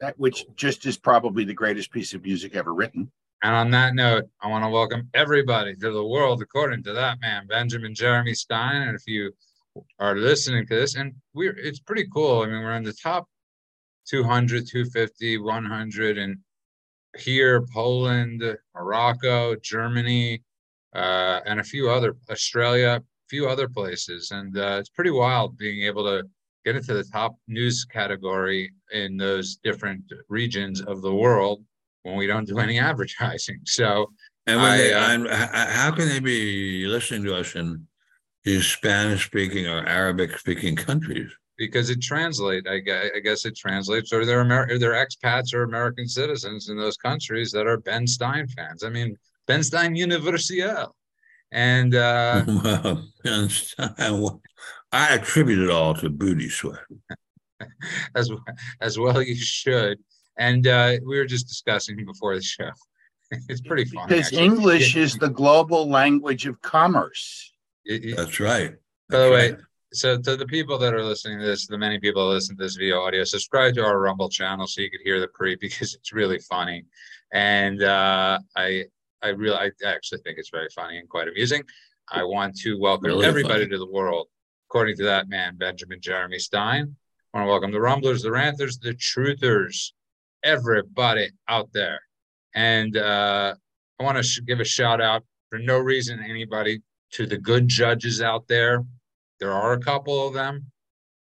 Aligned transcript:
that 0.00 0.18
which 0.18 0.46
just 0.56 0.86
is 0.86 0.96
probably 0.96 1.44
the 1.44 1.54
greatest 1.54 1.90
piece 1.90 2.14
of 2.14 2.22
music 2.22 2.56
ever 2.56 2.74
written. 2.74 3.10
And 3.42 3.54
on 3.54 3.70
that 3.70 3.94
note, 3.94 4.24
I 4.42 4.48
want 4.48 4.64
to 4.64 4.70
welcome 4.70 5.08
everybody 5.14 5.74
to 5.76 5.92
the 5.92 6.04
world 6.04 6.42
according 6.42 6.82
to 6.84 6.92
that 6.92 7.20
man, 7.20 7.46
Benjamin 7.46 7.94
Jeremy 7.94 8.34
Stein. 8.34 8.82
And 8.82 8.96
if 8.96 9.02
you 9.06 9.32
are 9.98 10.16
listening 10.16 10.66
to 10.66 10.74
this, 10.74 10.96
and 10.96 11.14
we're 11.34 11.56
it's 11.56 11.80
pretty 11.80 12.06
cool. 12.12 12.42
I 12.42 12.46
mean, 12.46 12.62
we're 12.62 12.76
in 12.76 12.82
the 12.82 12.92
top 12.92 13.26
200, 14.08 14.66
250, 14.66 15.38
100, 15.38 16.18
and 16.18 16.38
here, 17.18 17.62
Poland, 17.72 18.42
Morocco, 18.74 19.56
Germany, 19.56 20.42
uh, 20.94 21.40
and 21.46 21.60
a 21.60 21.64
few 21.64 21.90
other 21.90 22.16
Australia, 22.30 23.00
a 23.00 23.28
few 23.28 23.48
other 23.48 23.68
places. 23.68 24.30
And 24.32 24.56
uh, 24.56 24.76
it's 24.78 24.90
pretty 24.90 25.10
wild 25.10 25.56
being 25.56 25.82
able 25.84 26.04
to 26.04 26.28
get 26.64 26.76
into 26.76 26.94
the 26.94 27.04
top 27.04 27.36
news 27.48 27.84
category 27.84 28.72
in 28.92 29.16
those 29.16 29.56
different 29.56 30.02
regions 30.28 30.80
of 30.80 31.02
the 31.02 31.14
world 31.14 31.62
when 32.02 32.16
we 32.16 32.26
don't 32.26 32.46
do 32.46 32.58
any 32.58 32.78
advertising. 32.78 33.60
So, 33.64 34.10
and 34.46 34.60
I, 34.60 34.76
they, 34.76 34.94
uh, 34.94 35.46
how 35.70 35.90
can 35.90 36.08
they 36.08 36.20
be 36.20 36.86
listening 36.86 37.24
to 37.24 37.36
us 37.36 37.54
in 37.54 37.86
these 38.44 38.66
Spanish 38.66 39.26
speaking 39.26 39.66
or 39.66 39.86
Arabic 39.86 40.38
speaking 40.38 40.76
countries? 40.76 41.30
Because 41.58 41.90
it 41.90 42.00
translates, 42.00 42.66
I 42.68 42.78
guess, 42.78 43.10
I 43.14 43.20
guess 43.20 43.44
it 43.44 43.54
translates, 43.54 44.12
or 44.12 44.24
they're 44.24 44.40
Amer- 44.40 44.78
they're 44.78 45.06
expats 45.06 45.52
or 45.52 45.64
American 45.64 46.08
citizens 46.08 46.70
in 46.70 46.76
those 46.78 46.96
countries 46.96 47.50
that 47.52 47.66
are 47.66 47.76
Ben 47.76 48.06
Stein 48.06 48.48
fans. 48.48 48.82
I 48.82 48.88
mean, 48.88 49.16
Ben 49.46 49.62
Stein 49.62 49.94
Universal. 49.94 50.94
And 51.52 51.94
uh, 51.94 52.44
well, 52.64 53.04
Ben 53.22 53.48
Stein, 53.50 54.38
I 54.92 55.14
attribute 55.14 55.60
it 55.60 55.70
all 55.70 55.94
to 55.94 56.10
booty 56.10 56.48
sweat. 56.48 56.80
as 58.14 58.30
as 58.80 58.98
well 58.98 59.22
you 59.22 59.36
should. 59.36 59.98
And 60.38 60.66
uh, 60.66 60.96
we 61.06 61.18
were 61.18 61.26
just 61.26 61.48
discussing 61.48 62.04
before 62.04 62.34
the 62.34 62.42
show. 62.42 62.70
it's 63.48 63.60
pretty 63.60 63.84
fun. 63.84 64.08
Because 64.08 64.26
actually. 64.26 64.44
English 64.44 64.96
is 64.96 65.16
the 65.16 65.28
global 65.28 65.88
language 65.88 66.46
of 66.46 66.60
commerce. 66.62 67.52
It, 67.84 68.04
it, 68.04 68.16
That's 68.16 68.40
right. 68.40 68.74
By 69.08 69.18
the 69.18 69.30
way, 69.30 69.56
so 69.92 70.18
to 70.20 70.36
the 70.36 70.46
people 70.46 70.78
that 70.78 70.94
are 70.94 71.02
listening 71.02 71.40
to 71.40 71.44
this, 71.44 71.66
the 71.66 71.78
many 71.78 71.98
people 71.98 72.28
that 72.28 72.34
listen 72.34 72.56
to 72.56 72.62
this 72.62 72.76
via 72.76 72.96
audio, 72.96 73.24
subscribe 73.24 73.74
to 73.74 73.84
our 73.84 73.98
Rumble 73.98 74.28
channel 74.28 74.66
so 74.66 74.80
you 74.80 74.90
could 74.90 75.00
hear 75.04 75.20
the 75.20 75.28
pre 75.28 75.56
because 75.60 75.94
it's 75.94 76.12
really 76.12 76.38
funny. 76.38 76.84
And 77.32 77.82
uh, 77.82 78.38
I 78.56 78.84
I 79.22 79.28
really 79.28 79.56
I 79.56 79.70
actually 79.84 80.20
think 80.22 80.38
it's 80.38 80.50
very 80.50 80.68
funny 80.74 80.98
and 80.98 81.08
quite 81.08 81.28
amusing. 81.28 81.62
I 82.08 82.24
want 82.24 82.56
to 82.60 82.78
welcome 82.78 83.06
really 83.06 83.26
everybody 83.26 83.64
funny. 83.64 83.70
to 83.70 83.78
the 83.78 83.90
world 83.90 84.26
according 84.70 84.96
to 84.96 85.02
that 85.02 85.28
man, 85.28 85.56
Benjamin 85.56 86.00
Jeremy 86.00 86.38
Stein. 86.38 86.94
I 87.34 87.38
want 87.38 87.44
to 87.44 87.50
welcome 87.50 87.72
the 87.72 87.80
Rumblers, 87.80 88.22
the 88.22 88.30
Ranters, 88.30 88.78
the 88.78 88.94
Truthers, 88.94 89.90
everybody 90.44 91.28
out 91.48 91.72
there. 91.72 91.98
And 92.54 92.96
uh, 92.96 93.56
I 93.98 94.04
want 94.04 94.16
to 94.18 94.22
sh- 94.22 94.42
give 94.46 94.60
a 94.60 94.64
shout 94.64 95.00
out 95.00 95.24
for 95.48 95.58
no 95.58 95.76
reason, 95.78 96.20
anybody, 96.22 96.82
to 97.14 97.26
the 97.26 97.36
good 97.36 97.66
judges 97.66 98.22
out 98.22 98.46
there. 98.46 98.84
There 99.40 99.52
are 99.52 99.72
a 99.72 99.80
couple 99.80 100.24
of 100.24 100.34
them, 100.34 100.66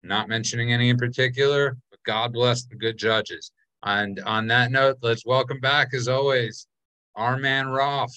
not 0.04 0.28
mentioning 0.28 0.74
any 0.74 0.90
in 0.90 0.98
particular, 0.98 1.78
but 1.90 2.04
God 2.04 2.34
bless 2.34 2.66
the 2.66 2.76
good 2.76 2.98
judges. 2.98 3.54
And 3.82 4.20
on 4.26 4.48
that 4.48 4.72
note, 4.72 4.98
let's 5.02 5.26
welcome 5.26 5.62
back, 5.62 5.94
as 5.94 6.10
always, 6.10 6.68
our 7.16 7.38
man 7.38 7.70
Roff. 7.70 8.14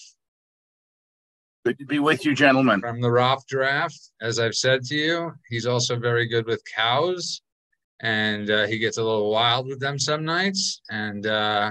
Good 1.64 1.78
to 1.78 1.84
be 1.84 1.98
with 1.98 2.25
you, 2.25 2.34
gentlemen. 2.34 2.80
From 2.80 3.03
the 3.03 3.11
Roff 3.11 3.47
draft, 3.47 3.98
as 4.22 4.39
I've 4.39 4.55
said 4.55 4.83
to 4.84 4.94
you, 4.94 5.33
he's 5.50 5.66
also 5.66 5.98
very 5.98 6.27
good 6.27 6.47
with 6.47 6.62
cows, 6.64 7.42
and 8.00 8.50
uh, 8.50 8.66
he 8.66 8.78
gets 8.78 8.97
a 8.97 9.03
little 9.03 9.30
wild 9.30 9.66
with 9.66 9.78
them 9.78 9.98
some 9.98 10.25
nights, 10.25 10.81
and 10.88 11.27
uh, 11.27 11.70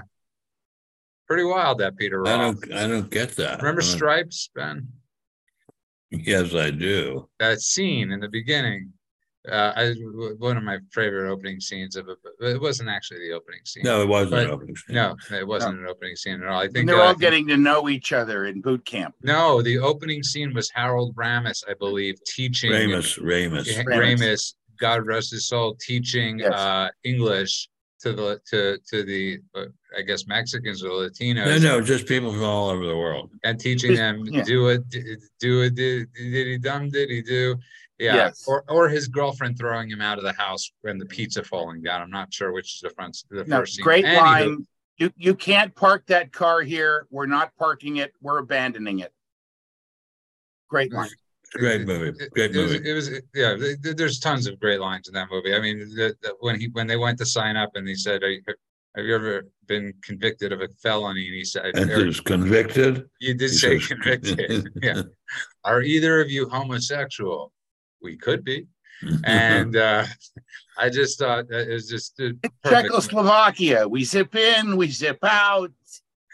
pretty 1.28 1.44
wild 1.44 1.80
that 1.80 1.98
Peter 1.98 2.22
Roff. 2.22 2.28
I 2.30 2.38
don't, 2.38 2.74
I 2.74 2.88
don't 2.88 3.10
get 3.10 3.36
that. 3.38 3.62
Remember 3.62 3.82
Stripes, 3.82 4.52
Ben? 4.54 4.90
Yes, 6.12 6.54
I 6.54 6.70
do. 6.70 7.28
That 7.40 7.62
scene 7.62 8.12
in 8.12 8.20
the 8.20 8.30
beginning 8.30 8.94
uh, 9.48 9.74
I, 9.76 9.94
one 10.38 10.58
of 10.58 10.64
my 10.64 10.80
favorite 10.92 11.32
opening 11.32 11.60
scenes 11.62 11.96
of 11.96 12.10
it. 12.10 12.18
It 12.42 12.62
wasn't 12.62 12.90
actually 12.90 13.20
the 13.20 13.34
opening 13.34 13.62
scene. 13.64 13.84
No, 13.84 14.02
it 14.02 14.08
wasn't 14.08 14.42
an 14.42 14.50
opening 14.50 14.76
scene. 14.76 14.96
No, 14.96 15.16
it 15.32 15.48
wasn't 15.48 15.76
no. 15.76 15.84
an 15.84 15.88
opening 15.88 16.16
scene 16.16 16.42
at 16.42 16.48
all. 16.48 16.60
I 16.60 16.66
think 16.66 16.80
and 16.80 16.90
they're 16.90 17.02
uh, 17.02 17.08
all 17.08 17.16
getting 17.16 17.48
to 17.48 17.58
know 17.58 17.88
each 17.88 18.12
other 18.12 18.46
in 18.46 18.60
boot 18.60 18.86
camp. 18.86 19.16
No, 19.24 19.62
the 19.62 19.80
opening 19.80 20.24
scene 20.24 20.54
was 20.54 20.70
Harold 20.72 21.16
Ramis, 21.16 21.64
I 21.70 21.74
believe, 21.74 22.22
teaching 22.26 22.72
Ramis, 22.72 23.18
Ramis, 23.20 23.68
Ramis, 23.86 24.20
Ramis 24.20 24.54
God 24.80 25.06
rest 25.06 25.32
his 25.32 25.48
soul, 25.48 25.76
teaching 25.76 26.40
yes. 26.40 26.54
uh, 26.54 26.90
English 27.04 27.70
to 28.02 28.14
the 28.14 28.40
to 28.50 28.78
to 28.88 29.04
the 29.04 29.40
uh, 29.56 29.66
I 29.98 30.02
guess 30.02 30.26
Mexicans 30.26 30.84
or 30.84 30.90
Latinos. 30.90 31.62
No, 31.62 31.78
no, 31.78 31.82
just 31.82 32.08
people 32.08 32.32
from 32.32 32.44
all 32.44 32.70
over 32.70 32.86
the 32.86 32.96
world, 32.96 33.30
and 33.44 33.60
teaching 33.60 33.96
them 33.96 34.26
yeah. 34.26 34.44
do 34.44 34.70
it, 34.70 34.84
do 35.40 35.62
it, 35.62 35.76
did 35.76 36.08
he 36.16 36.58
dum, 36.58 36.90
did 36.90 37.10
he 37.10 37.22
do? 37.22 37.56
Yeah. 38.00 38.16
Yes. 38.16 38.46
Or 38.48 38.64
or 38.70 38.88
his 38.88 39.08
girlfriend 39.08 39.58
throwing 39.58 39.90
him 39.90 40.02
out 40.02 40.18
of 40.18 40.24
the 40.24 40.34
house 40.34 40.72
when 40.82 40.98
the 40.98 41.06
pizza 41.06 41.44
falling 41.44 41.82
down. 41.82 42.02
I'm 42.02 42.10
not 42.10 42.34
sure 42.34 42.54
which 42.54 42.76
is 42.76 42.80
the 42.82 42.90
front 42.92 43.18
the 43.30 43.44
no, 43.44 43.58
first 43.58 43.76
scene. 43.76 43.84
Great 43.84 44.06
Anywho, 44.06 44.18
line. 44.18 44.68
You 44.98 45.12
you 45.18 45.36
can't 45.36 45.76
park 45.76 46.06
that 46.08 46.32
car 46.32 46.62
here. 46.62 47.08
We're 47.10 47.26
not 47.26 47.56
parking 47.58 47.98
it. 47.98 48.14
We're 48.22 48.40
abandoning 48.40 49.00
it. 49.00 49.14
Great 50.70 50.94
line. 50.94 51.10
Great 51.54 51.86
movie. 51.86 52.18
Great 52.32 52.54
movie. 52.54 52.88
It 52.88 52.94
was, 52.94 53.08
it 53.08 53.14
was, 53.14 53.22
yeah. 53.34 53.94
There's 53.94 54.20
tons 54.20 54.48
of 54.48 54.60
great 54.60 54.80
lines 54.80 55.08
in 55.08 55.14
that 55.16 55.30
movie. 55.32 55.56
I 55.56 55.60
mean, 55.60 55.80
the, 55.80 56.16
the, 56.22 56.36
when 56.40 56.60
he 56.60 56.70
when 56.74 56.88
they 56.88 56.98
went 56.98 57.18
to 57.20 57.26
sign 57.26 57.58
up 57.58 57.72
and 57.76 57.88
he 57.88 57.96
said, 57.96 58.22
you, 58.22 58.42
"Have 58.96 59.06
you 59.06 59.16
ever 59.16 59.48
been 59.68 59.94
convicted 60.04 60.54
of 60.54 60.62
a 60.62 60.68
felony?" 60.82 61.26
And 61.26 61.36
he 61.36 61.44
said, 61.44 61.76
and 61.76 61.90
he 61.90 62.04
was 62.06 62.20
convicted." 62.20 63.10
You 63.20 63.34
did 63.34 63.50
he 63.50 63.58
say 63.58 63.80
convicted. 63.80 64.70
yeah. 64.82 65.02
Are 65.64 65.82
either 65.82 66.22
of 66.22 66.30
you 66.30 66.48
homosexual? 66.48 67.52
We 68.02 68.18
could 68.18 68.44
be. 68.44 68.68
and 69.24 69.76
uh, 69.76 70.06
I 70.78 70.90
just 70.90 71.20
thought 71.20 71.46
it 71.50 71.70
was 71.70 71.88
just 71.88 72.22
Czechoslovakia. 72.66 73.88
We 73.88 74.04
zip 74.04 74.36
in, 74.36 74.76
we 74.76 74.90
zip 74.90 75.20
out. 75.24 75.72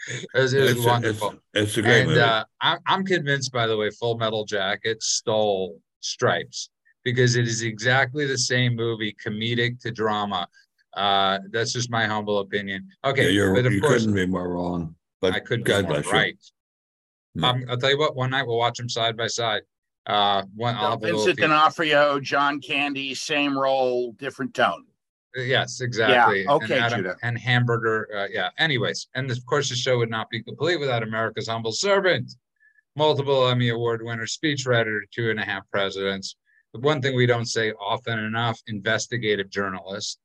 It 0.08 0.26
was, 0.34 0.52
it 0.52 0.60
was 0.62 0.70
it's 0.72 0.84
wonderful. 0.84 1.30
A, 1.30 1.32
it's, 1.32 1.70
it's, 1.70 1.78
a 1.78 1.82
great 1.82 2.00
and, 2.00 2.08
movie. 2.10 2.20
Uh, 2.20 2.44
I'm, 2.60 2.78
I'm 2.86 3.04
convinced, 3.04 3.52
by 3.52 3.66
the 3.66 3.76
way, 3.76 3.90
Full 3.90 4.18
Metal 4.18 4.44
Jacket 4.44 5.02
stole 5.02 5.80
Stripes 6.00 6.70
because 7.04 7.36
it 7.36 7.46
is 7.46 7.62
exactly 7.62 8.26
the 8.26 8.38
same 8.38 8.74
movie, 8.74 9.14
comedic 9.24 9.80
to 9.80 9.90
drama. 9.90 10.48
Uh, 10.96 11.38
that's 11.50 11.72
just 11.72 11.90
my 11.90 12.06
humble 12.06 12.38
opinion. 12.38 12.88
Okay, 13.04 13.24
yeah, 13.24 13.30
you're, 13.30 13.54
but 13.54 13.66
of 13.66 13.72
you 13.72 13.80
course, 13.80 14.00
couldn't 14.00 14.14
be 14.14 14.26
more 14.26 14.48
wrong. 14.48 14.94
But 15.20 15.34
I 15.34 15.40
couldn't 15.40 15.66
God 15.66 15.86
be 15.86 15.92
more 15.92 16.02
right. 16.12 16.36
Um, 17.42 17.64
I'll 17.68 17.76
tell 17.76 17.90
you 17.90 17.98
what. 17.98 18.16
One 18.16 18.30
night 18.30 18.46
we'll 18.46 18.56
watch 18.56 18.78
them 18.78 18.88
side 18.88 19.16
by 19.16 19.26
side. 19.26 19.62
Uh, 20.06 20.44
one 20.54 20.76
uh, 20.76 20.96
Vincent 20.96 21.38
D'Onofrio, 21.38 22.20
John 22.20 22.60
Candy, 22.60 23.14
same 23.14 23.58
role, 23.58 24.12
different 24.12 24.54
tone. 24.54 24.84
Yes, 25.34 25.80
exactly. 25.80 26.44
Yeah. 26.44 26.52
Okay, 26.52 26.74
and 26.76 26.84
Adam, 26.84 26.98
Judah. 26.98 27.16
And 27.22 27.38
Hamburger. 27.38 28.08
Uh, 28.14 28.26
yeah. 28.30 28.48
Anyways, 28.58 29.08
and 29.14 29.30
of 29.30 29.44
course, 29.46 29.68
the 29.68 29.74
show 29.74 29.98
would 29.98 30.10
not 30.10 30.30
be 30.30 30.42
complete 30.42 30.80
without 30.80 31.02
America's 31.02 31.48
humble 31.48 31.72
servant, 31.72 32.32
multiple 32.94 33.48
Emmy 33.48 33.68
Award 33.68 34.02
winner, 34.02 34.26
speechwriter, 34.26 35.00
two 35.12 35.30
and 35.30 35.40
a 35.40 35.44
half 35.44 35.68
presidents. 35.70 36.36
The 36.72 36.80
one 36.80 37.02
thing 37.02 37.14
we 37.14 37.26
don't 37.26 37.46
say 37.46 37.72
often 37.72 38.18
enough: 38.18 38.60
investigative 38.66 39.50
journalist 39.50 40.18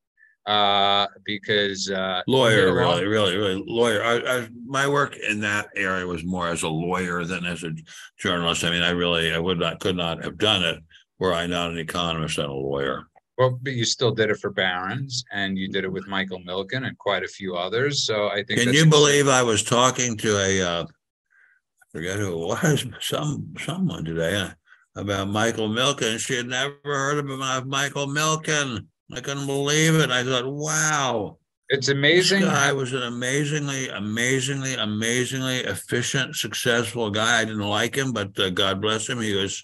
uh, 0.45 1.07
because 1.25 1.89
uh, 1.89 2.21
lawyer, 2.27 2.73
really, 2.73 3.05
really, 3.05 3.37
really 3.37 3.63
lawyer. 3.67 4.03
I, 4.03 4.17
I, 4.17 4.47
my 4.65 4.87
work 4.87 5.17
in 5.17 5.39
that 5.41 5.67
area 5.75 6.05
was 6.05 6.23
more 6.23 6.47
as 6.47 6.63
a 6.63 6.69
lawyer 6.69 7.25
than 7.25 7.45
as 7.45 7.63
a 7.63 7.71
journalist. 8.17 8.63
I 8.63 8.71
mean, 8.71 8.83
I 8.83 8.89
really, 8.91 9.33
I 9.33 9.39
would 9.39 9.59
not, 9.59 9.79
could 9.79 9.95
not 9.95 10.23
have 10.23 10.37
done 10.37 10.63
it 10.63 10.79
were 11.21 11.33
I 11.33 11.45
not 11.45 11.71
an 11.71 11.77
economist 11.77 12.39
and 12.39 12.49
a 12.49 12.53
lawyer. 12.53 13.07
Well, 13.37 13.57
but 13.61 13.73
you 13.73 13.85
still 13.85 14.11
did 14.11 14.31
it 14.31 14.39
for 14.39 14.49
Barron's, 14.49 15.23
and 15.31 15.57
you 15.57 15.67
did 15.67 15.83
it 15.83 15.91
with 15.91 16.07
Michael 16.07 16.39
Milken 16.39 16.85
and 16.85 16.97
quite 16.97 17.23
a 17.23 17.27
few 17.27 17.55
others. 17.55 18.03
So 18.03 18.27
I 18.27 18.43
think. 18.43 18.59
Can 18.59 18.73
you 18.73 18.87
believe 18.87 19.27
I 19.27 19.43
was 19.43 19.63
talking 19.63 20.17
to 20.17 20.37
a, 20.37 20.61
uh, 20.61 20.83
I 20.83 21.85
forget 21.91 22.17
who 22.17 22.33
it 22.33 22.47
was, 22.47 22.85
some 23.01 23.53
someone 23.59 24.03
today 24.03 24.35
uh, 24.35 24.49
about 24.95 25.29
Michael 25.29 25.69
Milken. 25.69 26.19
She 26.19 26.35
had 26.35 26.47
never 26.47 26.75
heard 26.83 27.19
of 27.19 27.67
Michael 27.67 28.07
Milken. 28.07 28.87
I 29.13 29.21
couldn't 29.21 29.45
believe 29.45 29.95
it. 29.95 30.09
I 30.09 30.23
thought, 30.23 30.45
wow. 30.51 31.37
It's 31.69 31.87
amazing. 31.89 32.41
This 32.41 32.49
guy 32.49 32.73
was 32.73 32.93
an 32.93 33.03
amazingly, 33.03 33.87
amazingly, 33.89 34.73
amazingly 34.75 35.59
efficient, 35.59 36.35
successful 36.35 37.09
guy. 37.09 37.39
I 37.41 37.45
didn't 37.45 37.61
like 37.61 37.95
him, 37.95 38.11
but 38.11 38.37
uh, 38.39 38.49
God 38.49 38.81
bless 38.81 39.07
him. 39.07 39.21
He 39.21 39.33
was 39.33 39.61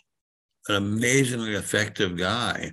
an 0.70 0.76
amazingly 0.76 1.56
effective 1.56 2.18
guy. 2.18 2.72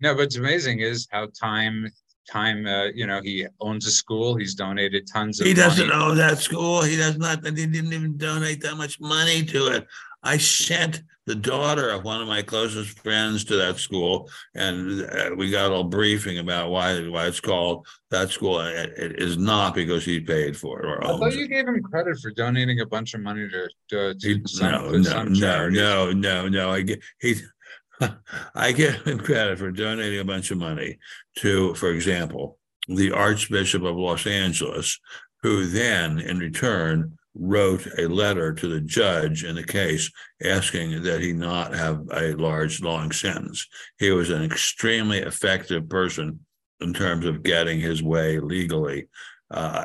No, 0.00 0.12
but 0.12 0.18
what's 0.24 0.36
amazing 0.36 0.80
is 0.80 1.08
how 1.10 1.28
time, 1.38 1.90
time, 2.30 2.66
uh, 2.66 2.86
you 2.94 3.06
know, 3.06 3.20
he 3.22 3.46
owns 3.60 3.86
a 3.86 3.90
school. 3.90 4.36
He's 4.36 4.54
donated 4.54 5.06
tons 5.10 5.40
of 5.40 5.46
He 5.46 5.54
doesn't 5.54 5.88
money. 5.88 6.02
own 6.02 6.16
that 6.18 6.38
school. 6.38 6.82
He 6.82 6.96
does 6.96 7.16
not, 7.16 7.44
he 7.44 7.52
didn't 7.52 7.92
even 7.92 8.18
donate 8.18 8.60
that 8.62 8.76
much 8.76 9.00
money 9.00 9.42
to 9.46 9.68
it. 9.68 9.86
I 10.22 10.36
sent 10.36 11.02
the 11.26 11.34
daughter 11.34 11.90
of 11.90 12.04
one 12.04 12.20
of 12.22 12.28
my 12.28 12.40
closest 12.40 12.98
friends 13.00 13.44
to 13.44 13.56
that 13.56 13.78
school, 13.78 14.30
and 14.54 15.02
uh, 15.02 15.30
we 15.36 15.50
got 15.50 15.72
a 15.72 15.82
briefing 15.82 16.38
about 16.38 16.70
why 16.70 17.00
why 17.08 17.26
it's 17.26 17.40
called 17.40 17.86
that 18.10 18.30
school. 18.30 18.60
It, 18.60 18.92
it 18.96 19.20
is 19.20 19.36
not 19.36 19.74
because 19.74 20.04
he 20.04 20.20
paid 20.20 20.56
for 20.56 20.80
it 20.80 20.86
or 20.86 21.04
I 21.04 21.08
thought 21.18 21.34
you 21.34 21.44
it. 21.44 21.48
gave 21.48 21.66
him 21.66 21.82
credit 21.82 22.18
for 22.20 22.30
donating 22.30 22.80
a 22.80 22.86
bunch 22.86 23.14
of 23.14 23.20
money 23.20 23.48
to 23.48 23.68
to, 23.90 24.14
to 24.14 24.28
He- 24.28 24.42
some, 24.46 24.70
No, 24.70 24.92
to 24.92 24.98
no, 24.98 25.02
some 25.02 25.32
no, 25.32 25.68
no, 25.68 26.12
no, 26.12 26.48
no. 26.48 26.70
I 26.70 26.82
get 26.82 27.02
he. 27.20 27.34
I 28.54 28.72
give 28.72 28.94
him 29.06 29.18
credit 29.18 29.58
for 29.58 29.70
donating 29.70 30.20
a 30.20 30.24
bunch 30.24 30.50
of 30.50 30.58
money 30.58 30.98
to, 31.38 31.74
for 31.74 31.90
example, 31.90 32.58
the 32.88 33.10
Archbishop 33.10 33.82
of 33.84 33.96
Los 33.96 34.26
Angeles, 34.26 35.00
who 35.42 35.64
then, 35.66 36.18
in 36.20 36.38
return, 36.38 37.16
wrote 37.38 37.86
a 37.98 38.06
letter 38.06 38.52
to 38.52 38.68
the 38.68 38.80
judge 38.80 39.44
in 39.44 39.54
the 39.54 39.64
case 39.64 40.10
asking 40.42 41.02
that 41.02 41.20
he 41.20 41.32
not 41.32 41.74
have 41.74 42.02
a 42.12 42.32
large, 42.34 42.80
long 42.80 43.12
sentence. 43.12 43.66
He 43.98 44.10
was 44.10 44.30
an 44.30 44.42
extremely 44.42 45.18
effective 45.18 45.88
person 45.88 46.40
in 46.80 46.92
terms 46.92 47.26
of 47.26 47.42
getting 47.42 47.80
his 47.80 48.02
way 48.02 48.38
legally. 48.38 49.08
Uh, 49.50 49.84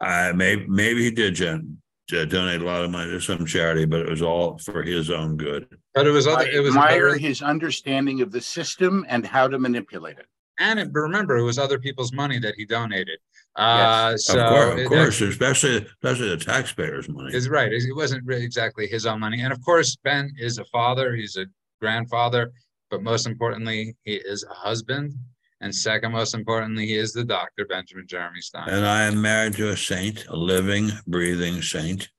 I, 0.00 0.28
I 0.28 0.32
may, 0.32 0.56
maybe 0.66 1.02
he 1.02 1.10
did 1.10 1.34
gen, 1.34 1.78
uh, 2.12 2.24
donate 2.24 2.62
a 2.62 2.64
lot 2.64 2.84
of 2.84 2.90
money 2.90 3.10
to 3.10 3.20
some 3.20 3.44
charity, 3.46 3.84
but 3.84 4.00
it 4.00 4.08
was 4.08 4.22
all 4.22 4.58
for 4.58 4.82
his 4.82 5.10
own 5.10 5.36
good. 5.36 5.66
But 5.94 6.06
it 6.06 6.12
was 6.12 6.26
I 6.26 6.32
other. 6.32 6.48
It 6.48 6.60
was 6.60 6.74
admire 6.76 7.08
other, 7.08 7.18
his 7.18 7.42
understanding 7.42 8.22
of 8.22 8.30
the 8.30 8.40
system 8.40 9.04
and 9.08 9.26
how 9.26 9.48
to 9.48 9.58
manipulate 9.58 10.18
it. 10.18 10.26
and 10.58 10.78
it, 10.78 10.92
but 10.92 11.00
remember, 11.00 11.36
it 11.36 11.42
was 11.44 11.58
other 11.58 11.78
people's 11.78 12.12
money 12.12 12.38
that 12.38 12.54
he 12.56 12.64
donated. 12.64 13.18
Uh, 13.56 14.16
so 14.16 14.38
of 14.38 14.48
course, 14.48 14.80
of 14.80 14.88
course, 14.88 15.20
especially 15.22 15.76
especially 15.76 16.28
the 16.28 16.36
taxpayers' 16.36 17.08
money. 17.08 17.34
is 17.34 17.48
right. 17.48 17.72
It 17.72 17.94
wasn't 17.94 18.24
really 18.24 18.44
exactly 18.44 18.86
his 18.86 19.06
own 19.06 19.20
money. 19.20 19.40
And 19.40 19.52
of 19.52 19.62
course, 19.64 19.96
Ben 20.04 20.30
is 20.38 20.58
a 20.58 20.64
father, 20.66 21.14
he's 21.14 21.36
a 21.36 21.46
grandfather, 21.80 22.52
but 22.90 23.02
most 23.02 23.26
importantly, 23.26 23.96
he 24.04 24.14
is 24.14 24.44
a 24.44 24.54
husband. 24.54 25.14
And 25.62 25.74
second 25.74 26.12
most 26.12 26.34
importantly, 26.34 26.86
he 26.86 26.96
is 26.96 27.14
the 27.14 27.24
doctor, 27.24 27.64
Benjamin 27.64 28.06
Jeremy 28.06 28.42
Stein. 28.42 28.68
And 28.68 28.86
I 28.86 29.04
am 29.04 29.20
married 29.22 29.54
to 29.54 29.70
a 29.70 29.76
saint, 29.76 30.26
a 30.28 30.36
living, 30.36 30.90
breathing 31.06 31.62
saint, 31.62 32.10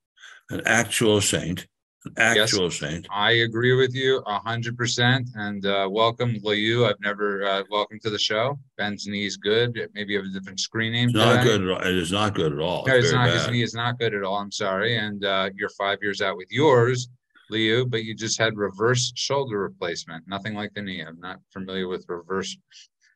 an 0.49 0.61
actual 0.65 1.21
saint, 1.21 1.67
actual 2.17 2.69
saint. 2.71 3.07
I 3.11 3.31
agree 3.31 3.73
with 3.73 3.93
you 3.95 4.19
a 4.25 4.39
hundred 4.39 4.77
percent. 4.77 5.29
And 5.35 5.65
uh, 5.65 5.87
welcome, 5.91 6.37
Liu. 6.43 6.85
I've 6.85 6.99
never 7.01 7.43
uh, 7.45 7.63
welcome 7.69 7.99
to 8.01 8.09
the 8.09 8.19
show. 8.19 8.57
Ben's 8.77 9.07
knee's 9.07 9.37
good. 9.37 9.79
Maybe 9.93 10.13
you 10.13 10.19
have 10.19 10.27
a 10.27 10.33
different 10.33 10.59
screen 10.59 10.93
name. 10.93 11.09
It's 11.09 11.17
not 11.17 11.43
good 11.43 11.61
at 11.61 11.69
all. 11.69 11.81
It 11.81 11.95
is 11.95 12.11
not 12.11 12.33
good 12.35 12.53
at 12.53 12.59
all. 12.59 12.85
No, 12.87 12.95
it's 12.95 13.11
very 13.11 13.25
not. 13.27 13.33
His 13.33 13.47
knee 13.49 13.63
is 13.63 13.73
not 13.73 13.99
good 13.99 14.13
at 14.13 14.23
all. 14.23 14.35
I'm 14.37 14.51
sorry. 14.51 14.97
And 14.97 15.23
uh, 15.25 15.49
you're 15.55 15.69
five 15.69 15.99
years 16.01 16.21
out 16.21 16.37
with 16.37 16.51
yours, 16.51 17.09
Liu, 17.49 17.85
but 17.85 18.03
you 18.03 18.15
just 18.15 18.39
had 18.39 18.55
reverse 18.57 19.11
shoulder 19.15 19.59
replacement. 19.59 20.27
Nothing 20.27 20.53
like 20.53 20.73
the 20.73 20.81
knee. 20.81 21.01
I'm 21.01 21.19
not 21.19 21.39
familiar 21.51 21.87
with 21.87 22.05
reverse 22.07 22.57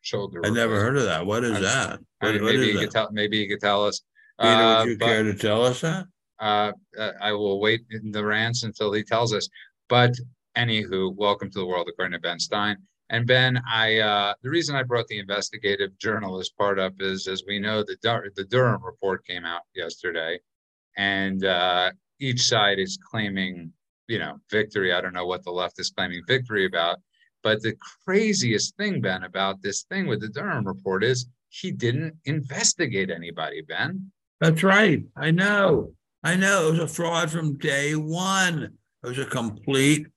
shoulder. 0.01 0.41
I 0.43 0.49
never 0.49 0.79
heard 0.79 0.97
of 0.97 1.03
that. 1.05 1.25
What 1.25 1.43
is 1.43 1.53
I'm- 1.53 1.61
that? 1.63 1.99
I 2.21 2.31
mean, 2.33 2.43
what 2.43 2.51
maybe 2.53 2.69
is 2.69 2.73
you 2.73 2.79
could 2.79 2.91
tell. 2.91 3.09
Maybe 3.11 3.37
you 3.37 3.47
could 3.47 3.61
tell 3.61 3.85
us. 3.85 4.01
Peter, 4.39 4.51
Uh, 4.53 4.79
would 4.83 4.89
you 4.89 4.97
but- 4.97 5.05
care 5.05 5.23
to 5.23 5.33
tell 5.35 5.63
us 5.65 5.81
that? 5.81 6.07
Uh, 6.41 6.71
uh, 6.99 7.11
I 7.21 7.31
will 7.31 7.59
wait 7.59 7.81
in 7.91 8.11
the 8.11 8.25
rants 8.25 8.63
until 8.63 8.91
he 8.91 9.03
tells 9.03 9.33
us. 9.33 9.47
But 9.87 10.13
anywho, 10.57 11.15
welcome 11.15 11.49
to 11.51 11.59
the 11.59 11.65
world 11.65 11.87
according 11.87 12.13
to 12.13 12.19
Ben 12.19 12.39
Stein. 12.39 12.77
And 13.09 13.27
Ben, 13.27 13.61
I 13.69 13.99
uh, 13.99 14.33
the 14.41 14.49
reason 14.49 14.75
I 14.75 14.83
brought 14.83 15.07
the 15.07 15.19
investigative 15.19 15.97
journalist 15.97 16.57
part 16.57 16.79
up 16.79 16.93
is, 16.99 17.27
as 17.27 17.43
we 17.45 17.59
know, 17.59 17.83
the 17.83 17.97
Dur- 18.01 18.31
the 18.35 18.45
Durham 18.45 18.83
report 18.83 19.25
came 19.27 19.45
out 19.45 19.61
yesterday, 19.75 20.39
and 20.97 21.43
uh, 21.45 21.91
each 22.19 22.41
side 22.41 22.79
is 22.79 22.97
claiming, 22.97 23.73
you 24.07 24.17
know, 24.17 24.37
victory. 24.49 24.93
I 24.93 25.01
don't 25.01 25.13
know 25.13 25.25
what 25.25 25.43
the 25.43 25.51
left 25.51 25.77
is 25.79 25.91
claiming 25.91 26.21
victory 26.25 26.65
about, 26.65 26.99
but 27.43 27.61
the 27.61 27.75
craziest 28.05 28.77
thing, 28.77 29.01
Ben, 29.01 29.23
about 29.23 29.61
this 29.61 29.83
thing 29.83 30.07
with 30.07 30.21
the 30.21 30.29
Durham 30.29 30.65
report 30.65 31.03
is 31.03 31.27
he 31.49 31.69
didn't 31.69 32.15
investigate 32.23 33.11
anybody, 33.11 33.61
Ben. 33.61 34.09
That's 34.39 34.63
right. 34.63 35.03
I 35.17 35.31
know. 35.31 35.93
I 36.23 36.35
know. 36.35 36.67
It 36.67 36.71
was 36.71 36.79
a 36.79 36.87
fraud 36.87 37.31
from 37.31 37.57
day 37.57 37.95
one. 37.95 38.77
It 39.03 39.07
was 39.07 39.17
a 39.17 39.25
complete 39.25 40.07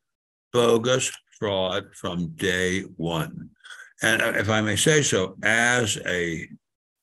bogus 0.53 1.11
fraud 1.39 1.95
from 1.95 2.29
day 2.37 2.83
one. 2.97 3.51
And 4.03 4.21
uh, 4.21 4.33
if 4.37 4.51
I 4.51 4.61
may 4.61 4.77
say 4.77 5.03
so, 5.03 5.37
as 5.43 5.99
a 6.07 6.47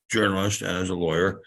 journalist 0.10 0.62
and 0.62 0.78
as 0.78 0.90
a 0.90 0.96
lawyer, 0.96 1.42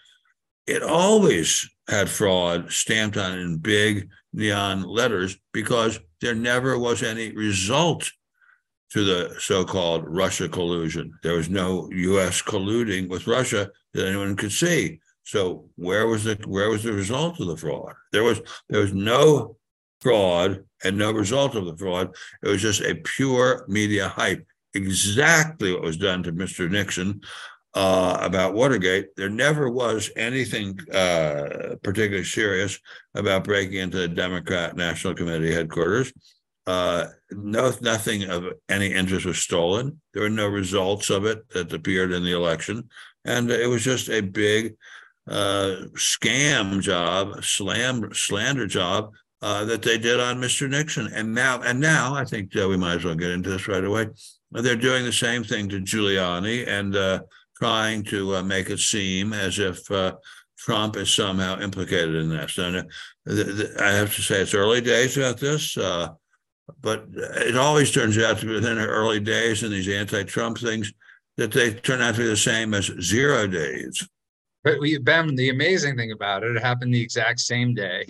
it 0.67 0.83
always 0.83 1.69
had 1.87 2.09
fraud 2.09 2.71
stamped 2.71 3.17
on 3.17 3.33
it 3.33 3.41
in 3.41 3.57
big 3.57 4.09
neon 4.33 4.83
letters 4.83 5.37
because 5.53 5.99
there 6.19 6.35
never 6.35 6.77
was 6.77 7.03
any 7.03 7.31
result 7.31 8.11
to 8.91 9.03
the 9.03 9.35
so-called 9.39 10.03
Russia 10.07 10.49
collusion. 10.49 11.13
There 11.23 11.35
was 11.35 11.49
no 11.49 11.89
U.S. 11.91 12.41
colluding 12.41 13.07
with 13.09 13.27
Russia 13.27 13.69
that 13.93 14.07
anyone 14.07 14.35
could 14.35 14.51
see. 14.51 14.99
So 15.25 15.65
where 15.75 16.07
was 16.07 16.23
the 16.23 16.39
where 16.45 16.69
was 16.69 16.83
the 16.83 16.93
result 16.93 17.39
of 17.39 17.47
the 17.47 17.57
fraud? 17.57 17.93
There 18.11 18.23
was 18.23 18.41
there 18.69 18.81
was 18.81 18.93
no 18.93 19.57
fraud 19.99 20.63
and 20.83 20.97
no 20.97 21.11
result 21.11 21.55
of 21.55 21.65
the 21.65 21.75
fraud. 21.75 22.15
It 22.43 22.47
was 22.47 22.61
just 22.61 22.81
a 22.81 22.95
pure 22.95 23.65
media 23.67 24.07
hype. 24.07 24.45
Exactly 24.75 25.73
what 25.73 25.81
was 25.81 25.97
done 25.97 26.21
to 26.23 26.31
Mr. 26.31 26.69
Nixon 26.69 27.21
uh, 27.73 28.17
about 28.21 28.53
Watergate. 28.53 29.15
There 29.15 29.29
never 29.29 29.69
was 29.69 30.11
anything 30.15 30.79
uh, 30.91 31.75
particularly 31.81 32.23
serious 32.23 32.79
about 33.15 33.45
breaking 33.45 33.79
into 33.79 33.97
the 33.97 34.07
Democrat 34.07 34.75
National 34.75 35.15
Committee 35.15 35.53
headquarters. 35.53 36.13
Uh, 36.67 37.07
no, 37.31 37.71
nothing 37.81 38.29
of 38.29 38.45
any 38.69 38.87
interest 38.87 39.25
was 39.25 39.37
stolen. 39.37 40.01
There 40.13 40.23
were 40.23 40.29
no 40.29 40.47
results 40.47 41.09
of 41.09 41.25
it 41.25 41.47
that 41.49 41.73
appeared 41.73 42.11
in 42.11 42.23
the 42.23 42.33
election, 42.33 42.89
and 43.23 43.49
it 43.49 43.69
was 43.69 43.83
just 43.83 44.09
a 44.09 44.21
big 44.21 44.75
uh, 45.29 45.75
scam 45.95 46.81
job, 46.81 47.43
slam 47.43 48.09
slander 48.13 48.67
job 48.67 49.11
uh, 49.41 49.65
that 49.65 49.81
they 49.81 49.97
did 49.97 50.19
on 50.19 50.41
Mr. 50.41 50.69
Nixon. 50.69 51.11
And 51.13 51.33
now, 51.33 51.61
and 51.61 51.79
now, 51.79 52.15
I 52.15 52.25
think 52.25 52.55
uh, 52.55 52.67
we 52.67 52.77
might 52.77 52.95
as 52.95 53.05
well 53.05 53.15
get 53.15 53.31
into 53.31 53.49
this 53.49 53.67
right 53.67 53.83
away. 53.83 54.07
They're 54.51 54.75
doing 54.75 55.05
the 55.05 55.13
same 55.13 55.43
thing 55.43 55.69
to 55.69 55.81
Giuliani 55.81 56.67
and 56.67 56.95
uh, 56.95 57.19
trying 57.57 58.03
to 58.05 58.37
uh, 58.37 58.43
make 58.43 58.69
it 58.69 58.79
seem 58.79 59.33
as 59.33 59.59
if 59.59 59.89
uh, 59.91 60.15
Trump 60.57 60.95
is 60.97 61.13
somehow 61.13 61.59
implicated 61.59 62.15
in 62.15 62.29
this. 62.29 62.57
And 62.57 62.89
I 63.79 63.91
have 63.91 64.15
to 64.15 64.21
say, 64.21 64.41
it's 64.41 64.53
early 64.53 64.81
days 64.81 65.17
about 65.17 65.39
this. 65.39 65.77
Uh, 65.77 66.09
but 66.81 67.05
it 67.13 67.57
always 67.57 67.91
turns 67.91 68.17
out 68.17 68.39
to 68.39 68.45
be 68.45 68.53
within 68.53 68.77
the 68.77 68.87
early 68.87 69.19
days 69.19 69.63
in 69.63 69.69
these 69.69 69.87
anti-Trump 69.87 70.57
things 70.57 70.91
that 71.37 71.51
they 71.51 71.73
turn 71.73 72.01
out 72.01 72.15
to 72.15 72.21
be 72.21 72.27
the 72.27 72.37
same 72.37 72.73
as 72.73 72.91
zero 72.99 73.45
days. 73.45 74.07
But 74.65 74.79
we, 74.79 74.97
Ben, 74.97 75.35
the 75.35 75.49
amazing 75.51 75.95
thing 75.95 76.11
about 76.11 76.43
it, 76.43 76.55
it 76.55 76.61
happened 76.61 76.91
the 76.91 77.01
exact 77.01 77.39
same 77.39 77.75
day 77.75 78.03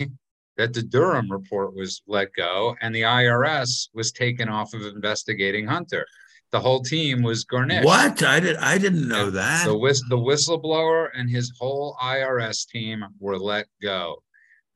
that 0.56 0.72
the 0.72 0.82
Durham 0.82 1.30
report 1.30 1.74
was 1.76 2.00
let 2.06 2.32
go 2.34 2.74
and 2.80 2.94
the 2.94 3.02
IRS 3.02 3.90
was 3.92 4.10
taken 4.10 4.48
off 4.48 4.72
of 4.72 4.80
investigating 4.80 5.66
Hunter. 5.66 6.06
The 6.52 6.60
whole 6.60 6.80
team 6.80 7.22
was 7.22 7.44
garnished. 7.44 7.84
What? 7.84 8.22
I 8.22 8.40
did. 8.40 8.56
I 8.56 8.78
didn't 8.78 9.06
know 9.06 9.24
Yeah. 9.24 9.30
that. 9.30 9.66
The 9.66 9.76
whist 9.76 10.04
the 10.08 10.16
whistleblower 10.16 11.10
and 11.14 11.28
his 11.28 11.52
whole 11.58 11.94
IRS 12.02 12.66
team 12.66 13.04
were 13.20 13.38
let 13.38 13.66
go. 13.82 14.22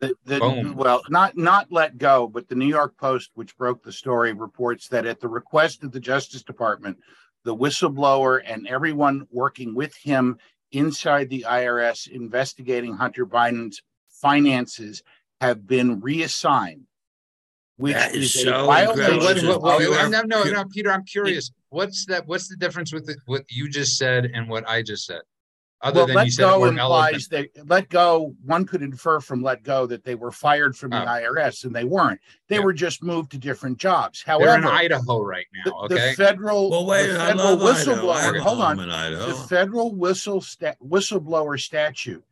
The, 0.00 0.14
the, 0.24 0.74
well, 0.76 1.02
not 1.08 1.36
not 1.38 1.70
let 1.70 1.96
go, 1.96 2.26
but 2.26 2.48
the 2.48 2.54
New 2.54 2.66
York 2.66 2.96
Post, 2.98 3.30
which 3.34 3.56
broke 3.56 3.82
the 3.82 3.92
story, 3.92 4.32
reports 4.34 4.88
that 4.88 5.06
at 5.06 5.20
the 5.20 5.28
request 5.28 5.82
of 5.84 5.92
the 5.92 6.00
Justice 6.00 6.42
Department, 6.42 6.98
the 7.44 7.54
whistleblower 7.56 8.42
and 8.44 8.66
everyone 8.66 9.26
working 9.30 9.74
with 9.74 9.94
him 9.96 10.36
inside 10.72 11.28
the 11.30 11.44
IRS 11.48 12.08
investigating 12.08 12.94
Hunter 12.94 13.26
Biden's 13.26 13.82
finances 14.08 15.02
have 15.40 15.66
been 15.66 16.00
reassigned, 16.00 16.82
which 17.76 17.94
That 17.94 18.14
is 18.14 18.34
is, 18.36 18.42
so 18.42 18.66
what- 18.66 18.88
what- 18.96 19.62
what- 19.62 19.78
pure- 19.78 20.08
no, 20.10 20.22
no, 20.22 20.42
no, 20.44 20.64
Peter, 20.66 20.92
I'm 20.92 21.04
curious. 21.04 21.50
What's 21.70 22.04
that? 22.06 22.26
What's 22.26 22.48
the 22.48 22.56
difference 22.56 22.92
with 22.92 23.06
the, 23.06 23.16
what 23.26 23.44
you 23.48 23.68
just 23.68 23.96
said 23.96 24.30
and 24.34 24.48
what 24.48 24.68
I 24.68 24.82
just 24.82 25.06
said? 25.06 25.22
Other 25.82 26.00
well, 26.00 26.06
than 26.08 26.16
let 26.16 26.26
you 26.26 26.32
said 26.32 26.42
go 26.42 26.60
we're 26.60 26.68
implies 26.68 27.26
that 27.28 27.48
let 27.66 27.88
go. 27.88 28.34
One 28.44 28.66
could 28.66 28.82
infer 28.82 29.18
from 29.20 29.42
let 29.42 29.62
go 29.62 29.86
that 29.86 30.04
they 30.04 30.14
were 30.14 30.30
fired 30.30 30.76
from 30.76 30.90
the 30.90 31.02
Oh. 31.02 31.06
IRS, 31.06 31.64
and 31.64 31.74
they 31.74 31.84
weren't. 31.84 32.20
They 32.48 32.56
Yeah. 32.56 32.64
were 32.64 32.74
just 32.74 33.02
moved 33.02 33.30
to 33.32 33.38
different 33.38 33.78
jobs. 33.78 34.22
They're 34.26 34.36
in 34.36 34.62
However, 34.62 34.68
Idaho 34.68 35.22
right 35.22 35.46
the, 35.64 35.70
now. 35.70 35.88
the 35.88 35.94
Okay. 35.94 36.14
federal, 36.16 36.70
well, 36.70 36.84
wait. 36.86 37.06
the 37.06 37.14
federal 37.14 37.56
love 37.56 37.62
Idaho. 37.62 37.94
whistleblower. 37.94 38.14
I 38.14 38.20
have 38.20 38.34
a 38.34 38.42
Hold 38.42 38.60
on, 38.60 38.76
home 38.78 38.84
in 38.84 38.90
Idaho. 38.90 39.26
the 39.28 39.34
federal 39.48 39.94
whistle 39.94 40.42
sta- 40.42 40.74
whistleblower 40.86 41.58
statute 41.58 42.24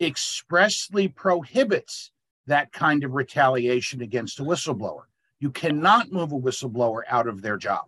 expressly 0.00 1.08
prohibits 1.08 2.10
that 2.46 2.72
kind 2.72 3.04
of 3.04 3.14
retaliation 3.14 4.00
against 4.02 4.40
a 4.40 4.42
whistleblower. 4.42 5.02
You 5.38 5.50
cannot 5.50 6.10
move 6.12 6.32
a 6.32 6.38
whistleblower 6.38 7.02
out 7.08 7.26
of 7.28 7.42
their 7.42 7.56
job. 7.56 7.84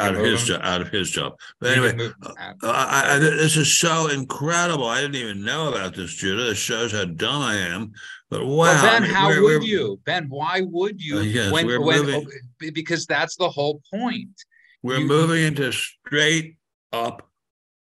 Out 0.00 0.14
of 0.14 0.24
his 0.24 0.44
job. 0.44 0.60
Out 0.62 0.80
of 0.80 0.88
his 0.88 1.10
job. 1.10 1.38
But 1.60 1.76
anyway, 1.76 2.10
uh, 2.22 2.32
I, 2.62 3.14
I, 3.14 3.18
this 3.18 3.56
is 3.56 3.76
so 3.76 4.08
incredible. 4.08 4.86
I 4.86 5.00
didn't 5.00 5.16
even 5.16 5.44
know 5.44 5.68
about 5.68 5.94
this, 5.94 6.14
Judah. 6.14 6.44
This 6.44 6.58
shows 6.58 6.92
how 6.92 7.04
dumb 7.04 7.42
I 7.42 7.56
am. 7.56 7.92
But 8.30 8.46
wow, 8.46 8.56
well, 8.56 8.82
Ben, 8.82 9.02
I 9.02 9.06
mean, 9.06 9.14
how 9.14 9.28
we're, 9.28 9.42
would 9.42 9.62
we're, 9.62 9.66
you, 9.66 10.00
Ben? 10.04 10.26
Why 10.28 10.62
would 10.62 11.00
you? 11.00 11.18
Uh, 11.18 11.22
yes, 11.22 11.52
when, 11.52 11.66
we're 11.66 11.80
when, 11.80 12.06
moving, 12.06 12.28
because 12.72 13.06
that's 13.06 13.36
the 13.36 13.48
whole 13.48 13.80
point. 13.92 14.30
We're 14.82 14.98
you, 14.98 15.06
moving 15.06 15.44
into 15.44 15.70
straight 15.72 16.56
up 16.92 17.28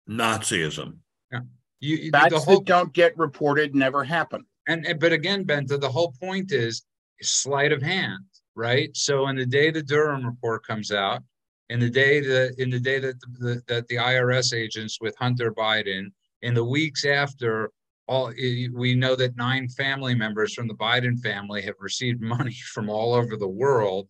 Nazism. 0.09 0.99
Yeah. 1.33 1.41
You, 1.81 2.11
Facts 2.11 2.33
the 2.33 2.39
whole, 2.41 2.57
that 2.57 2.67
don't 2.67 2.93
get 2.93 3.17
reported 3.19 3.75
never 3.75 4.05
happen. 4.05 4.45
And, 4.69 4.87
and 4.87 5.01
but 5.01 5.13
again, 5.13 5.45
Ben, 5.45 5.67
the, 5.67 5.79
the 5.79 5.89
whole 5.89 6.13
point 6.21 6.53
is 6.53 6.83
sleight 7.23 7.73
of 7.73 7.83
hand, 7.83 8.25
right? 8.55 8.95
So 8.97 9.29
in 9.29 9.37
the 9.37 9.47
day 9.47 9.71
the 9.71 9.83
Durham 9.83 10.25
report 10.25 10.67
comes 10.67 10.93
out, 10.93 11.23
in 11.69 11.81
the 11.81 11.91
day 11.91 12.21
that 12.21 12.55
in 12.59 12.71
the 12.71 12.81
day 12.81 12.99
that 12.99 13.21
the, 13.39 13.63
that 13.67 13.89
the 13.89 13.97
IRS 13.97 14.55
agents 14.55 14.99
with 15.01 15.17
Hunter 15.19 15.53
Biden, 15.53 16.13
in 16.43 16.55
the 16.55 16.65
weeks 16.65 17.05
after 17.05 17.71
all, 18.09 18.29
eh, 18.39 18.69
we 18.73 18.95
know 18.95 19.17
that 19.17 19.37
nine 19.37 19.69
family 19.69 20.15
members 20.15 20.55
from 20.55 20.69
the 20.69 20.75
Biden 20.75 21.19
family 21.21 21.63
have 21.63 21.75
received 21.81 22.21
money 22.21 22.57
from 22.73 22.89
all 22.89 23.15
over 23.15 23.37
the 23.37 23.49
world. 23.49 24.09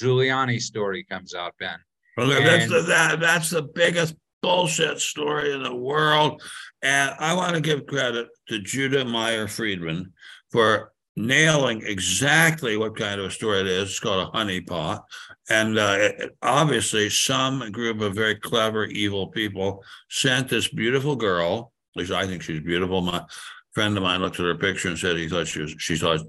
Giuliani 0.00 0.60
story 0.60 1.04
comes 1.04 1.34
out, 1.34 1.54
Ben. 1.58 1.78
Well, 2.16 2.32
and, 2.32 2.46
that's 2.46 2.68
the 2.68 2.82
that, 2.82 3.20
that's 3.20 3.50
the 3.50 3.62
biggest 3.62 4.14
bullshit 4.42 5.00
story 5.00 5.52
in 5.52 5.62
the 5.62 5.74
world. 5.74 6.42
And 6.82 7.14
I 7.18 7.34
want 7.34 7.54
to 7.54 7.60
give 7.60 7.86
credit 7.86 8.28
to 8.48 8.60
Judah 8.60 9.04
Meyer 9.04 9.48
Friedman 9.48 10.12
for 10.50 10.92
nailing 11.16 11.82
exactly 11.84 12.76
what 12.76 12.96
kind 12.96 13.20
of 13.20 13.26
a 13.26 13.30
story 13.30 13.60
it 13.60 13.66
is. 13.66 13.90
It's 13.90 14.00
called 14.00 14.28
a 14.28 14.36
honeypot. 14.36 15.02
And 15.50 15.78
uh, 15.78 16.10
obviously, 16.42 17.08
some 17.08 17.70
group 17.72 18.00
of 18.00 18.14
very 18.14 18.34
clever, 18.34 18.84
evil 18.84 19.28
people 19.28 19.82
sent 20.10 20.48
this 20.48 20.68
beautiful 20.68 21.16
girl, 21.16 21.72
at 21.94 22.00
least 22.00 22.12
I 22.12 22.26
think 22.26 22.42
she's 22.42 22.60
beautiful. 22.60 23.00
My 23.00 23.24
friend 23.72 23.96
of 23.96 24.02
mine 24.02 24.20
looked 24.20 24.38
at 24.38 24.46
her 24.46 24.54
picture 24.54 24.88
and 24.88 24.98
said 24.98 25.16
he 25.16 25.28
thought 25.28 25.46
she 25.46 25.62
was, 25.62 25.74
she 25.78 25.96
thought, 25.96 26.20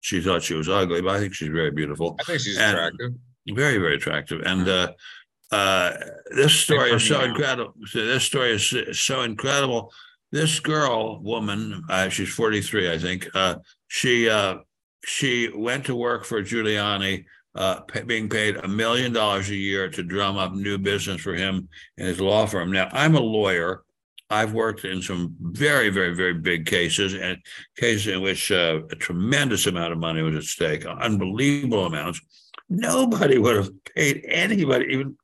she 0.00 0.20
thought 0.20 0.42
she 0.42 0.54
was 0.54 0.68
ugly, 0.68 1.02
but 1.02 1.16
I 1.16 1.18
think 1.18 1.34
she's 1.34 1.48
very 1.48 1.70
beautiful. 1.70 2.16
I 2.20 2.24
think 2.24 2.40
she's 2.40 2.58
and 2.58 2.76
attractive. 2.76 3.12
Very, 3.48 3.78
very 3.78 3.96
attractive. 3.96 4.42
And 4.44 4.68
uh, 4.68 4.92
uh, 5.50 5.92
this 6.30 6.54
story 6.54 6.92
is 6.92 7.06
so 7.06 7.22
incredible. 7.22 7.74
This 7.92 8.24
story 8.24 8.52
is 8.52 8.74
so 8.92 9.22
incredible. 9.22 9.92
This 10.30 10.60
girl, 10.60 11.20
woman, 11.20 11.82
uh, 11.88 12.08
she's 12.08 12.28
43, 12.28 12.92
I 12.92 12.98
think. 12.98 13.28
Uh, 13.34 13.56
she 13.88 14.28
uh, 14.28 14.58
she 15.04 15.50
went 15.54 15.86
to 15.86 15.96
work 15.96 16.24
for 16.24 16.42
Giuliani, 16.42 17.24
uh, 17.54 17.80
being 18.06 18.28
paid 18.28 18.56
a 18.56 18.68
million 18.68 19.12
dollars 19.12 19.50
a 19.50 19.56
year 19.56 19.88
to 19.90 20.02
drum 20.02 20.36
up 20.36 20.52
new 20.52 20.78
business 20.78 21.20
for 21.20 21.34
him 21.34 21.68
and 21.98 22.06
his 22.06 22.20
law 22.20 22.46
firm. 22.46 22.72
Now, 22.72 22.88
I'm 22.92 23.14
a 23.14 23.20
lawyer. 23.20 23.82
I've 24.32 24.52
worked 24.52 24.84
in 24.84 25.02
some 25.02 25.34
very, 25.40 25.90
very, 25.90 26.14
very 26.14 26.34
big 26.34 26.66
cases 26.66 27.14
and 27.14 27.36
cases 27.76 28.06
in 28.06 28.22
which 28.22 28.52
uh, 28.52 28.80
a 28.90 28.94
tremendous 28.94 29.66
amount 29.66 29.92
of 29.92 29.98
money 29.98 30.22
was 30.22 30.36
at 30.36 30.44
stake, 30.44 30.86
unbelievable 30.86 31.86
amounts 31.86 32.20
nobody 32.70 33.36
would 33.36 33.56
have 33.56 33.70
paid 33.84 34.24
anybody 34.26 34.86
even 34.86 35.16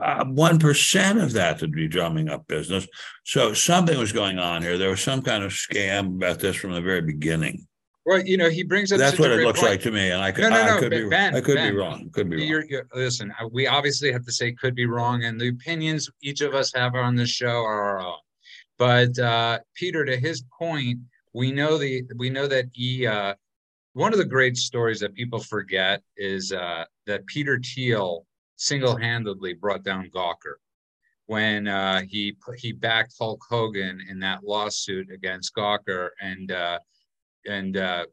uh, 0.00 0.24
one 0.24 0.58
percent 0.58 1.20
of 1.20 1.32
that 1.34 1.58
to 1.58 1.68
be 1.68 1.86
drumming 1.86 2.28
up 2.28 2.46
business. 2.48 2.88
So 3.24 3.52
something 3.52 3.98
was 3.98 4.12
going 4.12 4.38
on 4.38 4.62
here. 4.62 4.78
There 4.78 4.90
was 4.90 5.02
some 5.02 5.22
kind 5.22 5.44
of 5.44 5.52
scam 5.52 6.16
about 6.16 6.40
this 6.40 6.56
from 6.56 6.72
the 6.72 6.80
very 6.80 7.02
beginning. 7.02 7.67
Well, 8.08 8.24
you 8.24 8.38
know, 8.38 8.48
he 8.48 8.62
brings 8.62 8.90
up. 8.90 8.98
That's 8.98 9.18
what 9.18 9.30
it 9.32 9.44
looks 9.44 9.60
point. 9.60 9.72
like 9.72 9.82
to 9.82 9.90
me, 9.90 10.10
and 10.10 10.22
I 10.22 10.32
could, 10.32 10.44
no, 10.44 10.48
no, 10.48 10.64
no, 10.64 10.76
I 10.76 10.80
could 10.80 10.90
be, 10.92 11.08
ben, 11.10 11.36
I 11.36 11.42
could 11.42 11.56
ben, 11.56 11.72
be 11.74 11.78
wrong. 11.78 12.08
Could 12.10 12.30
be 12.30 12.36
wrong. 12.36 12.46
You're, 12.46 12.64
you're, 12.64 12.86
listen, 12.94 13.30
we 13.50 13.66
obviously 13.66 14.10
have 14.10 14.24
to 14.24 14.32
say 14.32 14.50
could 14.52 14.74
be 14.74 14.86
wrong, 14.86 15.24
and 15.24 15.38
the 15.38 15.48
opinions 15.48 16.08
each 16.22 16.40
of 16.40 16.54
us 16.54 16.72
have 16.74 16.94
on 16.94 17.16
this 17.16 17.28
show 17.28 17.62
are 17.62 17.82
our 17.82 18.00
own. 18.00 18.16
But 18.78 19.18
uh, 19.18 19.58
Peter, 19.74 20.06
to 20.06 20.16
his 20.16 20.42
point, 20.58 21.00
we 21.34 21.52
know 21.52 21.76
the 21.76 22.02
we 22.16 22.30
know 22.30 22.46
that 22.46 22.70
he 22.72 23.06
uh, 23.06 23.34
one 23.92 24.14
of 24.14 24.18
the 24.18 24.24
great 24.24 24.56
stories 24.56 25.00
that 25.00 25.12
people 25.12 25.40
forget 25.40 26.00
is 26.16 26.50
uh, 26.50 26.86
that 27.04 27.26
Peter 27.26 27.60
Thiel 27.62 28.24
single-handedly 28.56 29.52
brought 29.52 29.84
down 29.84 30.08
Gawker 30.08 30.54
when 31.26 31.68
uh, 31.68 32.00
he 32.08 32.34
he 32.56 32.72
backed 32.72 33.16
Hulk 33.18 33.44
Hogan 33.50 34.00
in 34.08 34.18
that 34.20 34.44
lawsuit 34.44 35.10
against 35.10 35.54
Gawker, 35.54 36.08
and 36.22 36.50
uh, 36.52 36.78
and 37.46 37.76
uh, 37.76 38.04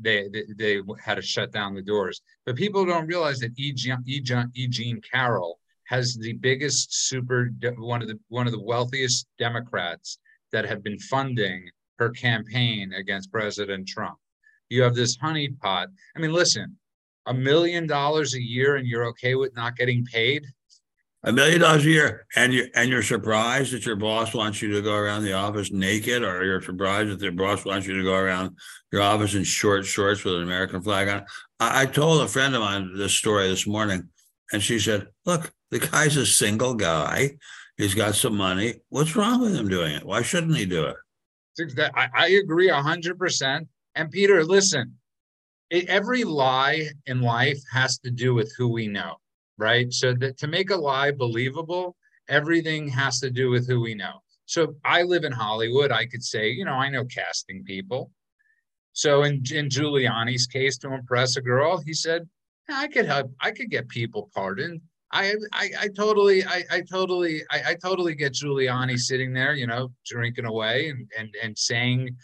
they, 0.00 0.28
they, 0.28 0.44
they 0.56 0.80
had 1.02 1.16
to 1.16 1.22
shut 1.22 1.52
down 1.52 1.74
the 1.74 1.82
doors. 1.82 2.22
But 2.46 2.56
people 2.56 2.84
don't 2.84 3.06
realize 3.06 3.40
that 3.40 3.58
E. 3.58 3.72
Jean, 3.72 4.02
e. 4.06 4.20
Jean, 4.20 4.50
e. 4.54 4.66
Jean 4.68 5.00
Carroll 5.00 5.58
has 5.88 6.16
the 6.16 6.32
biggest 6.34 7.08
super 7.08 7.50
one 7.76 8.00
of 8.00 8.08
the 8.08 8.18
one 8.28 8.46
of 8.46 8.52
the 8.52 8.62
wealthiest 8.62 9.26
Democrats 9.38 10.18
that 10.52 10.64
have 10.64 10.82
been 10.82 10.98
funding 10.98 11.68
her 11.98 12.10
campaign 12.10 12.92
against 12.94 13.30
President 13.30 13.86
Trump. 13.86 14.16
You 14.70 14.82
have 14.82 14.94
this 14.94 15.16
honeypot. 15.18 15.86
I 16.16 16.18
mean, 16.18 16.32
listen, 16.32 16.76
a 17.26 17.34
million 17.34 17.86
dollars 17.86 18.34
a 18.34 18.42
year 18.42 18.76
and 18.76 18.86
you're 18.86 19.06
okay 19.06 19.34
with 19.34 19.54
not 19.54 19.76
getting 19.76 20.04
paid? 20.04 20.46
A 21.26 21.32
million 21.32 21.62
dollars 21.62 21.86
a 21.86 21.90
year, 21.90 22.26
and 22.36 22.52
you 22.52 22.68
and 22.74 22.90
you're 22.90 23.02
surprised 23.02 23.72
that 23.72 23.86
your 23.86 23.96
boss 23.96 24.34
wants 24.34 24.60
you 24.60 24.70
to 24.72 24.82
go 24.82 24.94
around 24.94 25.24
the 25.24 25.32
office 25.32 25.72
naked, 25.72 26.22
or 26.22 26.44
you're 26.44 26.60
surprised 26.60 27.10
that 27.10 27.20
your 27.22 27.32
boss 27.32 27.64
wants 27.64 27.86
you 27.86 27.96
to 27.96 28.04
go 28.04 28.14
around 28.14 28.58
your 28.92 29.00
office 29.00 29.34
in 29.34 29.42
short 29.42 29.86
shorts 29.86 30.22
with 30.22 30.34
an 30.34 30.42
American 30.42 30.82
flag 30.82 31.08
on. 31.08 31.24
I, 31.58 31.82
I 31.82 31.86
told 31.86 32.20
a 32.20 32.28
friend 32.28 32.54
of 32.54 32.60
mine 32.60 32.90
this 32.94 33.14
story 33.14 33.48
this 33.48 33.66
morning, 33.66 34.10
and 34.52 34.62
she 34.62 34.78
said, 34.78 35.08
"Look, 35.24 35.50
the 35.70 35.78
guy's 35.78 36.18
a 36.18 36.26
single 36.26 36.74
guy. 36.74 37.38
He's 37.78 37.94
got 37.94 38.14
some 38.14 38.36
money. 38.36 38.74
What's 38.90 39.16
wrong 39.16 39.40
with 39.40 39.56
him 39.56 39.68
doing 39.68 39.94
it? 39.94 40.04
Why 40.04 40.20
shouldn't 40.20 40.58
he 40.58 40.66
do 40.66 40.84
it?" 40.84 40.96
I, 41.94 42.08
I 42.14 42.28
agree 42.32 42.68
hundred 42.68 43.18
percent. 43.18 43.66
And 43.94 44.10
Peter, 44.10 44.44
listen, 44.44 44.96
every 45.70 46.24
lie 46.24 46.90
in 47.06 47.22
life 47.22 47.60
has 47.72 47.98
to 48.00 48.10
do 48.10 48.34
with 48.34 48.52
who 48.58 48.68
we 48.68 48.88
know, 48.88 49.16
right? 49.58 49.92
So 49.92 50.14
that 50.14 50.38
to 50.38 50.46
make 50.46 50.70
a 50.70 50.76
lie 50.76 51.10
believable, 51.10 51.96
everything 52.28 52.88
has 52.88 53.20
to 53.20 53.30
do 53.30 53.50
with 53.50 53.68
who 53.68 53.80
we 53.80 53.94
know. 53.94 54.20
So 54.46 54.74
I 54.84 55.02
live 55.02 55.24
in 55.24 55.32
Hollywood. 55.32 55.90
I 55.90 56.06
could 56.06 56.22
say, 56.22 56.50
you 56.50 56.64
know, 56.64 56.72
I 56.72 56.88
know 56.90 57.04
casting 57.04 57.64
people. 57.64 58.10
So 58.92 59.24
in, 59.24 59.42
in 59.50 59.68
Giuliani's 59.68 60.46
case, 60.46 60.78
to 60.78 60.92
impress 60.92 61.36
a 61.36 61.42
girl, 61.42 61.82
he 61.84 61.92
said, 61.92 62.28
I 62.68 62.86
could 62.88 63.06
help. 63.06 63.30
I 63.40 63.50
could 63.50 63.70
get 63.70 63.88
people 63.88 64.30
pardoned. 64.34 64.80
I, 65.12 65.34
I, 65.52 65.70
I 65.80 65.88
totally, 65.88 66.44
I, 66.44 66.64
I 66.70 66.80
totally, 66.80 67.42
I, 67.50 67.70
I 67.70 67.74
totally 67.74 68.14
get 68.14 68.32
Giuliani 68.32 68.98
sitting 68.98 69.32
there, 69.32 69.54
you 69.54 69.66
know, 69.66 69.92
drinking 70.06 70.46
away 70.46 70.88
and 70.90 71.08
and 71.16 71.34
and 71.42 71.56
saying 71.56 72.16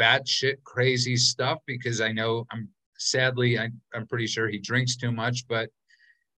batshit 0.00 0.62
crazy 0.64 1.16
stuff 1.16 1.58
because 1.66 2.00
I 2.00 2.12
know 2.12 2.46
I'm 2.50 2.68
sadly 2.98 3.58
I, 3.58 3.70
I'm 3.94 4.06
pretty 4.06 4.26
sure 4.26 4.48
he 4.48 4.58
drinks 4.58 4.96
too 4.96 5.12
much, 5.12 5.46
but 5.48 5.68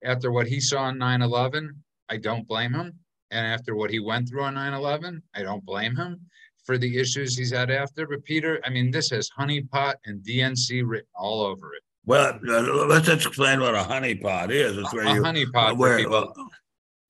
after 0.05 0.33
what 0.33 0.47
he 0.47 0.61
saw 0.61 0.83
on 0.83 0.99
9-11, 0.99 1.69
I 2.09 2.17
don't 2.17 2.47
blame 2.47 2.75
him. 2.75 2.93
And 3.31 3.47
after 3.47 3.75
what 3.75 3.91
he 3.91 3.99
went 3.99 4.29
through 4.29 4.45
on 4.45 4.55
9-11, 4.55 5.23
I 5.35 5.43
don't 5.43 5.65
blame 5.65 5.97
him 5.97 6.21
for 6.65 6.79
the 6.79 6.99
issues 6.99 7.37
he's 7.37 7.53
had 7.53 7.71
after. 7.71 8.07
But 8.07 8.25
Peter, 8.25 8.61
I 8.65 8.71
mean, 8.71 8.91
this 8.91 9.11
has 9.11 9.31
honeypot 9.39 9.95
and 10.05 10.23
DNC 10.23 10.83
written 10.87 11.09
all 11.15 11.43
over 11.43 11.75
it. 11.75 11.83
Well, 12.05 12.39
uh, 12.49 12.87
let's 12.87 13.09
explain 13.09 13.61
what 13.61 13.75
a 13.75 13.79
honeypot 13.79 14.51
is. 14.51 14.77
It's 14.77 14.93
where 14.93 15.07
a 15.07 15.15
you 15.15 15.23
honeypot. 15.23 15.77
Where, 15.77 15.99
people, 15.99 16.35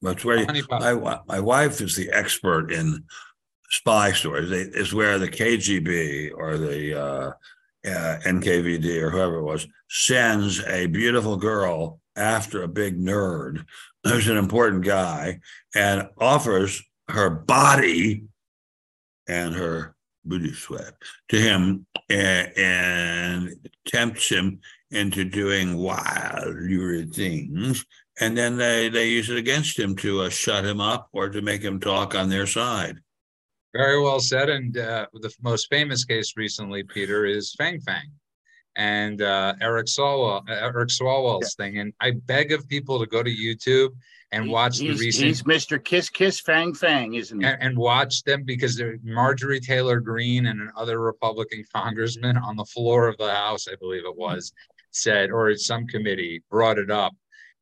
that's 0.03 0.25
where 0.25 0.39
you, 0.39 0.65
my, 0.71 1.19
my 1.27 1.41
wife 1.41 1.81
is 1.81 1.97
the 1.97 2.11
expert 2.11 2.71
in 2.71 3.05
spy 3.71 4.13
stories. 4.13 4.51
They, 4.51 4.79
is 4.79 4.93
where 4.93 5.19
the 5.19 5.29
KGB 5.29 6.33
or 6.37 6.59
the 6.59 7.01
uh, 7.01 7.33
uh, 7.87 8.19
NKVD 8.25 9.01
or 9.01 9.11
whoever 9.11 9.39
it 9.39 9.45
was 9.45 9.67
sends 9.89 10.63
a 10.65 10.87
beautiful 10.87 11.37
girl 11.37 12.01
after 12.17 12.63
a 12.63 12.69
big 12.69 12.99
nerd 12.99 13.65
who's 14.05 14.29
an 14.29 14.37
important 14.37 14.85
guy 14.85 15.41
and 15.75 16.09
offers 16.19 16.83
her 17.09 17.31
body 17.31 18.25
and 19.29 19.55
her 19.55 19.95
booty 20.25 20.53
sweat 20.53 20.95
to 21.29 21.37
him 21.37 21.87
and, 22.09 22.53
and 22.57 23.71
tempts 23.87 24.29
him 24.29 24.61
into 24.91 25.25
doing 25.25 25.77
wild 25.77 26.55
lurid 26.57 27.15
things. 27.15 27.85
And 28.21 28.37
then 28.37 28.57
they, 28.57 28.89
they 28.89 29.09
use 29.09 29.31
it 29.31 29.39
against 29.39 29.79
him 29.79 29.97
to 29.97 30.23
uh, 30.23 30.29
shut 30.29 30.65
him 30.65 30.81
up 30.81 31.09
or 31.13 31.31
to 31.31 31.41
make 31.41 31.63
him 31.63 31.81
talk 31.81 32.15
on 32.15 32.29
their 32.29 32.47
side. 32.47 32.97
Very 33.75 34.01
well 34.03 34.21
said. 34.21 34.51
And 34.51 34.77
uh, 34.77 35.07
the 35.15 35.33
most 35.43 35.69
famous 35.71 36.05
case 36.05 36.35
recently, 36.37 36.83
Peter, 36.83 37.25
is 37.25 37.55
Fang 37.55 37.81
Fang 37.81 38.11
and 38.77 39.23
uh, 39.23 39.55
Eric 39.61 39.87
Swalwell, 39.87 40.43
Eric 40.49 40.89
Swalwell's 40.89 41.55
yeah. 41.59 41.65
thing. 41.65 41.79
And 41.79 41.93
I 42.01 42.13
beg 42.13 42.53
of 42.53 42.69
people 42.69 42.99
to 42.99 43.07
go 43.07 43.23
to 43.23 43.31
YouTube 43.31 43.91
and 44.33 44.51
watch 44.51 44.79
he's, 44.79 44.99
the 44.99 45.05
recent. 45.07 45.27
He's 45.27 45.43
Mr. 45.43 45.83
Kiss 45.83 46.09
Kiss 46.09 46.41
Fang 46.41 46.75
Fang, 46.75 47.15
isn't 47.15 47.41
he? 47.41 47.47
And, 47.47 47.63
and 47.63 47.79
watch 47.79 48.23
them 48.25 48.45
because 48.45 48.83
Marjorie 49.03 49.61
Taylor 49.61 50.01
Greene 50.01 50.47
and 50.47 50.61
another 50.61 51.01
Republican 51.01 51.65
congressman 51.75 52.37
on 52.37 52.57
the 52.57 52.65
floor 52.65 53.09
of 53.09 53.17
the 53.19 53.31
House, 53.31 53.67
I 53.71 53.77
believe 53.77 54.05
it 54.05 54.17
was, 54.17 54.53
said, 54.91 55.31
or 55.31 55.55
some 55.57 55.87
committee 55.87 56.43
brought 56.51 56.79
it 56.79 56.91
up 56.91 57.15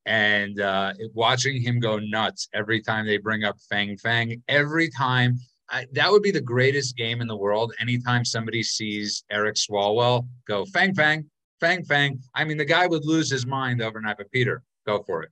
and 0.06 0.60
uh, 0.60 0.92
watching 1.12 1.60
him 1.60 1.78
go 1.78 1.98
nuts 1.98 2.48
every 2.54 2.80
time 2.80 3.06
they 3.06 3.18
bring 3.18 3.44
up 3.44 3.56
Fang 3.68 3.96
Fang, 3.96 4.42
every 4.48 4.88
time 4.90 5.38
I, 5.70 5.86
that 5.92 6.10
would 6.10 6.22
be 6.22 6.30
the 6.30 6.40
greatest 6.40 6.96
game 6.96 7.20
in 7.20 7.28
the 7.28 7.36
world. 7.36 7.72
Anytime 7.80 8.24
somebody 8.24 8.62
sees 8.62 9.24
Eric 9.30 9.56
Swalwell 9.56 10.26
go 10.46 10.64
Fang 10.66 10.94
Fang, 10.94 11.30
Fang 11.60 11.84
Fang, 11.84 12.20
I 12.34 12.44
mean, 12.44 12.56
the 12.56 12.64
guy 12.64 12.86
would 12.86 13.04
lose 13.04 13.30
his 13.30 13.46
mind 13.46 13.80
overnight. 13.80 14.16
But 14.18 14.30
Peter, 14.32 14.62
go 14.86 15.02
for 15.02 15.22
it. 15.22 15.30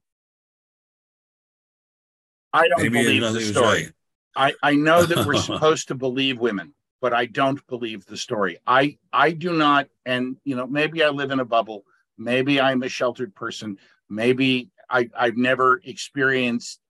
I 2.52 2.68
don't 2.68 2.82
Maybe 2.82 3.02
believe 3.02 3.32
the 3.32 3.40
story. 3.40 3.88
I, 4.36 4.54
I 4.62 4.74
know 4.74 5.04
that 5.04 5.26
we're 5.26 5.36
supposed 5.42 5.88
to 5.88 5.94
believe 5.94 6.38
women, 6.38 6.72
but 7.00 7.12
I 7.12 7.26
don't 7.26 7.64
believe 7.66 8.06
the 8.06 8.16
story. 8.16 8.58
I 8.66 8.98
I 9.12 9.32
do 9.32 9.52
not, 9.52 9.88
and 10.06 10.36
you 10.44 10.56
know, 10.56 10.66
maybe 10.66 11.02
I 11.02 11.08
live 11.08 11.30
in 11.30 11.40
a 11.40 11.44
bubble. 11.44 11.84
Maybe 12.16 12.60
I'm 12.60 12.82
a 12.82 12.88
sheltered 12.88 13.34
person. 13.34 13.78
Maybe 14.08 14.70
I, 14.90 15.08
I've 15.16 15.36
never 15.36 15.80
experienced 15.84 16.80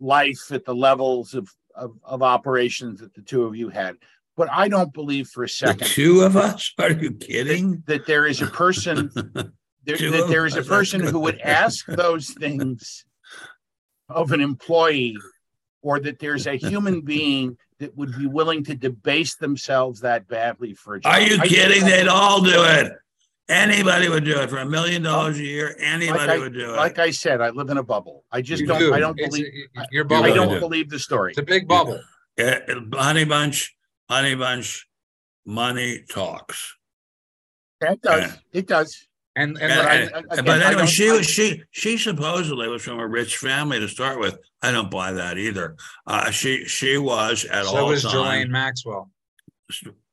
life 0.00 0.50
at 0.50 0.64
the 0.64 0.74
levels 0.74 1.34
of, 1.34 1.48
of, 1.78 1.92
of 2.02 2.22
operations 2.22 3.00
that 3.00 3.14
the 3.14 3.22
two 3.22 3.44
of 3.44 3.56
you 3.56 3.68
had. 3.68 3.96
But 4.36 4.50
I 4.52 4.68
don't 4.68 4.92
believe 4.92 5.28
for 5.28 5.44
a 5.44 5.48
second. 5.48 5.80
The 5.80 5.84
two 5.86 6.20
of 6.20 6.36
us? 6.36 6.72
Are 6.78 6.92
you 6.92 7.12
kidding? 7.12 7.82
That, 7.86 8.06
there 8.06 8.26
is 8.26 8.40
a 8.40 8.46
person 8.46 9.10
there, 9.14 9.96
that 9.96 10.26
there 10.28 10.46
is 10.46 10.56
a 10.56 10.62
person 10.62 11.00
who 11.00 11.18
would 11.20 11.40
ask 11.40 11.86
those 11.86 12.30
things 12.30 13.04
of 14.08 14.32
an 14.32 14.40
employee, 14.40 15.18
or 15.82 16.00
that 16.00 16.18
there's 16.18 16.46
a 16.46 16.56
human 16.56 17.00
being 17.04 17.56
that 17.78 17.96
would 17.96 18.16
be 18.18 18.26
willing 18.26 18.64
to 18.64 18.74
debase 18.74 19.36
themselves 19.36 20.00
that 20.00 20.26
badly 20.28 20.74
for 20.74 20.96
a 20.96 21.00
job. 21.00 21.14
Are 21.14 21.20
you 21.20 21.38
kidding? 21.40 21.84
They'd 21.84 22.08
all 22.08 22.42
do 22.42 22.64
it. 22.64 22.92
Anybody 23.48 24.10
would 24.10 24.24
do 24.24 24.38
it 24.40 24.50
for 24.50 24.58
a 24.58 24.66
million 24.66 25.02
dollars 25.02 25.38
a 25.38 25.42
year. 25.42 25.74
Anybody 25.78 26.18
like 26.18 26.28
I, 26.28 26.38
would 26.38 26.52
do 26.52 26.74
it. 26.74 26.76
Like 26.76 26.98
I 26.98 27.10
said, 27.10 27.40
I 27.40 27.48
live 27.48 27.70
in 27.70 27.78
a 27.78 27.82
bubble. 27.82 28.24
I 28.30 28.42
just 28.42 28.66
don't. 28.66 28.78
Do. 28.78 28.92
I 28.92 29.00
don't 29.00 29.18
it's 29.18 29.34
believe. 29.34 29.52
A, 29.76 29.86
your 29.90 30.04
bubble. 30.04 30.30
I 30.30 30.34
don't 30.34 30.60
believe 30.60 30.90
the 30.90 30.98
story. 30.98 31.32
It's 31.32 31.38
a 31.38 31.42
big 31.42 31.66
bubble. 31.66 31.98
Yeah, 32.36 32.60
honey 32.92 33.24
bunch, 33.24 33.74
honey 34.08 34.34
bunch, 34.34 34.86
money 35.46 36.04
talks. 36.10 36.76
It 37.80 38.02
does. 38.02 38.22
Yeah. 38.22 38.36
It 38.52 38.66
does. 38.66 39.08
And, 39.34 39.56
and, 39.58 39.72
and, 39.72 39.72
I, 39.72 39.94
and 39.94 40.26
again, 40.30 40.44
but 40.44 40.62
anyway, 40.62 40.86
she 40.86 41.10
was 41.10 41.26
she 41.26 41.62
she 41.70 41.96
supposedly 41.96 42.68
was 42.68 42.82
from 42.82 42.98
a 42.98 43.06
rich 43.06 43.36
family 43.36 43.78
to 43.78 43.88
start 43.88 44.18
with. 44.20 44.36
I 44.62 44.72
don't 44.72 44.90
buy 44.90 45.12
that 45.12 45.38
either. 45.38 45.76
Uh, 46.06 46.30
she 46.30 46.64
she 46.66 46.98
was 46.98 47.44
at 47.44 47.64
so 47.64 47.70
all. 47.70 47.76
So 47.76 47.86
was 47.86 48.02
Ghislaine 48.02 48.50
Maxwell. 48.50 49.10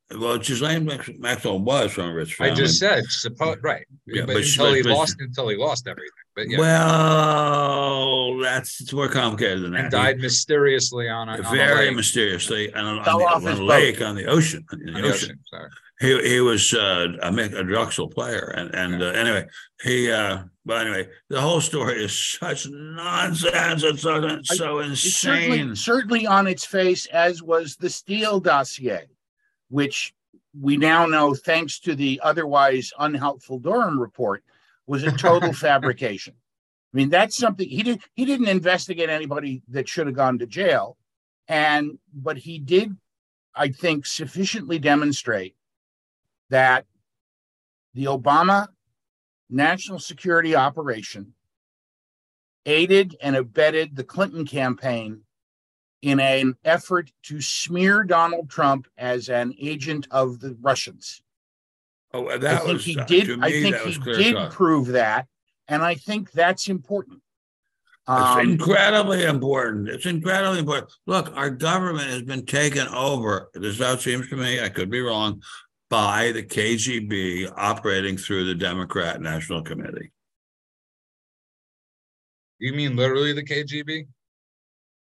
Well, 0.08 0.38
Ghislaine 0.38 0.88
Maxwell 1.18 1.58
was 1.58 1.92
from 1.92 2.10
a 2.10 2.14
rich 2.14 2.36
family. 2.36 2.52
I 2.52 2.54
just 2.54 2.78
said, 2.78 3.04
suppose 3.06 3.56
right, 3.62 3.84
yeah, 4.06 4.22
but, 4.24 4.34
but 4.34 4.44
until 4.44 4.72
he 4.72 4.82
but, 4.82 4.92
lost, 4.92 5.16
until 5.20 5.48
he 5.48 5.56
lost 5.56 5.88
everything. 5.88 6.10
But 6.36 6.48
yeah. 6.48 6.58
Well, 6.58 8.38
that's 8.38 8.80
it's 8.80 8.92
more 8.92 9.08
complicated 9.08 9.64
than 9.64 9.72
that. 9.72 9.80
And 9.80 9.90
died 9.90 10.18
mysteriously 10.18 11.08
on 11.08 11.28
a 11.28 11.42
very 11.42 11.88
on 11.88 11.96
mysteriously 11.96 12.72
on, 12.72 12.84
on, 12.84 12.98
on, 13.00 13.42
the, 13.42 13.50
on 13.50 13.58
a 13.58 13.62
lake 13.62 14.00
on 14.00 14.14
the 14.14 14.26
ocean. 14.26 14.64
In 14.72 14.92
the, 14.92 14.92
the 14.92 15.08
ocean. 15.08 15.40
ocean 15.52 15.70
he 16.00 16.28
he 16.28 16.40
was 16.40 16.74
uh, 16.74 17.08
a, 17.22 17.32
a 17.32 17.64
Drexel 17.64 18.08
player, 18.08 18.52
and 18.56 18.74
and 18.74 19.02
uh, 19.02 19.06
anyway, 19.06 19.46
he. 19.82 20.10
Uh, 20.10 20.44
but 20.64 20.86
anyway, 20.86 21.08
the 21.28 21.40
whole 21.40 21.60
story 21.60 22.04
is 22.04 22.36
such 22.38 22.66
nonsense. 22.68 23.84
It's 23.84 24.02
so, 24.02 24.40
so 24.42 24.80
insane. 24.80 25.76
Certainly, 25.76 25.76
certainly 25.76 26.26
on 26.26 26.46
its 26.46 26.64
face, 26.64 27.06
as 27.06 27.42
was 27.42 27.76
the 27.76 27.88
Steele 27.88 28.40
dossier 28.40 29.06
which 29.68 30.14
we 30.58 30.76
now 30.76 31.06
know, 31.06 31.34
thanks 31.34 31.78
to 31.80 31.94
the 31.94 32.20
otherwise 32.22 32.92
unhelpful 32.98 33.58
Durham 33.58 34.00
report, 34.00 34.42
was 34.86 35.02
a 35.02 35.12
total 35.12 35.52
fabrication. 35.66 36.34
I 36.94 36.96
mean, 36.96 37.10
that's 37.10 37.36
something 37.36 37.68
he 37.68 37.82
did. 37.82 38.00
He 38.14 38.24
didn't 38.24 38.48
investigate 38.48 39.10
anybody 39.10 39.62
that 39.68 39.88
should 39.88 40.06
have 40.06 40.16
gone 40.16 40.38
to 40.38 40.46
jail, 40.46 40.96
and 41.48 41.98
but 42.14 42.38
he 42.38 42.58
did, 42.58 42.96
I 43.54 43.68
think, 43.68 44.06
sufficiently 44.06 44.78
demonstrate 44.78 45.56
that 46.48 46.86
the 47.94 48.04
Obama 48.04 48.68
national 49.50 49.98
security 49.98 50.56
operation 50.56 51.34
aided 52.64 53.16
and 53.20 53.36
abetted 53.36 53.94
the 53.94 54.04
Clinton 54.04 54.46
campaign 54.46 55.22
in 56.02 56.20
an 56.20 56.56
effort 56.64 57.10
to 57.24 57.40
smear 57.40 58.04
Donald 58.04 58.48
Trump 58.50 58.86
as 58.98 59.28
an 59.28 59.54
agent 59.60 60.06
of 60.10 60.40
the 60.40 60.56
Russians. 60.60 61.22
Oh, 62.12 62.38
that 62.38 62.44
I 62.44 62.58
think 62.58 62.72
was, 62.72 62.84
he 62.84 62.98
uh, 62.98 63.04
did. 63.04 63.28
Me, 63.28 63.36
I 63.40 63.50
think 63.50 63.76
he 63.76 64.12
did 64.12 64.34
cut. 64.34 64.52
prove 64.52 64.88
that, 64.88 65.26
and 65.68 65.82
I 65.82 65.94
think 65.94 66.32
that's 66.32 66.68
important. 66.68 67.20
Um, 68.06 68.38
it's 68.38 68.48
incredibly 68.48 69.24
important. 69.24 69.88
It's 69.88 70.06
incredibly 70.06 70.60
important. 70.60 70.92
Look, 71.06 71.36
our 71.36 71.50
government 71.50 72.08
has 72.08 72.22
been 72.22 72.46
taken 72.46 72.86
over. 72.88 73.50
This 73.54 73.74
is 73.74 73.84
how 73.84 73.94
it 73.94 74.00
seems 74.00 74.28
to 74.28 74.36
me. 74.36 74.60
I 74.60 74.68
could 74.68 74.90
be 74.90 75.00
wrong. 75.00 75.42
By 75.88 76.32
the 76.32 76.42
KGB 76.42 77.52
operating 77.56 78.16
through 78.16 78.46
the 78.46 78.56
Democrat 78.56 79.20
National 79.20 79.62
Committee. 79.62 80.10
You 82.58 82.72
mean 82.72 82.96
literally 82.96 83.32
the 83.32 83.44
KGB? 83.44 84.08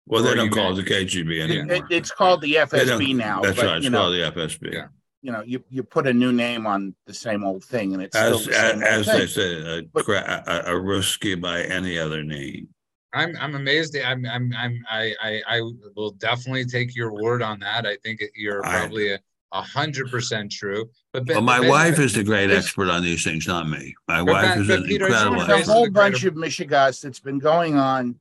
Well, 0.09 0.23
they 0.23 0.33
don't 0.33 0.49
call 0.49 0.77
it 0.77 0.83
the 0.83 0.89
KGB 0.89 1.41
anymore. 1.41 1.75
It, 1.75 1.83
it's 1.91 2.09
called 2.09 2.41
the 2.41 2.55
FSB 2.55 3.15
now. 3.15 3.41
That's 3.41 3.57
but, 3.57 3.65
right. 3.65 3.77
It's 3.77 3.83
you 3.83 3.91
know, 3.91 3.99
called 3.99 4.13
the 4.15 4.41
FSB. 4.41 4.73
Yeah. 4.73 4.87
You 5.21 5.31
know, 5.31 5.43
you, 5.43 5.63
you 5.69 5.83
put 5.83 6.07
a 6.07 6.13
new 6.13 6.31
name 6.31 6.65
on 6.65 6.95
the 7.05 7.13
same 7.13 7.43
old 7.43 7.63
thing, 7.63 7.93
and 7.93 8.01
it's 8.01 8.15
as 8.15 8.45
the 8.45 8.57
as, 8.57 8.81
as 8.81 9.05
they 9.05 9.27
say, 9.27 9.79
a, 9.79 9.81
but, 9.83 10.07
a, 10.07 10.71
a 10.71 10.73
Ruski 10.73 11.39
by 11.39 11.61
any 11.63 11.99
other 11.99 12.23
name. 12.23 12.69
I'm 13.13 13.35
I'm 13.39 13.55
amazed. 13.55 13.97
I'm 13.97 14.25
I'm 14.25 14.53
I'm 14.57 14.83
I 14.89 15.13
I, 15.21 15.41
I 15.47 15.61
will 15.95 16.11
definitely 16.11 16.65
take 16.65 16.95
your 16.95 17.13
word 17.13 17.41
on 17.41 17.59
that. 17.59 17.85
I 17.85 17.97
think 17.97 18.21
you're 18.35 18.61
probably 18.61 19.13
a 19.13 19.19
a 19.51 19.61
hundred 19.61 20.09
percent 20.09 20.51
true. 20.51 20.89
But 21.11 21.25
ben, 21.25 21.35
well, 21.37 21.43
my 21.43 21.59
ben, 21.59 21.69
wife 21.69 21.95
ben, 21.97 22.05
is 22.05 22.13
the 22.13 22.23
great 22.23 22.51
expert 22.51 22.89
on 22.89 23.03
these 23.03 23.23
things, 23.23 23.47
not 23.47 23.67
me. 23.67 23.95
My 24.07 24.21
wife 24.21 24.57
is 24.57 24.69
an 24.69 24.83
Peter, 24.83 25.07
incredible. 25.07 25.45
There's 25.45 25.67
a 25.67 25.73
whole 25.73 25.89
bunch 25.89 26.23
of 26.23 26.35
mishegas 26.35 27.01
that's 27.01 27.19
been 27.19 27.39
going 27.39 27.75
on 27.75 28.15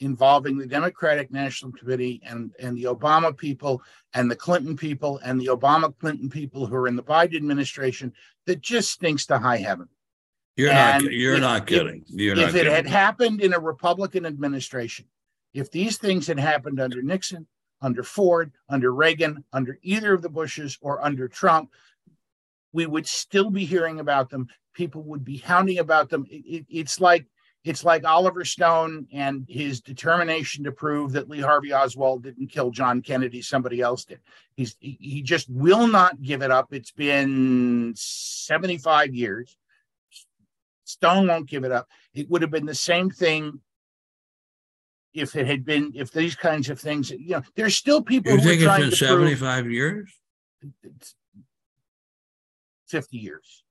involving 0.00 0.58
the 0.58 0.66
Democratic 0.66 1.30
National 1.30 1.72
Committee 1.72 2.20
and, 2.24 2.52
and 2.58 2.76
the 2.76 2.84
Obama 2.84 3.36
people 3.36 3.82
and 4.14 4.30
the 4.30 4.36
Clinton 4.36 4.76
people 4.76 5.18
and 5.24 5.40
the 5.40 5.46
Obama 5.46 5.96
Clinton 5.98 6.28
people 6.28 6.66
who 6.66 6.74
are 6.74 6.88
in 6.88 6.96
the 6.96 7.02
Biden 7.02 7.36
administration 7.36 8.12
that 8.46 8.60
just 8.60 8.90
stinks 8.90 9.26
to 9.26 9.38
high 9.38 9.56
heaven. 9.56 9.88
You're 10.56 10.70
and 10.70 11.04
not 11.04 11.12
you're 11.12 11.34
if, 11.34 11.40
not 11.40 11.66
kidding. 11.66 12.04
You're 12.06 12.34
if, 12.34 12.38
not 12.38 12.48
if 12.48 12.54
kidding. 12.54 12.72
it 12.72 12.76
had 12.76 12.86
happened 12.86 13.40
in 13.40 13.52
a 13.52 13.58
Republican 13.58 14.24
administration, 14.24 15.06
if 15.52 15.70
these 15.70 15.98
things 15.98 16.26
had 16.26 16.38
happened 16.38 16.80
under 16.80 17.02
Nixon, 17.02 17.46
under 17.82 18.02
Ford, 18.02 18.52
under 18.68 18.92
Reagan, 18.92 19.44
under 19.52 19.78
either 19.82 20.14
of 20.14 20.22
the 20.22 20.30
Bushes, 20.30 20.78
or 20.80 21.04
under 21.04 21.28
Trump, 21.28 21.70
we 22.72 22.86
would 22.86 23.06
still 23.06 23.50
be 23.50 23.64
hearing 23.64 24.00
about 24.00 24.30
them. 24.30 24.48
People 24.74 25.02
would 25.04 25.24
be 25.24 25.38
hounding 25.38 25.78
about 25.78 26.08
them. 26.08 26.26
It, 26.30 26.44
it, 26.46 26.66
it's 26.70 27.00
like 27.00 27.26
it's 27.66 27.84
like 27.84 28.04
Oliver 28.04 28.44
Stone 28.44 29.08
and 29.12 29.44
his 29.48 29.80
determination 29.80 30.62
to 30.64 30.72
prove 30.72 31.10
that 31.12 31.28
Lee 31.28 31.40
Harvey 31.40 31.72
Oswald 31.72 32.22
didn't 32.22 32.46
kill 32.46 32.70
John 32.70 33.02
Kennedy, 33.02 33.42
somebody 33.42 33.80
else 33.80 34.04
did. 34.04 34.20
He's 34.54 34.76
he 34.78 35.20
just 35.20 35.50
will 35.50 35.88
not 35.88 36.22
give 36.22 36.42
it 36.42 36.52
up. 36.52 36.72
It's 36.72 36.92
been 36.92 37.92
75 37.96 39.12
years. 39.14 39.56
Stone 40.84 41.26
won't 41.26 41.48
give 41.48 41.64
it 41.64 41.72
up. 41.72 41.88
It 42.14 42.30
would 42.30 42.42
have 42.42 42.52
been 42.52 42.66
the 42.66 42.74
same 42.74 43.10
thing 43.10 43.60
if 45.12 45.34
it 45.34 45.48
had 45.48 45.64
been 45.64 45.90
if 45.96 46.12
these 46.12 46.36
kinds 46.36 46.70
of 46.70 46.78
things. 46.78 47.10
You 47.10 47.30
know, 47.30 47.42
there's 47.56 47.74
still 47.74 48.00
people. 48.00 48.30
You 48.30 48.38
think 48.38 48.62
it's 48.62 48.78
been 48.78 48.92
75 48.92 49.64
prove, 49.64 49.74
years? 49.74 50.12
50 52.86 53.18
years 53.18 53.64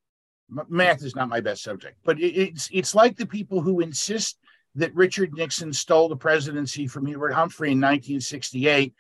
math 0.69 1.03
is 1.03 1.15
not 1.15 1.29
my 1.29 1.39
best 1.39 1.63
subject, 1.63 1.97
but 2.03 2.17
it's 2.19 2.69
it's 2.71 2.95
like 2.95 3.17
the 3.17 3.25
people 3.25 3.61
who 3.61 3.79
insist 3.79 4.37
that 4.75 4.93
Richard 4.93 5.33
Nixon 5.33 5.71
stole 5.73 6.09
the 6.09 6.15
presidency 6.15 6.87
from 6.87 7.05
Hubert 7.05 7.31
Humphrey 7.31 7.69
in 7.69 7.79
1968 7.79 8.93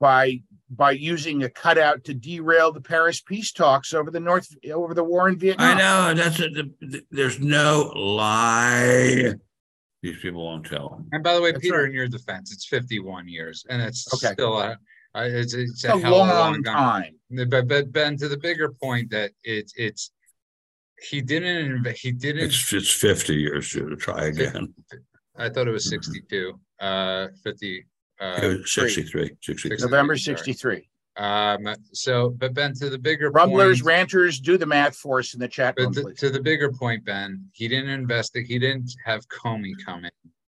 by 0.00 0.42
by 0.68 0.90
using 0.92 1.42
a 1.42 1.48
cutout 1.48 2.04
to 2.04 2.14
derail 2.14 2.72
the 2.72 2.80
Paris 2.80 3.20
peace 3.20 3.52
talks 3.52 3.94
over 3.94 4.10
the 4.10 4.20
North 4.20 4.48
over 4.72 4.94
the 4.94 5.04
war 5.04 5.28
in 5.28 5.38
Vietnam. 5.38 5.76
I 5.76 5.80
know 5.80 6.14
that's 6.14 6.40
a, 6.40 6.48
the, 6.48 7.04
there's 7.10 7.40
no 7.40 7.92
lie. 7.94 9.34
These 10.02 10.18
people 10.18 10.44
won't 10.44 10.66
tell. 10.66 11.04
And 11.12 11.22
by 11.22 11.34
the 11.34 11.40
way, 11.40 11.52
that's 11.52 11.62
Peter, 11.62 11.78
right. 11.78 11.88
in 11.88 11.94
your 11.94 12.08
defense, 12.08 12.52
it's 12.52 12.66
51 12.66 13.28
years, 13.28 13.64
and 13.70 13.80
it's 13.80 14.12
okay. 14.12 14.32
still 14.32 14.58
a 14.58 14.76
it's, 15.14 15.54
it's, 15.54 15.84
a, 15.84 15.92
a 15.92 15.96
long, 15.96 16.28
long 16.28 16.62
time. 16.62 17.14
time. 17.30 17.48
But 17.48 17.68
but 17.68 17.92
Ben, 17.92 18.16
to 18.16 18.28
the 18.28 18.38
bigger 18.38 18.70
point 18.70 19.10
that 19.10 19.30
it's 19.44 19.72
it's 19.76 20.10
he 21.02 21.20
didn't 21.20 21.86
he 21.96 22.12
didn't 22.12 22.44
it's, 22.44 22.72
it's 22.72 22.90
50 22.90 23.34
years 23.34 23.70
to 23.70 23.96
try 23.96 24.26
again 24.26 24.72
i 25.36 25.48
thought 25.48 25.68
it 25.68 25.70
was 25.70 25.88
62 25.88 26.58
uh 26.80 27.28
50 27.42 27.86
uh 28.20 28.54
63 28.64 29.30
63 29.42 29.76
november 29.80 30.16
63 30.16 30.88
Um, 31.16 31.68
so, 31.92 32.30
but 32.30 32.54
Ben, 32.54 32.72
to 32.76 32.88
the 32.88 32.98
bigger 32.98 33.30
Rumblers, 33.30 33.80
point, 33.82 33.86
ranters, 33.86 34.40
do 34.40 34.56
the 34.56 34.64
math 34.64 34.96
for 34.96 35.18
us 35.18 35.34
in 35.34 35.40
the 35.40 35.48
chat 35.48 35.74
room, 35.76 35.92
but 35.92 35.94
to, 35.94 36.02
please. 36.06 36.18
to 36.20 36.30
the 36.30 36.40
bigger 36.40 36.72
point, 36.72 37.04
Ben, 37.04 37.44
he 37.52 37.68
didn't 37.68 37.90
invest 37.90 38.34
it. 38.34 38.44
He 38.44 38.58
didn't 38.58 38.90
have 39.04 39.28
Comey 39.28 39.74
come 39.84 40.06
in. 40.06 40.10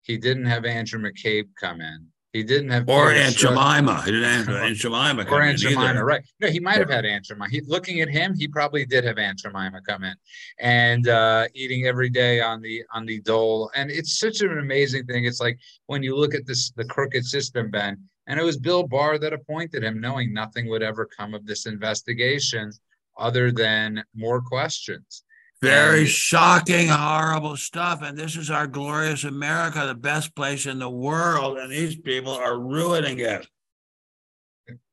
He 0.02 0.18
didn't 0.18 0.44
have 0.44 0.66
Andrew 0.66 1.00
McCabe 1.00 1.48
come 1.58 1.80
in. 1.80 2.06
He 2.32 2.42
didn't 2.42 2.70
have 2.70 2.88
Or 2.88 3.10
Aunt 3.10 3.36
Jemima. 3.36 4.02
He 4.06 4.12
didn't 4.12 4.46
have 4.46 4.48
Aunt 4.48 4.76
Jemima 4.76 5.26
or 5.30 5.42
Aunt 5.42 5.58
Jemima, 5.58 5.82
either. 5.82 6.04
right? 6.04 6.22
No, 6.40 6.48
he 6.48 6.60
might 6.60 6.78
have 6.78 6.88
had 6.88 7.04
Aunt 7.04 7.26
Jemima. 7.26 7.50
He, 7.50 7.60
looking 7.66 8.00
at 8.00 8.08
him, 8.08 8.34
he 8.34 8.48
probably 8.48 8.86
did 8.86 9.04
have 9.04 9.18
Aunt 9.18 9.38
Jemima 9.38 9.82
come 9.86 10.02
in 10.04 10.14
and 10.58 11.08
uh, 11.08 11.46
eating 11.54 11.86
every 11.86 12.08
day 12.08 12.40
on 12.40 12.62
the 12.62 12.84
on 12.94 13.04
the 13.04 13.20
dole. 13.20 13.70
And 13.74 13.90
it's 13.90 14.18
such 14.18 14.40
an 14.40 14.58
amazing 14.58 15.04
thing. 15.04 15.26
It's 15.26 15.40
like 15.40 15.58
when 15.86 16.02
you 16.02 16.16
look 16.16 16.34
at 16.34 16.46
this 16.46 16.70
the 16.70 16.86
crooked 16.86 17.26
system, 17.26 17.70
Ben, 17.70 17.98
and 18.26 18.40
it 18.40 18.44
was 18.44 18.56
Bill 18.56 18.86
Barr 18.88 19.18
that 19.18 19.34
appointed 19.34 19.84
him, 19.84 20.00
knowing 20.00 20.32
nothing 20.32 20.68
would 20.70 20.82
ever 20.82 21.04
come 21.04 21.34
of 21.34 21.44
this 21.44 21.66
investigation 21.66 22.70
other 23.18 23.52
than 23.52 24.02
more 24.14 24.40
questions. 24.40 25.24
Very 25.62 26.00
And- 26.00 26.08
shocking, 26.08 26.88
horrible 26.88 27.56
stuff. 27.56 28.02
And 28.02 28.18
this 28.18 28.36
is 28.36 28.50
our 28.50 28.66
glorious 28.66 29.22
America, 29.22 29.86
the 29.86 29.94
best 29.94 30.34
place 30.34 30.66
in 30.66 30.80
the 30.80 30.90
world. 30.90 31.56
And 31.56 31.70
these 31.70 31.94
people 31.96 32.32
are 32.32 32.58
ruining 32.58 33.20
it. 33.20 33.46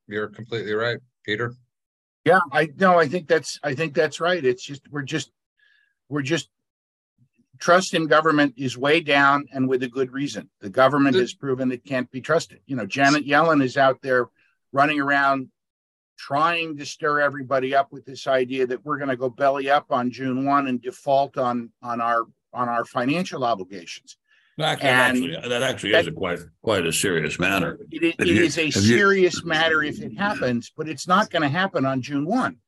You're 0.06 0.28
completely 0.28 0.72
right, 0.74 0.98
Peter. 1.24 1.54
Yeah, 2.24 2.40
I 2.52 2.68
no, 2.76 2.98
I 2.98 3.08
think 3.08 3.26
that's 3.28 3.58
I 3.62 3.74
think 3.74 3.94
that's 3.94 4.20
right. 4.20 4.44
It's 4.44 4.62
just 4.62 4.82
we're 4.90 5.02
just 5.02 5.30
we're 6.08 6.22
just 6.22 6.48
trust 7.58 7.94
in 7.94 8.06
government 8.06 8.54
is 8.56 8.76
way 8.78 9.00
down 9.00 9.46
and 9.52 9.68
with 9.68 9.82
a 9.82 9.88
good 9.88 10.12
reason. 10.12 10.50
The 10.60 10.70
government 10.70 11.14
The- 11.14 11.20
has 11.22 11.34
proven 11.34 11.72
it 11.72 11.84
can't 11.84 12.10
be 12.10 12.20
trusted. 12.20 12.60
You 12.66 12.76
know, 12.76 12.86
Janet 12.86 13.26
Yellen 13.26 13.62
is 13.62 13.76
out 13.76 14.02
there 14.02 14.28
running 14.72 15.00
around 15.00 15.48
trying 16.30 16.76
to 16.76 16.84
stir 16.84 17.20
everybody 17.20 17.74
up 17.74 17.90
with 17.92 18.04
this 18.04 18.26
idea 18.26 18.66
that 18.66 18.84
we're 18.84 18.98
going 18.98 19.08
to 19.08 19.16
go 19.16 19.30
belly 19.30 19.70
up 19.70 19.86
on 19.90 20.10
June 20.10 20.44
1 20.44 20.66
and 20.66 20.80
default 20.82 21.38
on 21.38 21.70
on 21.82 22.00
our 22.00 22.24
on 22.52 22.68
our 22.68 22.84
financial 22.84 23.42
obligations. 23.44 24.18
And 24.58 24.66
actually, 24.82 25.48
that 25.48 25.62
actually 25.62 25.92
that- 25.92 26.02
is 26.02 26.06
a 26.08 26.12
quite 26.12 26.38
quite 26.62 26.84
a 26.84 26.92
serious 26.92 27.38
matter. 27.38 27.78
It, 27.90 28.02
is- 28.02 28.14
Have 28.18 28.28
it 28.28 28.34
you- 28.34 28.42
is 28.42 28.58
a 28.58 28.66
have 28.66 28.74
you- 28.74 28.80
serious 28.98 29.42
matter 29.44 29.82
if 29.82 30.00
it 30.02 30.16
happens, 30.18 30.70
but 30.76 30.88
it's 30.88 31.08
not 31.08 31.30
going 31.30 31.42
to 31.42 31.48
happen 31.48 31.86
on 31.86 32.02
June 32.02 32.26
1 32.26 32.58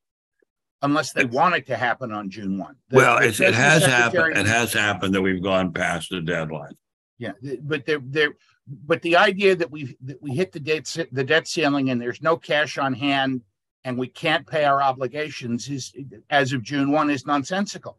unless 0.81 1.13
they 1.13 1.25
want 1.25 1.53
it 1.55 1.67
to 1.67 1.75
happen 1.77 2.11
on 2.11 2.31
June 2.31 2.57
1. 2.57 2.75
The- 2.89 2.95
Well, 2.95 3.19
the 3.19 3.25
it 3.27 3.53
has 3.53 3.83
Secretary- 3.83 4.33
happened. 4.33 4.37
It 4.37 4.47
has 4.51 4.73
happened 4.73 5.13
that 5.13 5.21
we've 5.21 5.43
gone 5.43 5.71
past 5.73 6.09
the 6.09 6.21
deadline. 6.21 6.73
Yeah, 7.19 7.33
but 7.61 7.85
there, 7.85 7.99
there, 8.03 8.31
but 8.67 9.01
the 9.01 9.17
idea 9.17 9.55
that 9.55 9.69
we 9.69 9.97
that 10.01 10.21
we 10.21 10.31
hit 10.31 10.51
the 10.51 10.59
debt 10.59 10.85
the 11.11 11.23
debt 11.23 11.47
ceiling 11.47 11.89
and 11.89 12.01
there's 12.01 12.21
no 12.21 12.37
cash 12.37 12.77
on 12.77 12.93
hand 12.93 13.41
and 13.83 13.97
we 13.97 14.07
can't 14.07 14.47
pay 14.47 14.63
our 14.63 14.81
obligations 14.81 15.69
is 15.69 15.93
as 16.29 16.53
of 16.53 16.63
June 16.63 16.91
one 16.91 17.09
is 17.09 17.25
nonsensical. 17.25 17.97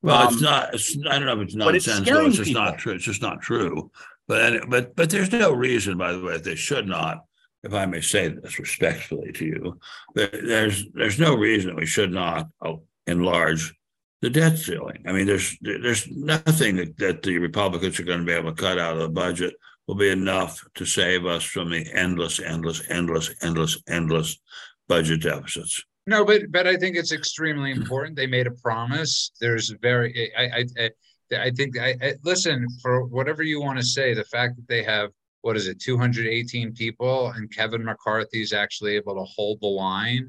Well, 0.00 0.28
it's 0.28 0.36
Um, 0.36 0.42
not, 0.42 0.74
it's, 0.74 0.96
I 1.08 1.18
don't 1.18 1.26
know 1.26 1.40
if 1.40 1.48
it's 1.48 1.54
but 1.54 1.74
it's 1.74 1.86
It's 1.88 2.36
just 2.36 2.52
not 2.52 2.78
true. 2.78 2.94
It's 2.94 3.04
just 3.04 3.22
not 3.22 3.42
true. 3.42 3.90
But, 4.26 4.42
any- 4.42 4.66
but, 4.66 4.94
but 4.96 5.10
there's 5.10 5.32
no 5.32 5.52
reason, 5.52 5.98
by 5.98 6.12
the 6.12 6.20
way, 6.20 6.34
that 6.34 6.44
they 6.44 6.54
should 6.54 6.86
not, 6.86 7.24
if 7.62 7.74
I 7.74 7.84
may 7.86 8.00
say 8.00 8.28
this 8.28 8.58
respectfully 8.58 9.32
to 9.32 9.44
you, 9.44 9.80
there's, 10.14 10.86
there's 10.94 11.18
no 11.18 11.34
reason 11.34 11.74
we 11.76 11.86
should 11.86 12.12
not 12.12 12.48
uh, 12.62 12.74
enlarge 13.06 13.74
the 14.22 14.30
debt 14.30 14.58
ceiling. 14.58 15.02
I 15.06 15.12
mean, 15.12 15.26
there's, 15.26 15.56
there's 15.60 16.08
nothing 16.08 16.76
that, 16.76 16.96
that 16.98 17.22
the 17.22 17.38
Republicans 17.38 17.98
are 17.98 18.04
going 18.04 18.20
to 18.20 18.24
be 18.24 18.32
able 18.32 18.54
to 18.54 18.62
cut 18.62 18.78
out 18.78 18.94
of 18.94 19.00
the 19.00 19.08
budget 19.08 19.54
will 19.88 19.94
be 19.96 20.10
enough 20.10 20.62
to 20.74 20.84
save 20.84 21.26
us 21.26 21.42
from 21.42 21.70
the 21.70 21.84
endless, 21.92 22.38
endless, 22.38 22.82
endless, 22.90 23.34
endless, 23.40 23.82
endless 23.88 24.38
budget 24.86 25.22
deficits. 25.22 25.82
No, 26.06 26.24
but 26.24 26.42
but 26.50 26.66
I 26.66 26.76
think 26.76 26.96
it's 26.96 27.12
extremely 27.12 27.70
important. 27.70 28.14
They 28.14 28.26
made 28.26 28.46
a 28.46 28.52
promise. 28.62 29.32
There's 29.40 29.70
very 29.82 30.30
I 30.36 30.44
I 30.44 30.64
I, 30.78 31.46
I 31.46 31.50
think 31.50 31.78
I, 31.78 31.96
I 32.02 32.14
listen 32.22 32.66
for 32.80 33.04
whatever 33.04 33.42
you 33.42 33.60
want 33.60 33.78
to 33.78 33.84
say. 33.84 34.14
The 34.14 34.24
fact 34.24 34.56
that 34.56 34.68
they 34.68 34.82
have 34.84 35.10
what 35.42 35.56
is 35.56 35.68
it, 35.68 35.80
218 35.80 36.72
people, 36.74 37.30
and 37.30 37.54
Kevin 37.54 37.84
McCarthy 37.84 38.42
is 38.42 38.52
actually 38.52 38.96
able 38.96 39.14
to 39.14 39.24
hold 39.24 39.60
the 39.60 39.66
line, 39.66 40.28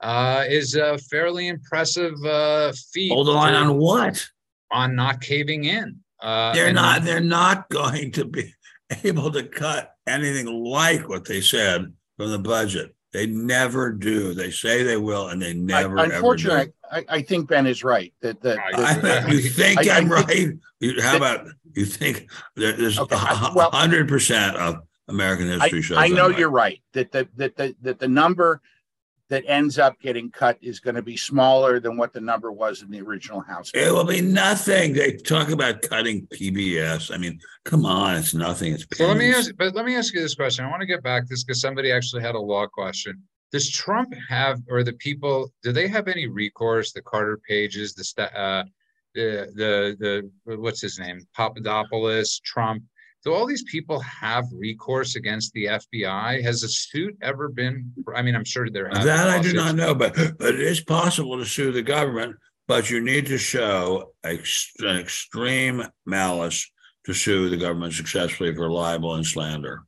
uh, 0.00 0.44
is 0.48 0.76
a 0.76 0.96
fairly 1.10 1.48
impressive 1.48 2.14
uh, 2.24 2.72
feat. 2.92 3.12
Hold 3.12 3.26
the 3.26 3.32
line 3.32 3.54
on 3.54 3.76
what? 3.76 4.26
on 4.70 4.96
not 4.96 5.20
caving 5.20 5.64
in. 5.64 6.00
Uh, 6.20 6.52
They're 6.54 6.72
not, 6.72 7.02
they're 7.02 7.20
not 7.20 7.68
going 7.68 8.10
to 8.12 8.24
be 8.24 8.52
able 9.04 9.30
to 9.32 9.42
cut 9.44 9.94
anything 10.06 10.46
like 10.46 11.08
what 11.08 11.24
they 11.24 11.40
said 11.40 11.92
from 12.16 12.30
the 12.30 12.38
budget. 12.38 12.94
They 13.12 13.26
never 13.26 13.92
do. 13.92 14.34
They 14.34 14.50
say 14.50 14.82
they 14.82 14.96
will 14.98 15.28
and 15.28 15.40
they 15.40 15.54
never 15.54 15.98
I, 15.98 16.02
ever 16.04 16.08
do. 16.10 16.14
unfortunately, 16.16 16.72
I, 16.90 17.04
I 17.08 17.22
think 17.22 17.48
Ben 17.48 17.66
is 17.66 17.82
right 17.82 18.12
that 18.20 18.40
that, 18.42 18.58
that- 18.72 19.04
I- 19.26 19.30
You 19.30 19.40
think 19.40 19.88
I- 19.88 19.94
I 19.94 19.98
I'm 19.98 20.08
think- 20.08 20.28
right? 20.28 20.48
You- 20.80 21.00
How 21.02 21.16
about, 21.16 21.46
you 21.74 21.84
think 21.86 22.30
there- 22.56 22.72
there's 22.74 22.98
Okay, 22.98 23.16
I- 23.16 23.48
a 23.50 23.54
well- 23.54 23.70
hundred 23.70 24.08
percent 24.08 24.56
of 24.56 24.82
American 25.08 25.48
I, 25.48 25.60
history 25.64 25.82
shows. 25.82 25.98
I 25.98 26.08
know 26.08 26.28
you're 26.28 26.50
right 26.50 26.80
that 26.92 27.10
the 27.12 27.26
that 27.36 27.56
the 27.56 27.74
that 27.82 27.98
the 28.00 28.08
number 28.08 28.60
that 29.28 29.44
ends 29.46 29.78
up 29.78 30.00
getting 30.00 30.30
cut 30.30 30.56
is 30.62 30.78
going 30.78 30.94
to 30.94 31.02
be 31.02 31.16
smaller 31.16 31.80
than 31.80 31.96
what 31.96 32.12
the 32.12 32.20
number 32.20 32.52
was 32.52 32.82
in 32.82 32.90
the 32.90 33.00
original 33.00 33.40
House. 33.40 33.70
It 33.74 33.92
will 33.92 34.04
be 34.04 34.20
nothing. 34.20 34.92
They 34.92 35.16
talk 35.16 35.50
about 35.50 35.82
cutting 35.82 36.26
PBS. 36.28 37.12
I 37.12 37.18
mean, 37.18 37.40
come 37.64 37.84
on, 37.84 38.16
it's 38.16 38.34
nothing. 38.34 38.74
It's 38.74 38.86
Well, 38.98 39.08
let 39.08 39.18
me 39.18 39.32
ask, 39.34 39.50
but 39.58 39.74
let 39.74 39.84
me 39.84 39.96
ask 39.96 40.14
you 40.14 40.20
this 40.20 40.34
question. 40.34 40.64
I 40.64 40.70
want 40.70 40.80
to 40.80 40.86
get 40.86 41.02
back 41.02 41.24
to 41.24 41.28
this 41.30 41.44
because 41.44 41.60
somebody 41.60 41.90
actually 41.90 42.22
had 42.22 42.34
a 42.34 42.40
law 42.40 42.66
question. 42.66 43.22
Does 43.52 43.70
Trump 43.70 44.12
have, 44.28 44.60
or 44.68 44.82
the 44.82 44.92
people, 44.94 45.52
do 45.62 45.72
they 45.72 45.88
have 45.88 46.08
any 46.08 46.26
recourse? 46.26 46.92
The 46.92 47.02
Carter 47.02 47.38
Pages, 47.48 47.94
the 47.94 48.04
sta- 48.04 48.34
uh, 48.36 48.64
the 49.14 49.50
the 49.54 50.30
the 50.44 50.56
what's 50.56 50.80
his 50.80 50.98
name, 50.98 51.20
Papadopoulos, 51.34 52.40
Trump. 52.44 52.82
Do 53.26 53.34
all 53.34 53.44
these 53.44 53.64
people 53.64 53.98
have 53.98 54.44
recourse 54.52 55.16
against 55.16 55.52
the 55.52 55.64
FBI? 55.64 56.44
Has 56.44 56.62
a 56.62 56.68
suit 56.68 57.16
ever 57.22 57.48
been? 57.48 57.92
I 58.14 58.22
mean, 58.22 58.36
I'm 58.36 58.44
sure 58.44 58.70
there 58.70 58.88
have. 58.88 59.02
That 59.02 59.26
I 59.28 59.42
do 59.42 59.52
not 59.52 59.74
know, 59.74 59.96
but 59.96 60.14
but 60.38 60.54
it 60.54 60.60
is 60.60 60.80
possible 60.80 61.36
to 61.36 61.44
sue 61.44 61.72
the 61.72 61.82
government, 61.82 62.36
but 62.68 62.88
you 62.88 63.00
need 63.00 63.26
to 63.26 63.36
show 63.36 64.12
ex- 64.22 64.70
an 64.78 64.98
extreme 64.98 65.82
malice 66.06 66.70
to 67.06 67.12
sue 67.12 67.48
the 67.50 67.56
government 67.56 67.94
successfully 67.94 68.54
for 68.54 68.70
libel 68.70 69.16
and 69.16 69.26
slander. 69.26 69.82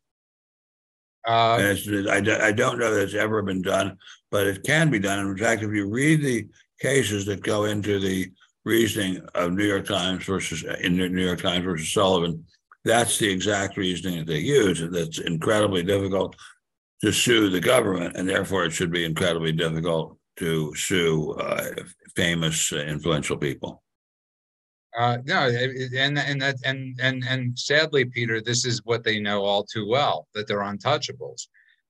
Uh, 1.24 1.58
And 1.60 2.10
I, 2.10 2.48
I 2.48 2.50
don't 2.50 2.80
know 2.80 2.92
that 2.92 3.04
it's 3.04 3.14
ever 3.14 3.40
been 3.42 3.62
done, 3.62 3.98
but 4.32 4.48
it 4.48 4.64
can 4.64 4.90
be 4.90 4.98
done. 4.98 5.20
In 5.20 5.36
fact, 5.36 5.62
if 5.62 5.72
you 5.72 5.88
read 5.88 6.22
the 6.22 6.48
cases 6.80 7.24
that 7.26 7.44
go 7.44 7.66
into 7.66 8.00
the 8.00 8.32
reasoning 8.64 9.24
of 9.36 9.52
New 9.52 9.64
York 9.64 9.86
Times 9.86 10.24
versus 10.24 10.64
in 10.80 10.96
New 10.96 11.24
York 11.24 11.40
Times 11.40 11.64
versus 11.64 11.92
Sullivan, 11.92 12.44
that's 12.88 13.18
the 13.18 13.30
exact 13.30 13.76
reasoning 13.76 14.18
that 14.20 14.26
they 14.26 14.38
use. 14.40 14.82
That's 14.90 15.18
incredibly 15.18 15.82
difficult 15.82 16.34
to 17.02 17.12
sue 17.12 17.48
the 17.50 17.60
government, 17.60 18.16
and 18.16 18.28
therefore 18.28 18.64
it 18.64 18.72
should 18.72 18.90
be 18.90 19.04
incredibly 19.04 19.52
difficult 19.52 20.16
to 20.38 20.74
sue 20.74 21.32
uh, 21.32 21.70
famous, 22.16 22.72
uh, 22.72 22.76
influential 22.78 23.36
people. 23.36 23.82
Uh, 24.98 25.18
no, 25.26 25.40
and 25.48 26.18
and 26.18 26.40
that 26.42 26.56
and 26.64 26.98
and 27.00 27.22
and 27.28 27.56
sadly, 27.58 28.04
Peter, 28.04 28.40
this 28.40 28.64
is 28.64 28.80
what 28.84 29.04
they 29.04 29.20
know 29.20 29.44
all 29.44 29.62
too 29.64 29.86
well 29.86 30.26
that 30.34 30.48
they're 30.48 30.60
untouchables, 30.72 31.46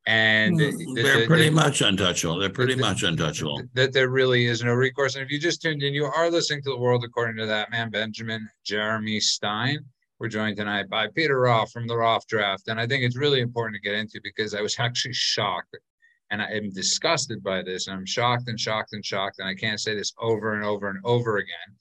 and 0.06 0.60
Hmm, 0.60 0.94
They're 0.94 1.20
the- 1.20 1.26
pretty 1.26 1.48
the- 1.48 1.54
much 1.64 1.80
untouchable. 1.80 2.38
They're 2.38 2.50
pretty 2.60 2.74
much 2.74 3.04
untouchable. 3.04 3.62
That 3.74 3.92
there 3.92 4.08
really 4.10 4.46
is 4.46 4.62
no 4.64 4.72
recourse. 4.74 5.14
And 5.14 5.24
if 5.24 5.30
you 5.30 5.38
just 5.38 5.62
tuned 5.62 5.82
in, 5.82 5.94
you 5.94 6.04
are 6.06 6.28
listening 6.30 6.62
to 6.64 6.70
the 6.70 6.76
world 6.84 7.04
according 7.04 7.36
to 7.36 7.46
that 7.46 7.70
man, 7.70 7.88
Benjamin 7.90 8.48
Jeremy 8.64 9.20
Stein. 9.20 9.78
We're 10.20 10.28
joined 10.28 10.56
tonight 10.56 10.88
by 10.90 11.06
Peter 11.14 11.38
Roff 11.38 11.70
from 11.70 11.86
the 11.86 11.96
Roff 11.96 12.26
Draft, 12.26 12.66
and 12.66 12.80
I 12.80 12.88
think 12.88 13.04
it's 13.04 13.16
really 13.16 13.40
important 13.40 13.76
to 13.76 13.80
get 13.88 13.96
into 13.96 14.20
because 14.22 14.52
I 14.52 14.60
was 14.60 14.76
actually 14.80 15.14
shocked, 15.14 15.76
and 16.30 16.42
I 16.42 16.50
am 16.50 16.70
disgusted 16.70 17.42
by 17.42 17.62
this. 17.62 17.86
And 17.86 17.96
I'm 17.96 18.06
shocked 18.06 18.48
and 18.48 18.58
shocked 18.58 18.92
and 18.94 19.04
shocked, 19.04 19.36
and 19.38 19.48
I 19.48 19.54
can't 19.54 19.80
say 19.80 19.94
this 19.94 20.12
over 20.20 20.54
and 20.54 20.64
over 20.64 20.88
and 20.88 20.98
over 21.04 21.36
again. 21.36 21.76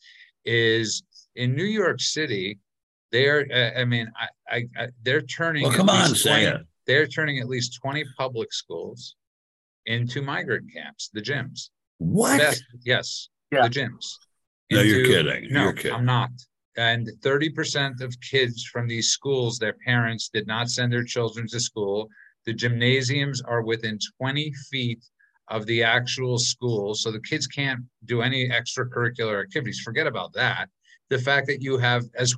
Is 0.46 1.02
in 1.36 1.56
New 1.56 1.66
York 1.66 2.00
City, 2.00 2.60
they're 3.12 3.48
uh, 3.52 3.80
I 3.80 3.86
mean 3.86 4.08
I, 4.16 4.56
I, 4.56 4.68
I 4.84 4.88
they're 5.04 5.22
turning. 5.24 5.64
Well, 5.64 5.74
come 5.74 5.90
on, 5.90 6.10
least 6.10 6.24
say 6.24 6.46
it. 6.46 6.62
They're 6.86 7.08
turning 7.08 7.40
at 7.40 7.50
least 7.50 7.80
20 7.82 8.06
public 8.18 8.54
schools 8.54 9.16
into 9.88 10.22
migrant 10.22 10.72
camps, 10.72 11.10
the 11.14 11.22
gyms. 11.22 11.70
What? 11.98 12.38
Best, 12.38 12.64
yes, 12.86 13.30
Yeah. 13.52 13.64
the 13.64 13.70
gyms. 13.70 14.06
No, 14.72 14.82
you're 14.82 15.06
kidding. 15.06 15.52
No, 15.52 15.64
You're 15.64 15.74
kidding. 15.74 15.94
I'm 15.94 16.06
not. 16.06 16.30
And 16.78 17.10
30% 17.22 18.02
of 18.02 18.16
kids 18.22 18.64
from 18.64 18.88
these 18.88 19.10
schools, 19.10 19.58
their 19.58 19.76
parents 19.86 20.30
did 20.32 20.46
not 20.46 20.70
send 20.70 20.94
their 20.94 21.04
children 21.04 21.48
to 21.48 21.60
school. 21.60 22.08
The 22.46 22.54
gymnasiums 22.54 23.42
are 23.42 23.64
within 23.64 23.98
20 24.22 24.54
feet 24.70 25.04
of 25.50 25.66
the 25.66 25.84
actual 25.84 26.38
school. 26.38 26.94
So 26.94 27.12
the 27.12 27.20
kids 27.22 27.48
can't 27.48 27.82
do 28.06 28.22
any 28.22 28.50
extracurricular 28.50 29.42
activities. 29.42 29.82
Forget 29.84 30.06
about 30.06 30.34
that. 30.34 30.70
The 31.10 31.18
fact 31.18 31.48
that 31.48 31.62
you 31.62 31.78
have, 31.78 32.04
as 32.16 32.36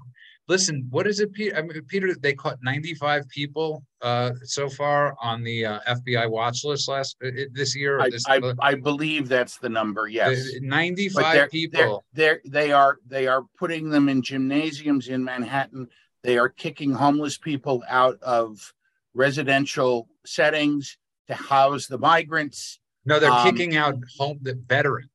listen, 0.49 0.87
what 0.89 1.07
is 1.07 1.19
it, 1.21 1.31
Peter? 1.31 1.55
I 1.55 1.61
mean, 1.61 1.81
Peter, 1.87 2.13
they 2.15 2.33
caught 2.33 2.57
95 2.61 3.29
people 3.29 3.85
uh, 4.01 4.31
so 4.43 4.67
far 4.67 5.15
on 5.21 5.43
the 5.43 5.65
uh, 5.65 5.79
FBI 5.87 6.29
watch 6.29 6.65
list 6.65 6.89
last 6.89 7.15
uh, 7.23 7.29
this 7.53 7.75
year. 7.75 8.01
I, 8.01 8.09
this, 8.09 8.25
I, 8.27 8.41
I, 8.59 8.73
believe 8.73 9.29
that's 9.29 9.59
the 9.59 9.69
number. 9.69 10.07
Yes, 10.07 10.43
95 10.59 11.33
they're, 11.33 11.47
people. 11.47 12.03
They're, 12.11 12.41
they're, 12.43 12.51
they 12.51 12.71
are 12.73 12.97
they 13.07 13.27
are 13.27 13.43
putting 13.57 13.89
them 13.89 14.09
in 14.09 14.21
gymnasiums 14.21 15.07
in 15.07 15.23
Manhattan. 15.23 15.87
They 16.23 16.37
are 16.37 16.49
kicking 16.49 16.91
homeless 16.91 17.37
people 17.37 17.83
out 17.87 18.21
of 18.21 18.73
residential 19.13 20.09
settings 20.25 20.97
to 21.27 21.35
house 21.35 21.87
the 21.87 21.97
migrants. 21.97 22.79
No, 23.05 23.19
they're 23.19 23.31
um, 23.31 23.49
kicking 23.49 23.77
out 23.77 23.95
home 24.17 24.39
the 24.41 24.59
veterans 24.67 25.09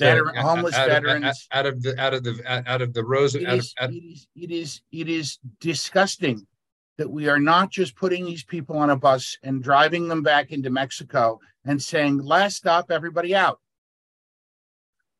veteran, 0.00 0.36
homeless 0.36 0.74
out 0.74 0.88
veterans 0.88 1.48
of, 1.52 1.58
out 1.58 1.66
of 1.66 1.82
the 1.82 2.00
out 2.00 2.14
of 2.14 2.24
the 2.24 2.62
out 2.66 2.82
of 2.82 2.92
the 2.92 3.04
rows. 3.04 3.34
It, 3.34 3.48
is, 3.48 3.74
of, 3.78 3.90
it 3.90 3.96
is 3.96 4.26
it 4.34 4.50
is 4.50 4.80
it 4.92 5.08
is 5.08 5.38
disgusting 5.60 6.46
that 6.98 7.10
we 7.10 7.28
are 7.28 7.38
not 7.38 7.70
just 7.70 7.96
putting 7.96 8.24
these 8.24 8.44
people 8.44 8.76
on 8.76 8.90
a 8.90 8.96
bus 8.96 9.38
and 9.42 9.62
driving 9.62 10.08
them 10.08 10.22
back 10.22 10.52
into 10.52 10.70
Mexico 10.70 11.40
and 11.64 11.80
saying, 11.82 12.18
"Last 12.18 12.56
stop, 12.56 12.90
everybody 12.90 13.34
out." 13.34 13.60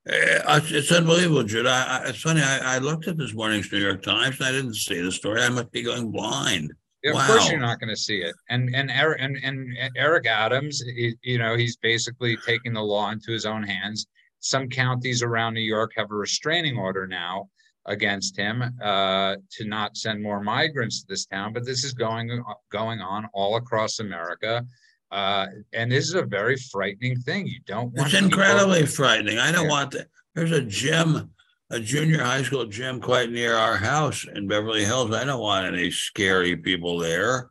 Uh, 0.09 0.61
it's 0.65 0.91
unbelievable, 0.91 1.43
Jude. 1.43 1.67
I, 1.67 1.99
I, 1.99 2.09
it's 2.09 2.23
funny. 2.23 2.41
I, 2.41 2.77
I, 2.77 2.79
looked 2.79 3.07
at 3.07 3.19
this 3.19 3.35
morning's 3.35 3.71
New 3.71 3.79
York 3.79 4.03
Times 4.03 4.39
and 4.39 4.49
I 4.49 4.53
didn't 4.53 4.75
see 4.75 5.01
the 5.01 5.13
story. 5.13 5.43
I 5.43 5.51
must 5.51 5.71
be 5.73 5.83
going 5.83 6.11
blind. 6.11 6.73
Yeah, 7.03 7.13
wow. 7.13 7.21
Of 7.21 7.27
course, 7.27 7.51
you're 7.51 7.61
not 7.61 7.81
going 7.81 7.95
to 7.95 8.01
see 8.01 8.19
it. 8.19 8.35
And 8.49 8.75
and 8.75 8.91
Eric 8.91 9.21
and, 9.21 9.37
and 9.43 9.73
Eric 9.97 10.27
Adams, 10.27 10.83
he, 10.83 11.15
you 11.23 11.39
know, 11.39 11.55
he's 11.57 11.77
basically 11.77 12.37
taking 12.47 12.73
the 12.73 12.83
law 12.83 13.11
into 13.11 13.31
his 13.31 13.45
own 13.45 13.63
hands 13.63 14.07
some 14.41 14.69
counties 14.69 15.23
around 15.23 15.55
New 15.55 15.61
York 15.61 15.93
have 15.97 16.11
a 16.11 16.15
restraining 16.15 16.77
order 16.77 17.07
now 17.07 17.49
against 17.87 18.37
him 18.37 18.63
uh, 18.83 19.37
to 19.51 19.65
not 19.65 19.97
send 19.97 20.23
more 20.23 20.43
migrants 20.43 21.01
to 21.01 21.07
this 21.09 21.27
town, 21.27 21.53
but 21.53 21.65
this 21.65 21.85
is 21.85 21.93
going 21.93 22.43
going 22.71 23.01
on 23.01 23.29
all 23.33 23.57
across 23.57 24.01
America. 24.01 24.65
Uh, 25.11 25.47
and 25.73 25.91
this 25.91 26.07
is 26.07 26.15
a 26.15 26.23
very 26.23 26.57
frightening 26.57 27.19
thing. 27.21 27.47
You 27.47 27.61
don't 27.67 27.93
want. 27.95 28.13
It's 28.13 28.23
incredibly 28.23 28.87
frightening. 28.87 29.39
I 29.39 29.51
don't 29.51 29.69
want 29.69 29.91
that. 29.93 30.09
There's 30.35 30.53
a 30.53 30.63
gym, 30.63 31.31
a 31.71 31.81
junior 31.81 32.23
high 32.23 32.43
school 32.43 32.67
gym 32.67 33.01
quite 33.01 33.31
near 33.31 33.57
our 33.57 33.77
house 33.77 34.25
in 34.35 34.47
Beverly 34.47 34.85
Hills. 34.85 35.13
I 35.13 35.25
don't 35.25 35.41
want 35.41 35.67
any 35.67 35.91
scary 35.91 36.57
people 36.57 36.99
there. 36.99 37.51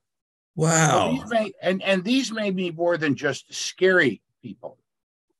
Wow. 0.55 1.17
Well, 1.17 1.27
may, 1.27 1.51
and 1.61 1.83
and 1.83 2.03
these 2.03 2.31
may 2.31 2.51
be 2.51 2.71
more 2.71 2.97
than 2.97 3.15
just 3.15 3.53
scary 3.53 4.21
people. 4.41 4.77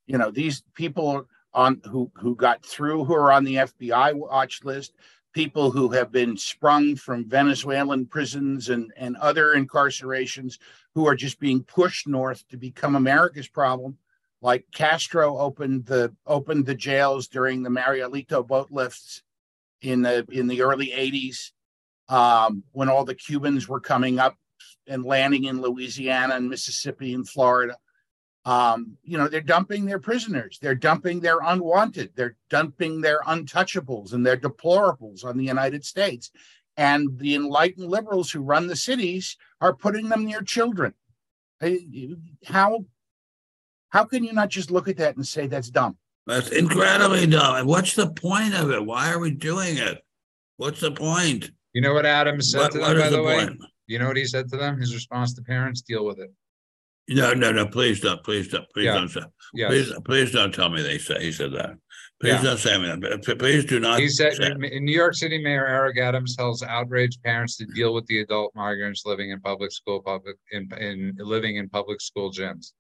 You 0.08 0.18
know, 0.18 0.32
these 0.32 0.64
people 0.76 1.26
on 1.54 1.82
who 1.86 2.12
who 2.16 2.36
got 2.36 2.64
through 2.64 3.06
who 3.06 3.14
are 3.14 3.32
on 3.32 3.44
the 3.44 3.56
FBI 3.56 4.14
watch 4.14 4.64
list, 4.64 4.94
people 5.34 5.72
who 5.72 5.90
have 5.90 6.12
been 6.12 6.38
sprung 6.38 6.96
from 6.96 7.30
Venezuelan 7.30 8.06
prisons 8.06 8.70
and 8.70 8.92
and 8.98 9.16
other 9.18 9.54
incarcerations 9.56 10.58
who 10.96 11.08
are 11.08 11.16
just 11.16 11.40
being 11.40 11.64
pushed 11.64 12.08
north 12.08 12.48
to 12.50 12.58
become 12.58 12.96
America's 12.96 13.48
problem. 13.48 13.98
Like 14.42 14.66
Castro 14.74 15.38
opened 15.38 15.86
the 15.86 16.14
opened 16.26 16.66
the 16.66 16.76
jails 16.76 17.28
during 17.28 17.64
the 17.64 17.70
Marielito 17.70 18.46
boat 18.46 18.72
lifts 18.72 19.24
in 19.82 20.02
the 20.02 20.26
in 20.32 20.48
the 20.48 20.62
early 20.62 20.88
80s 20.88 21.52
um, 22.10 22.64
when 22.72 22.90
all 22.90 23.06
the 23.06 23.16
Cubans 23.16 23.68
were 23.68 23.80
coming 23.80 24.20
up 24.20 24.36
and 24.88 25.04
landing 25.04 25.46
in 25.46 25.62
Louisiana 25.62 26.36
and 26.36 26.50
Mississippi 26.50 27.14
and 27.14 27.28
Florida. 27.28 27.78
Um, 28.45 28.97
you 29.04 29.17
know, 29.17 29.28
they're 29.28 29.41
dumping 29.41 29.86
their 29.86 29.99
prisoners, 29.99 30.60
they're 30.62 30.73
dumping 30.73 31.19
their 31.19 31.39
unwanted, 31.43 32.12
they're 32.15 32.38
dumping 32.49 33.02
their 33.02 33.21
untouchables 33.23 34.13
and 34.13 34.25
their 34.25 34.38
deplorables 34.38 35.25
on 35.25 35.38
the 35.38 35.43
United 35.43 35.84
States. 35.86 36.32
And 36.78 37.19
the 37.19 37.36
enlightened 37.36 37.89
liberals 37.89 38.32
who 38.32 38.41
run 38.41 38.67
the 38.67 38.75
cities 38.75 39.36
are 39.60 39.75
putting 39.75 40.08
them 40.08 40.25
near 40.25 40.41
children. 40.41 40.93
How 42.45 42.86
how 43.89 44.06
can 44.06 44.23
you 44.23 44.34
not 44.34 44.49
just 44.49 44.71
look 44.71 44.88
at 44.88 44.97
that 44.97 45.17
and 45.17 45.28
say 45.28 45.47
that's 45.47 45.69
dumb? 45.69 45.97
That's 46.25 46.49
incredibly 46.49 47.25
dumb. 47.28 47.56
And 47.56 47.67
what's 47.67 47.95
the 47.95 48.12
point 48.12 48.54
of 48.54 48.69
it? 48.71 48.86
Why 48.86 49.12
are 49.12 49.19
we 49.19 49.32
doing 49.32 49.78
it? 49.78 50.02
What's 50.58 50.80
the 50.80 50.91
point? 50.91 51.52
You 51.73 51.82
know 51.82 51.93
what 51.93 52.06
Adam 52.06 52.39
said 52.41 52.60
what, 52.60 52.71
to 52.73 52.78
them, 52.78 52.97
by 52.97 53.10
the, 53.10 53.17
the 53.17 53.23
way? 53.23 53.49
You 53.88 53.99
know 53.99 54.08
what 54.08 54.17
he 54.17 54.25
said 54.25 54.47
to 54.49 54.58
them? 54.58 54.80
His 54.80 54.93
response 54.93 55.34
to 55.34 55.41
parents: 55.41 55.82
deal 55.82 56.06
with 56.06 56.19
it. 56.19 56.32
No, 57.10 57.34
no, 57.34 57.52
no, 57.52 57.65
please 57.65 58.00
don't, 58.00 58.24
please 58.24 58.48
don't, 58.50 58.69
please 58.72 58.86
Yeah. 58.86 58.93
don't 58.93 59.08
say, 59.10 59.22
Yes. 59.54 59.69
please, 59.69 59.93
please 60.06 60.32
don't 60.32 60.54
tell 60.54 60.69
me 60.69 60.82
they 60.84 61.00
say, 61.00 61.24
he 61.24 61.32
said 61.32 61.52
that. 61.54 61.72
Please 62.22 62.34
Yeah. 62.34 62.43
don't 62.43 62.58
say 62.58 62.78
me 62.78 62.86
that, 62.88 63.38
please 63.39 63.65
do 63.65 63.80
not. 63.80 64.00
He 64.00 64.10
said 64.10 64.34
say- 64.36 64.52
in 64.52 64.86
New 64.86 64.91
York 64.95 65.15
City 65.15 65.41
Mayor 65.41 65.65
Eric 65.65 65.98
Adams 65.98 66.36
tells 66.36 66.62
outraged 66.62 67.24
parents 67.24 67.58
to 67.58 67.65
deal 67.65 67.93
with 67.93 68.06
the 68.06 68.19
adult 68.19 68.54
migrants 68.56 69.06
living 69.06 69.32
in 69.32 69.39
public 69.41 69.72
school, 69.72 70.02
public 70.04 70.36
in, 70.52 70.69
in 70.80 71.15
living 71.17 71.56
in 71.56 71.67
public 71.69 72.00
school 72.02 72.32
gyms. 72.32 72.74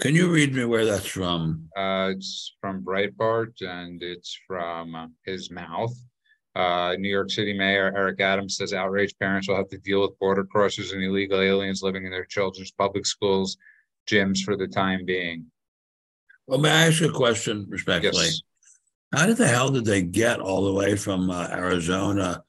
Can 0.00 0.14
you 0.14 0.30
read 0.30 0.52
me 0.54 0.64
where 0.64 0.84
that's 0.84 1.06
from? 1.06 1.68
Uh, 1.76 2.12
it's 2.16 2.56
from 2.60 2.82
Breitbart 2.84 3.52
and 3.62 4.02
it's 4.02 4.36
from 4.46 5.14
his 5.24 5.50
mouth. 5.50 5.94
Uh, 6.54 6.94
New 6.98 7.08
York 7.08 7.30
City 7.30 7.54
Mayor 7.54 7.92
Eric 7.96 8.20
Adams 8.20 8.56
says 8.56 8.74
outraged 8.74 9.18
parents 9.18 9.48
will 9.48 9.56
have 9.56 9.68
to 9.68 9.78
deal 9.78 10.02
with 10.02 10.18
border 10.18 10.44
crossers 10.44 10.92
and 10.92 11.02
illegal 11.02 11.40
aliens 11.40 11.82
living 11.82 12.04
in 12.04 12.10
their 12.10 12.26
children's 12.26 12.72
public 12.72 13.06
schools, 13.06 13.56
gyms 14.06 14.40
for 14.40 14.56
the 14.56 14.66
time 14.66 15.06
being. 15.06 15.46
Well, 16.46 16.58
may 16.58 16.70
I 16.70 16.86
ask 16.88 17.00
you 17.00 17.08
a 17.08 17.12
question 17.12 17.66
respectfully? 17.68 18.26
Yes. 18.26 18.42
How 19.14 19.26
did 19.26 19.36
the 19.36 19.46
hell 19.46 19.70
did 19.70 19.84
they 19.84 20.02
get 20.02 20.40
all 20.40 20.64
the 20.64 20.72
way 20.72 20.96
from 20.96 21.30
uh, 21.30 21.48
Arizona 21.50 22.42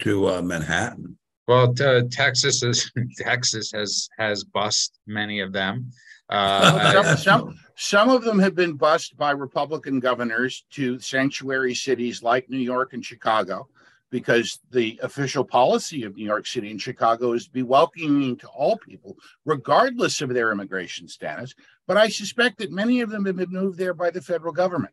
to 0.00 0.28
uh, 0.28 0.42
Manhattan? 0.42 1.18
Well, 1.48 1.74
Texas 2.10 2.62
is 2.62 2.90
Texas 3.18 3.72
has 3.72 4.08
has 4.18 4.44
bust 4.44 4.98
many 5.06 5.40
of 5.40 5.52
them. 5.52 5.90
Uh, 6.28 6.92
some, 6.92 7.16
some, 7.16 7.58
some 7.76 8.10
of 8.10 8.22
them 8.22 8.38
have 8.38 8.54
been 8.54 8.74
bused 8.76 9.16
by 9.16 9.30
Republican 9.30 10.00
governors 10.00 10.64
to 10.70 10.98
sanctuary 10.98 11.74
cities 11.74 12.22
like 12.22 12.48
New 12.50 12.58
York 12.58 12.92
and 12.92 13.04
Chicago, 13.04 13.68
because 14.10 14.60
the 14.70 15.00
official 15.02 15.42
policy 15.42 16.04
of 16.04 16.14
New 16.14 16.24
York 16.24 16.46
City 16.46 16.70
and 16.70 16.80
Chicago 16.80 17.32
is 17.32 17.46
to 17.46 17.50
be 17.50 17.62
welcoming 17.62 18.36
to 18.36 18.48
all 18.48 18.76
people, 18.76 19.16
regardless 19.46 20.20
of 20.20 20.28
their 20.28 20.52
immigration 20.52 21.08
status. 21.08 21.54
But 21.86 21.96
I 21.96 22.08
suspect 22.08 22.58
that 22.58 22.70
many 22.70 23.00
of 23.00 23.10
them 23.10 23.24
have 23.24 23.36
been 23.36 23.50
moved 23.50 23.78
there 23.78 23.94
by 23.94 24.10
the 24.10 24.20
federal 24.20 24.52
government. 24.52 24.92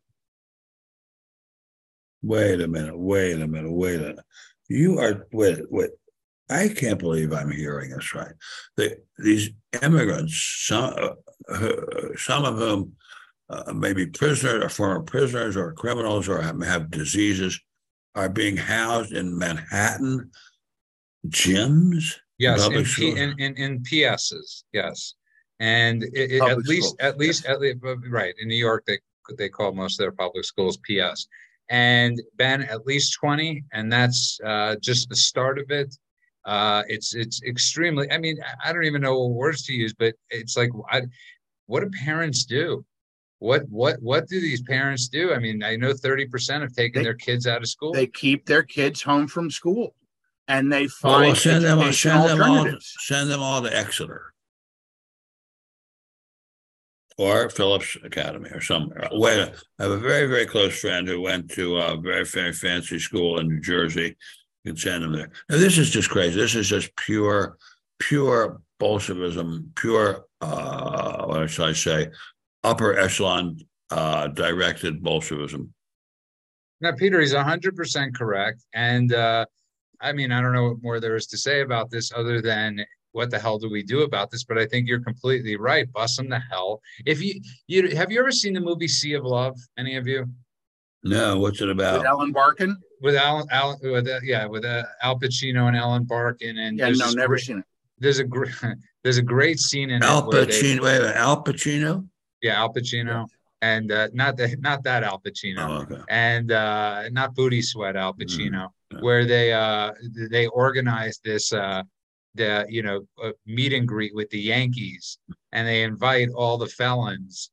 Wait 2.22 2.60
a 2.60 2.68
minute, 2.68 2.98
wait 2.98 3.40
a 3.40 3.46
minute, 3.46 3.72
wait 3.72 3.96
a 3.96 4.00
minute. 4.00 4.24
You 4.68 4.98
are, 4.98 5.26
wait, 5.32 5.70
wait. 5.70 5.90
I 6.50 6.68
can't 6.68 6.98
believe 6.98 7.32
I'm 7.32 7.50
hearing 7.50 7.90
this 7.90 8.14
right. 8.14 8.32
The, 8.76 8.98
these 9.18 9.50
immigrants, 9.82 10.64
some, 10.66 10.94
uh, 11.48 12.16
some 12.16 12.44
of 12.44 12.58
whom 12.58 12.92
uh, 13.48 13.72
may 13.72 13.92
be 13.92 14.06
prisoners 14.06 14.64
or 14.64 14.68
former 14.68 15.02
prisoners 15.02 15.56
or 15.56 15.72
criminals 15.72 16.28
or 16.28 16.40
have, 16.40 16.60
have 16.62 16.90
diseases, 16.90 17.60
are 18.14 18.28
being 18.28 18.56
housed 18.56 19.12
in 19.12 19.36
Manhattan 19.36 20.30
gyms. 21.28 22.16
Yes, 22.38 22.66
in, 22.66 22.84
P, 22.84 23.10
in, 23.10 23.34
in, 23.38 23.54
in, 23.56 23.82
PSs. 23.82 24.64
Yes, 24.72 25.14
and 25.58 26.02
it, 26.02 26.32
it, 26.32 26.42
at 26.42 26.58
least, 26.58 26.96
at 26.98 27.18
least, 27.18 27.44
at 27.44 27.60
least, 27.60 27.78
right 28.08 28.34
in 28.40 28.48
New 28.48 28.56
York, 28.56 28.84
they 28.86 28.98
they 29.36 29.48
call 29.48 29.72
most 29.72 30.00
of 30.00 30.04
their 30.04 30.12
public 30.12 30.44
schools 30.44 30.78
PS. 30.78 31.28
And 31.68 32.20
Ben, 32.36 32.62
at 32.62 32.86
least 32.86 33.16
twenty, 33.20 33.62
and 33.72 33.92
that's 33.92 34.40
uh, 34.44 34.76
just 34.80 35.08
the 35.10 35.16
start 35.16 35.58
of 35.58 35.70
it. 35.70 35.94
Uh, 36.50 36.82
it's 36.88 37.14
it's 37.14 37.40
extremely. 37.44 38.10
I 38.10 38.18
mean, 38.18 38.36
I 38.64 38.72
don't 38.72 38.82
even 38.82 39.00
know 39.00 39.16
what 39.20 39.30
words 39.30 39.62
to 39.66 39.72
use, 39.72 39.94
but 39.94 40.14
it's 40.30 40.56
like, 40.56 40.70
I, 40.90 41.02
what 41.66 41.80
do 41.80 41.90
parents 42.04 42.44
do? 42.44 42.84
What 43.38 43.68
what 43.68 44.02
what 44.02 44.26
do 44.26 44.40
these 44.40 44.60
parents 44.60 45.06
do? 45.06 45.32
I 45.32 45.38
mean, 45.38 45.62
I 45.62 45.76
know 45.76 45.94
thirty 45.94 46.26
percent 46.26 46.62
have 46.62 46.72
taken 46.72 47.02
they, 47.02 47.04
their 47.04 47.14
kids 47.14 47.46
out 47.46 47.58
of 47.62 47.68
school. 47.68 47.92
They 47.92 48.08
keep 48.08 48.46
their 48.46 48.64
kids 48.64 49.00
home 49.00 49.28
from 49.28 49.48
school, 49.48 49.94
and 50.48 50.72
they 50.72 50.88
find 50.88 51.26
well, 51.26 51.36
send 51.36 51.64
them 51.64 51.92
send 51.92 52.28
them 52.28 52.42
all 52.42 52.66
send 52.80 53.30
them 53.30 53.40
all 53.40 53.62
to 53.62 53.74
Exeter 53.74 54.34
or 57.16 57.48
Phillips 57.48 57.96
Academy 58.02 58.50
or 58.52 58.60
somewhere. 58.60 59.08
Wait, 59.12 59.52
I 59.78 59.82
have 59.84 59.92
a 59.92 59.98
very 59.98 60.26
very 60.26 60.46
close 60.46 60.80
friend 60.80 61.06
who 61.06 61.20
went 61.20 61.48
to 61.52 61.76
a 61.76 61.96
very 61.96 62.24
very 62.24 62.52
fancy 62.52 62.98
school 62.98 63.38
in 63.38 63.46
New 63.46 63.60
Jersey 63.60 64.16
you 64.64 64.72
can 64.72 64.76
send 64.76 65.04
them 65.04 65.12
there. 65.12 65.30
Now, 65.48 65.58
this 65.58 65.78
is 65.78 65.90
just 65.90 66.10
crazy. 66.10 66.38
This 66.38 66.54
is 66.54 66.68
just 66.68 66.94
pure, 66.96 67.56
pure 67.98 68.60
Bolshevism, 68.78 69.72
pure, 69.76 70.26
uh, 70.40 71.24
what 71.24 71.48
should 71.50 71.68
I 71.68 71.72
say, 71.72 72.08
upper 72.62 72.98
echelon 72.98 73.58
uh, 73.90 74.28
directed 74.28 75.02
Bolshevism. 75.02 75.72
Now, 76.80 76.92
Peter, 76.92 77.20
he's 77.20 77.34
100% 77.34 78.14
correct. 78.14 78.64
And 78.74 79.12
uh, 79.12 79.44
I 80.00 80.12
mean, 80.12 80.32
I 80.32 80.40
don't 80.40 80.54
know 80.54 80.70
what 80.70 80.82
more 80.82 81.00
there 81.00 81.16
is 81.16 81.26
to 81.28 81.38
say 81.38 81.60
about 81.60 81.90
this 81.90 82.12
other 82.14 82.40
than 82.40 82.84
what 83.12 83.30
the 83.30 83.38
hell 83.38 83.58
do 83.58 83.68
we 83.68 83.82
do 83.82 84.02
about 84.02 84.30
this? 84.30 84.44
But 84.44 84.58
I 84.58 84.66
think 84.66 84.88
you're 84.88 85.02
completely 85.02 85.56
right. 85.56 85.90
Bust 85.92 86.16
them 86.16 86.30
to 86.30 86.42
hell. 86.50 86.80
If 87.06 87.22
you, 87.22 87.40
you 87.66 87.94
have 87.96 88.10
you 88.10 88.20
ever 88.20 88.30
seen 88.30 88.54
the 88.54 88.60
movie 88.60 88.88
Sea 88.88 89.14
of 89.14 89.24
Love? 89.24 89.58
Any 89.78 89.96
of 89.96 90.06
you? 90.06 90.26
No, 91.02 91.38
what's 91.38 91.60
it 91.60 91.70
about? 91.70 91.98
With 91.98 92.06
Ellen 92.06 92.32
Barkin. 92.32 92.76
With 93.00 93.16
Alan, 93.16 93.46
Alan 93.50 93.78
with 93.82 94.08
uh, 94.08 94.20
yeah, 94.22 94.46
with 94.46 94.64
uh, 94.64 94.84
Al 95.02 95.18
Pacino 95.18 95.68
and 95.68 95.76
Ellen 95.76 96.04
Barkin, 96.04 96.58
and 96.58 96.78
Yeah, 96.78 96.86
there's 96.86 96.98
no, 96.98 97.10
never 97.12 97.34
great- 97.34 97.44
seen 97.44 97.58
it. 97.58 97.64
There's 97.98 98.18
a 98.18 98.24
great 98.24 98.52
there's 99.02 99.18
a 99.18 99.22
great 99.22 99.58
scene 99.58 99.90
in 99.90 100.02
Al 100.02 100.20
it 100.20 100.26
where 100.32 100.44
they, 100.46 100.52
Pacino. 100.52 100.80
Wait, 100.82 101.00
wait, 101.02 101.14
Al 101.16 101.42
Pacino. 101.44 102.06
yeah, 102.42 102.58
Al 102.60 102.72
Pacino, 102.72 103.26
and 103.62 103.92
uh, 103.92 104.08
not 104.12 104.36
the 104.36 104.56
not 104.60 104.82
that 104.84 105.02
Al 105.04 105.20
Pacino, 105.20 105.58
Oh, 105.68 105.82
okay. 105.82 106.02
and 106.08 106.50
uh, 106.52 107.08
not 107.10 107.34
Booty 107.34 107.60
Sweat 107.62 107.96
Al 107.96 108.14
Pacino, 108.14 108.68
yeah. 108.92 109.00
where 109.00 109.24
they 109.26 109.52
uh 109.52 109.92
they 110.30 110.46
organized 110.48 111.20
this 111.24 111.52
uh 111.52 111.82
the 112.36 112.64
you 112.68 112.82
know 112.82 113.00
uh, 113.22 113.32
meet 113.46 113.72
and 113.72 113.86
greet 113.88 114.14
with 114.14 114.30
the 114.30 114.40
Yankees, 114.40 115.18
and 115.52 115.66
they 115.66 115.82
invite 115.82 116.28
all 116.34 116.56
the 116.56 116.68
felons 116.68 117.50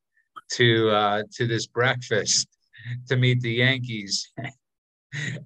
to 0.52 0.90
uh 0.90 1.24
to 1.34 1.46
this 1.48 1.68
breakfast 1.68 2.48
to 3.10 3.18
meet 3.18 3.42
the 3.42 3.52
Yankees. 3.52 4.32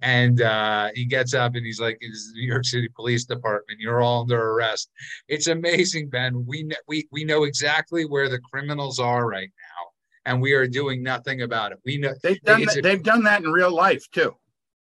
And 0.01 0.41
uh, 0.41 0.89
he 0.95 1.05
gets 1.05 1.33
up 1.33 1.55
and 1.55 1.65
he's 1.65 1.79
like, 1.79 1.97
"It's 2.01 2.31
the 2.33 2.39
New 2.39 2.47
York 2.47 2.65
City 2.65 2.89
Police 2.95 3.25
Department. 3.25 3.79
You're 3.79 4.01
all 4.01 4.21
under 4.21 4.51
arrest." 4.51 4.89
It's 5.27 5.47
amazing, 5.47 6.09
Ben. 6.09 6.45
We 6.45 6.69
we 6.87 7.07
we 7.11 7.23
know 7.23 7.43
exactly 7.43 8.05
where 8.05 8.29
the 8.29 8.39
criminals 8.39 8.99
are 8.99 9.27
right 9.27 9.49
now, 9.49 10.31
and 10.31 10.41
we 10.41 10.53
are 10.53 10.67
doing 10.67 11.03
nothing 11.03 11.41
about 11.41 11.71
it. 11.71 11.79
We 11.85 11.97
know 11.97 12.13
They've 12.23 12.41
done 12.41 12.65
that, 12.65 12.77
a- 12.77 12.81
they've 12.81 13.03
done 13.03 13.23
that 13.23 13.43
in 13.43 13.51
real 13.51 13.71
life 13.71 14.09
too. 14.11 14.35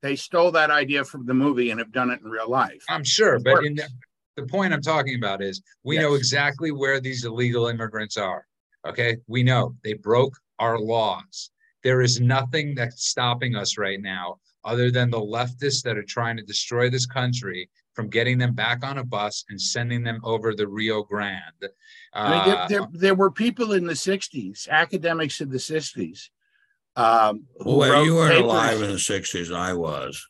They 0.01 0.15
stole 0.15 0.51
that 0.51 0.71
idea 0.71 1.03
from 1.03 1.25
the 1.25 1.33
movie 1.33 1.69
and 1.69 1.79
have 1.79 1.91
done 1.91 2.09
it 2.09 2.21
in 2.23 2.29
real 2.29 2.49
life. 2.49 2.83
I'm 2.89 3.03
sure, 3.03 3.35
It 3.35 3.43
but 3.43 3.63
in 3.63 3.75
the, 3.75 3.87
the 4.35 4.47
point 4.47 4.73
I'm 4.73 4.81
talking 4.81 5.15
about 5.15 5.43
is 5.43 5.61
we 5.83 5.99
know 5.99 6.15
exactly 6.15 6.71
where 6.71 6.99
these 6.99 7.23
illegal 7.23 7.67
immigrants 7.67 8.17
are. 8.17 8.47
Okay, 8.87 9.17
we 9.27 9.43
know 9.43 9.75
they 9.83 9.93
broke 9.93 10.35
our 10.57 10.79
laws. 10.79 11.51
There 11.83 12.01
is 12.01 12.19
nothing 12.19 12.73
that's 12.75 13.07
stopping 13.07 13.55
us 13.55 13.77
right 13.77 14.01
now 14.01 14.39
other 14.63 14.91
than 14.91 15.09
the 15.09 15.19
leftists 15.19 15.81
that 15.83 15.97
are 15.97 16.03
trying 16.03 16.37
to 16.37 16.43
destroy 16.43 16.89
this 16.89 17.05
country 17.05 17.69
from 17.93 18.09
getting 18.09 18.37
them 18.37 18.53
back 18.53 18.85
on 18.85 18.99
a 18.99 19.03
bus 19.03 19.43
and 19.49 19.59
sending 19.61 20.03
them 20.03 20.19
over 20.23 20.53
the 20.55 20.67
Rio 20.67 21.03
Grande. 21.03 21.41
I 22.13 22.29
mean, 22.29 22.45
there, 22.47 22.57
Uh, 22.57 22.67
there, 22.67 22.87
there 22.91 23.15
were 23.15 23.31
people 23.31 23.73
in 23.73 23.85
the 23.85 23.93
'60s, 23.93 24.67
academics 24.69 25.41
in 25.41 25.49
the 25.49 25.57
'60s, 25.57 26.29
um, 26.95 27.43
who, 27.59 27.75
Well, 27.77 27.91
wrote 27.91 28.03
you 28.05 28.15
weren't 28.15 28.31
papers, 28.33 28.43
alive 28.45 28.81
in 28.81 28.91
the 28.91 28.97
'60s. 28.97 29.53
I 29.55 29.73
was. 29.73 30.25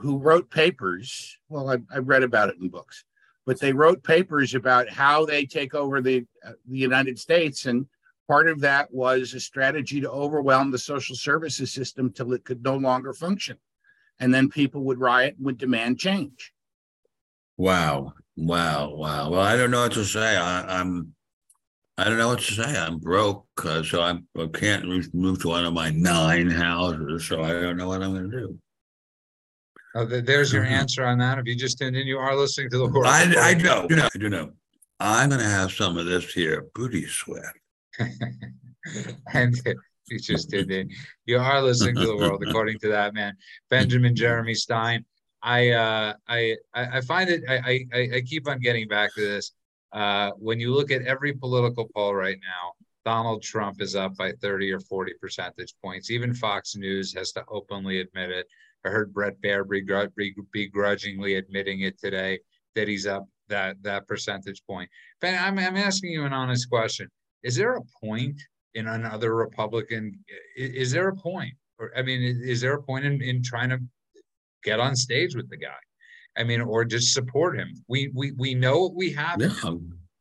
who 0.00 0.18
wrote 0.18 0.50
papers. 0.50 1.36
Well, 1.48 1.70
I, 1.70 1.78
I 1.94 1.98
read 1.98 2.22
about 2.24 2.48
it 2.48 2.56
in 2.60 2.68
books, 2.68 3.04
but 3.44 3.60
they 3.60 3.72
wrote 3.72 4.02
papers 4.02 4.54
about 4.54 4.88
how 4.88 5.24
they 5.24 5.46
take 5.46 5.74
over 5.74 6.00
the 6.00 6.24
uh, 6.44 6.52
the 6.66 6.78
United 6.78 7.18
States, 7.20 7.66
and 7.66 7.86
part 8.28 8.48
of 8.48 8.60
that 8.60 8.92
was 8.92 9.34
a 9.34 9.40
strategy 9.40 10.00
to 10.00 10.10
overwhelm 10.10 10.70
the 10.70 10.78
social 10.78 11.16
services 11.16 11.72
system 11.72 12.12
till 12.12 12.32
it 12.32 12.44
could 12.44 12.62
no 12.62 12.76
longer 12.76 13.12
function, 13.12 13.56
and 14.18 14.32
then 14.34 14.48
people 14.48 14.82
would 14.84 14.98
riot 15.00 15.36
and 15.36 15.46
would 15.46 15.58
demand 15.58 15.98
change. 15.98 16.52
Wow, 17.56 18.12
wow, 18.36 18.94
wow. 18.94 19.30
Well, 19.30 19.40
I 19.40 19.56
don't 19.56 19.70
know 19.70 19.82
what 19.82 19.92
to 19.92 20.04
say. 20.04 20.36
I, 20.36 20.80
I'm. 20.80 21.12
I 21.98 22.04
don't 22.04 22.18
know 22.18 22.28
what 22.28 22.40
to 22.40 22.52
say. 22.54 22.76
I'm 22.78 22.98
broke, 22.98 23.46
uh, 23.64 23.82
so 23.82 24.02
I'm, 24.02 24.28
I 24.38 24.46
can't 24.52 24.84
move- 24.84 25.14
move 25.14 25.40
to 25.40 25.48
one 25.48 25.64
of 25.64 25.72
my 25.72 25.88
nine 25.90 26.50
houses. 26.50 27.26
So 27.26 27.42
I 27.42 27.52
don't 27.52 27.78
know 27.78 27.88
what 27.88 28.02
I'm 28.02 28.12
going 28.12 28.30
to 28.30 28.38
do. 28.38 28.58
oh, 29.94 30.06
th- 30.06 30.26
there's 30.26 30.52
your 30.52 30.64
Mhm. 30.64 30.72
answer 30.72 31.06
on 31.06 31.16
that. 31.20 31.38
If 31.38 31.46
you 31.46 31.56
just 31.56 31.78
tuned 31.78 31.96
in, 31.96 32.06
you 32.06 32.18
are 32.18 32.36
listening 32.36 32.68
to 32.68 32.76
the 32.76 32.86
World 32.86 33.06
I, 33.06 33.22
I 33.22 33.52
Report. 33.52 33.62
know, 33.64 33.86
you 33.88 33.96
know, 33.96 34.08
I 34.14 34.18
do 34.18 34.28
know. 34.28 34.52
I'm 35.00 35.30
going 35.30 35.40
to 35.40 35.46
have 35.48 35.72
some 35.72 35.96
of 35.96 36.04
this 36.04 36.30
here 36.34 36.66
booty 36.74 37.06
sweat. 37.06 37.54
and 39.34 39.54
you 40.08 40.18
just 40.18 40.50
did 40.50 40.70
it. 40.70 40.88
You 41.24 41.38
are 41.38 41.62
listening 41.62 41.96
to 41.96 42.06
the 42.06 42.16
world, 42.16 42.42
according 42.46 42.78
to 42.80 42.88
that 42.88 43.14
man, 43.14 43.36
Benjamin 43.70 44.14
Jeremy 44.14 44.54
Stein. 44.54 45.04
I 45.42 45.70
uh, 45.70 46.14
I 46.28 46.56
I 46.74 47.00
find 47.02 47.28
it. 47.30 47.42
I, 47.48 47.84
I 47.92 48.16
I 48.16 48.20
keep 48.22 48.48
on 48.48 48.60
getting 48.60 48.88
back 48.88 49.14
to 49.14 49.20
this. 49.20 49.52
Uh, 49.92 50.32
when 50.38 50.60
you 50.60 50.74
look 50.74 50.90
at 50.90 51.02
every 51.02 51.32
political 51.32 51.88
poll 51.94 52.14
right 52.14 52.38
now, 52.42 52.72
Donald 53.04 53.42
Trump 53.42 53.80
is 53.80 53.94
up 53.94 54.16
by 54.16 54.32
30 54.42 54.72
or 54.72 54.80
40 54.80 55.14
percentage 55.20 55.74
points. 55.82 56.10
Even 56.10 56.34
Fox 56.34 56.74
News 56.74 57.14
has 57.14 57.32
to 57.32 57.44
openly 57.48 58.00
admit 58.00 58.30
it. 58.30 58.46
I 58.84 58.88
heard 58.88 59.14
Bret 59.14 59.40
Baier 59.40 59.64
begr- 59.64 60.10
begr- 60.18 60.46
begrudgingly 60.52 61.36
admitting 61.36 61.80
it 61.80 61.98
today 61.98 62.40
that 62.74 62.88
he's 62.88 63.06
up 63.06 63.26
that 63.48 63.76
that 63.82 64.06
percentage 64.08 64.62
point. 64.66 64.90
Ben, 65.20 65.40
I'm 65.40 65.58
I'm 65.58 65.76
asking 65.76 66.10
you 66.10 66.24
an 66.24 66.32
honest 66.32 66.68
question. 66.68 67.08
Is 67.46 67.54
there 67.54 67.76
a 67.76 67.82
point 68.04 68.38
in 68.74 68.88
another 68.88 69.34
Republican? 69.36 70.18
i- 70.58 70.72
Is, 70.82 70.90
there 70.90 71.08
a 71.08 71.16
point? 71.16 71.54
Or 71.78 71.92
I 71.96 72.02
mean, 72.02 72.20
is, 72.22 72.38
is 72.54 72.60
there 72.60 72.74
a 72.74 72.82
point 72.82 73.04
in, 73.04 73.22
in 73.22 73.42
trying 73.42 73.70
to 73.70 73.78
get 74.64 74.80
on 74.80 74.96
stage 74.96 75.36
with 75.36 75.48
the 75.48 75.56
guy? 75.56 75.80
I 76.36 76.42
mean, 76.42 76.60
or 76.60 76.84
just 76.84 77.14
support 77.14 77.56
him. 77.58 77.70
We 77.88 78.10
we 78.14 78.32
we 78.32 78.52
know 78.54 78.76
what 78.82 78.94
we 78.94 79.12
have. 79.12 79.38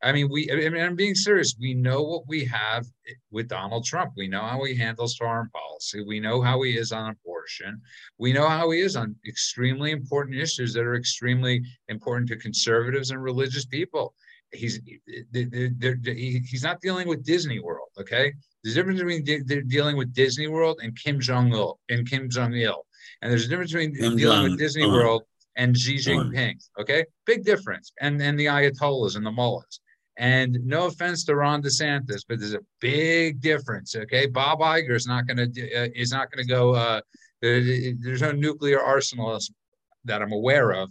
I 0.03 0.11
mean, 0.11 0.29
we. 0.29 0.49
I 0.51 0.55
mean, 0.69 0.81
I'm 0.81 0.95
being 0.95 1.15
serious. 1.15 1.55
We 1.59 1.73
know 1.73 2.03
what 2.03 2.23
we 2.27 2.45
have 2.45 2.85
with 3.31 3.47
Donald 3.47 3.85
Trump. 3.85 4.13
We 4.15 4.27
know 4.27 4.41
how 4.51 4.63
he 4.63 4.75
handles 4.75 5.15
foreign 5.15 5.49
policy. 5.49 6.03
We 6.05 6.19
know 6.19 6.41
how 6.41 6.61
he 6.61 6.77
is 6.77 6.91
on 6.91 7.09
abortion. 7.15 7.81
We 8.19 8.31
know 8.31 8.47
how 8.47 8.69
he 8.69 8.81
is 8.81 8.95
on 8.95 9.15
extremely 9.27 9.89
important 9.91 10.37
issues 10.37 10.73
that 10.73 10.83
are 10.89 10.95
extremely 10.95 11.63
important 11.89 12.29
to 12.29 12.35
conservatives 12.37 13.09
and 13.11 13.21
religious 13.23 13.65
people. 13.65 14.13
He's 14.55 14.79
they're, 15.31 15.69
they're, 15.77 16.13
he's 16.13 16.63
not 16.63 16.81
dealing 16.81 17.07
with 17.07 17.23
Disney 17.23 17.59
World. 17.59 17.89
Okay, 17.99 18.33
there's 18.63 18.75
a 18.75 18.79
difference 18.79 18.99
between 18.99 19.45
they're 19.45 19.61
dealing 19.61 19.97
with 19.97 20.13
Disney 20.13 20.47
World 20.47 20.79
and 20.81 20.97
Kim 20.97 21.19
Jong 21.19 21.53
Il 21.53 21.79
and 21.89 22.09
Kim 22.09 22.29
Jong 22.29 22.53
Il, 22.53 22.85
and 23.21 23.31
there's 23.31 23.45
a 23.45 23.49
difference 23.49 23.71
between 23.71 23.95
Kim 23.95 24.15
dealing 24.17 24.37
Jong 24.37 24.49
with 24.51 24.59
Disney 24.59 24.83
Un. 24.83 24.91
World 24.91 25.23
and 25.55 25.77
Xi 25.77 25.95
Un. 26.11 26.31
Jinping. 26.31 26.55
Okay, 26.79 27.05
big 27.25 27.43
difference. 27.43 27.91
And 28.01 28.21
and 28.21 28.39
the 28.39 28.45
Ayatollahs 28.45 29.15
and 29.15 29.25
the 29.25 29.31
mullahs. 29.31 29.79
And 30.17 30.57
no 30.63 30.85
offense 30.87 31.25
to 31.25 31.35
Ron 31.35 31.61
DeSantis, 31.61 32.21
but 32.27 32.39
there's 32.39 32.53
a 32.53 32.61
big 32.79 33.41
difference. 33.41 33.95
Okay, 33.95 34.27
Bob 34.27 34.59
Iger 34.59 34.95
is 34.95 35.07
not 35.07 35.27
going 35.27 35.37
to 35.37 35.73
uh, 35.73 35.87
is 35.93 36.11
not 36.11 36.31
going 36.31 36.45
to 36.45 36.49
go. 36.49 36.73
Uh, 36.73 37.01
there's 37.41 38.21
no 38.21 38.31
nuclear 38.31 38.81
arsenal 38.81 39.37
that 40.05 40.21
I'm 40.21 40.31
aware 40.31 40.71
of 40.71 40.89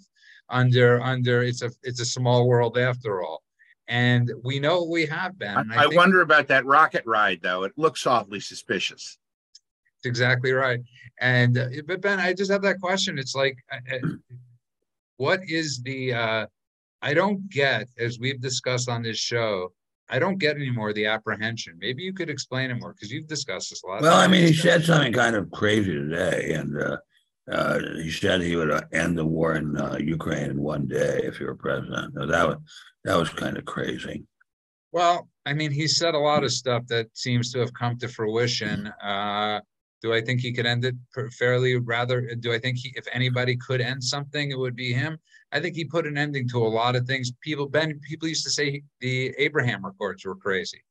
under 0.50 1.00
under. 1.00 1.42
It's 1.42 1.62
a 1.62 1.70
it's 1.82 2.00
a 2.00 2.04
small 2.04 2.46
world 2.46 2.76
after 2.76 3.22
all, 3.22 3.42
and 3.88 4.30
we 4.42 4.58
know 4.58 4.84
we 4.84 5.06
have 5.06 5.38
been. 5.38 5.56
I, 5.56 5.60
and 5.60 5.72
I 5.72 5.86
wonder 5.88 6.20
about 6.20 6.48
that 6.48 6.64
rocket 6.66 7.04
ride, 7.06 7.40
though. 7.42 7.64
It 7.64 7.72
looks 7.76 8.06
awfully 8.06 8.40
suspicious. 8.40 9.18
That's 9.96 10.06
exactly 10.10 10.52
right. 10.52 10.80
And 11.20 11.58
uh, 11.58 11.68
but 11.86 12.00
Ben, 12.00 12.20
I 12.20 12.32
just 12.32 12.50
have 12.50 12.62
that 12.62 12.80
question. 12.80 13.18
It's 13.18 13.34
like, 13.34 13.56
uh, 13.72 13.96
uh, 13.96 14.08
what 15.16 15.40
is 15.48 15.82
the? 15.82 16.14
uh 16.14 16.46
I 17.04 17.12
don't 17.12 17.50
get, 17.50 17.86
as 17.98 18.18
we've 18.18 18.40
discussed 18.40 18.88
on 18.88 19.02
this 19.02 19.18
show, 19.18 19.74
I 20.08 20.18
don't 20.18 20.38
get 20.38 20.56
anymore 20.56 20.94
the 20.94 21.04
apprehension. 21.04 21.74
Maybe 21.78 22.02
you 22.02 22.14
could 22.14 22.30
explain 22.30 22.70
it 22.70 22.80
more 22.80 22.94
because 22.94 23.12
you've 23.12 23.26
discussed 23.26 23.68
this 23.68 23.82
a 23.82 23.86
lot. 23.86 24.00
Well, 24.00 24.16
I 24.16 24.26
mean, 24.26 24.46
he 24.46 24.54
said 24.54 24.84
something 24.84 25.12
kind 25.12 25.36
of 25.36 25.50
crazy 25.50 25.92
today, 25.92 26.54
and 26.54 26.80
uh, 26.80 26.96
uh, 27.50 27.78
he 27.96 28.10
said 28.10 28.40
he 28.40 28.56
would 28.56 28.70
uh, 28.70 28.82
end 28.92 29.18
the 29.18 29.24
war 29.24 29.54
in 29.56 29.76
uh, 29.76 29.96
Ukraine 30.00 30.50
in 30.50 30.60
one 30.60 30.86
day 30.86 31.20
if 31.24 31.36
he 31.36 31.44
were 31.44 31.54
president. 31.54 32.14
Now, 32.14 32.26
that 32.26 32.48
was 32.48 32.56
that 33.04 33.18
was 33.18 33.28
kind 33.28 33.58
of 33.58 33.64
crazy. 33.64 34.24
Well, 34.92 35.28
I 35.44 35.52
mean, 35.52 35.70
he 35.70 35.86
said 35.86 36.14
a 36.14 36.18
lot 36.18 36.44
of 36.44 36.52
stuff 36.52 36.86
that 36.86 37.08
seems 37.12 37.52
to 37.52 37.58
have 37.58 37.74
come 37.74 37.98
to 37.98 38.08
fruition. 38.08 38.86
Uh, 39.02 39.60
do 40.00 40.12
I 40.12 40.20
think 40.20 40.40
he 40.40 40.52
could 40.52 40.66
end 40.66 40.84
it 40.84 40.94
fairly? 41.32 41.76
Rather, 41.76 42.34
do 42.36 42.52
I 42.52 42.58
think 42.58 42.78
he, 42.78 42.92
if 42.94 43.06
anybody 43.12 43.56
could 43.56 43.80
end 43.80 44.02
something, 44.04 44.50
it 44.50 44.58
would 44.58 44.76
be 44.76 44.92
him. 44.92 45.18
I 45.52 45.60
think 45.60 45.74
he 45.76 45.84
put 45.84 46.06
an 46.06 46.18
ending 46.18 46.48
to 46.50 46.58
a 46.58 46.68
lot 46.68 46.96
of 46.96 47.06
things. 47.06 47.32
People, 47.40 47.66
Ben, 47.66 47.98
people 48.00 48.28
used 48.28 48.44
to 48.44 48.50
say 48.50 48.82
the 49.00 49.34
Abraham 49.38 49.84
Accords 49.84 50.24
were 50.24 50.36
crazy, 50.36 50.82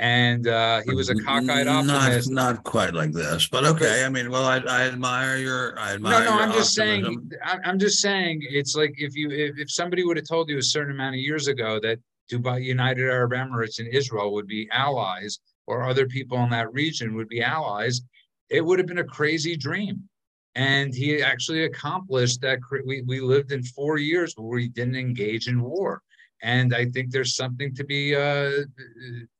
and 0.00 0.48
uh, 0.48 0.80
he 0.86 0.94
was 0.94 1.10
a 1.10 1.14
cockeyed 1.14 1.66
Not 1.66 1.90
optimist. 1.90 2.30
not 2.30 2.64
quite 2.64 2.94
like 2.94 3.12
this, 3.12 3.46
but 3.48 3.64
okay. 3.66 4.02
I 4.02 4.08
mean, 4.08 4.30
well, 4.30 4.44
I, 4.46 4.56
I 4.66 4.82
admire 4.84 5.36
your 5.36 5.78
I 5.78 5.90
No, 5.90 5.94
admire. 5.96 6.24
no, 6.24 6.24
your 6.24 6.42
I'm 6.42 6.52
just 6.52 6.74
saying. 6.74 7.04
optimism. 7.04 7.60
I'm 7.64 7.78
just 7.78 8.00
saying. 8.00 8.40
It's 8.48 8.74
like 8.74 8.94
if 8.96 9.14
you 9.14 9.30
if, 9.30 9.58
if 9.58 9.70
somebody 9.70 10.02
would 10.04 10.16
have 10.16 10.26
told 10.26 10.48
you 10.48 10.56
a 10.56 10.62
certain 10.62 10.92
amount 10.94 11.16
of 11.16 11.20
years 11.20 11.48
ago 11.48 11.78
that 11.80 11.98
Dubai, 12.32 12.62
United 12.64 13.04
Arab 13.10 13.32
Emirates, 13.32 13.78
and 13.78 13.88
Israel 13.88 14.32
would 14.32 14.46
be 14.46 14.68
allies, 14.72 15.38
or 15.66 15.84
other 15.84 16.06
people 16.06 16.42
in 16.44 16.50
that 16.50 16.72
region 16.72 17.14
would 17.14 17.28
be 17.28 17.42
allies, 17.42 18.00
it 18.48 18.64
would 18.64 18.78
have 18.78 18.88
been 18.88 18.98
a 18.98 19.04
crazy 19.04 19.54
dream. 19.54 20.02
And 20.54 20.94
he 20.94 21.22
actually 21.22 21.64
accomplished 21.64 22.40
that. 22.40 22.58
We 22.86 23.02
we 23.02 23.20
lived 23.20 23.52
in 23.52 23.62
four 23.62 23.98
years 23.98 24.32
where 24.34 24.48
we 24.48 24.68
didn't 24.68 24.96
engage 24.96 25.46
in 25.46 25.60
war. 25.60 26.00
And 26.42 26.74
I 26.74 26.86
think 26.86 27.10
there's 27.10 27.36
something 27.36 27.74
to 27.74 27.84
be 27.84 28.16
uh, 28.16 28.50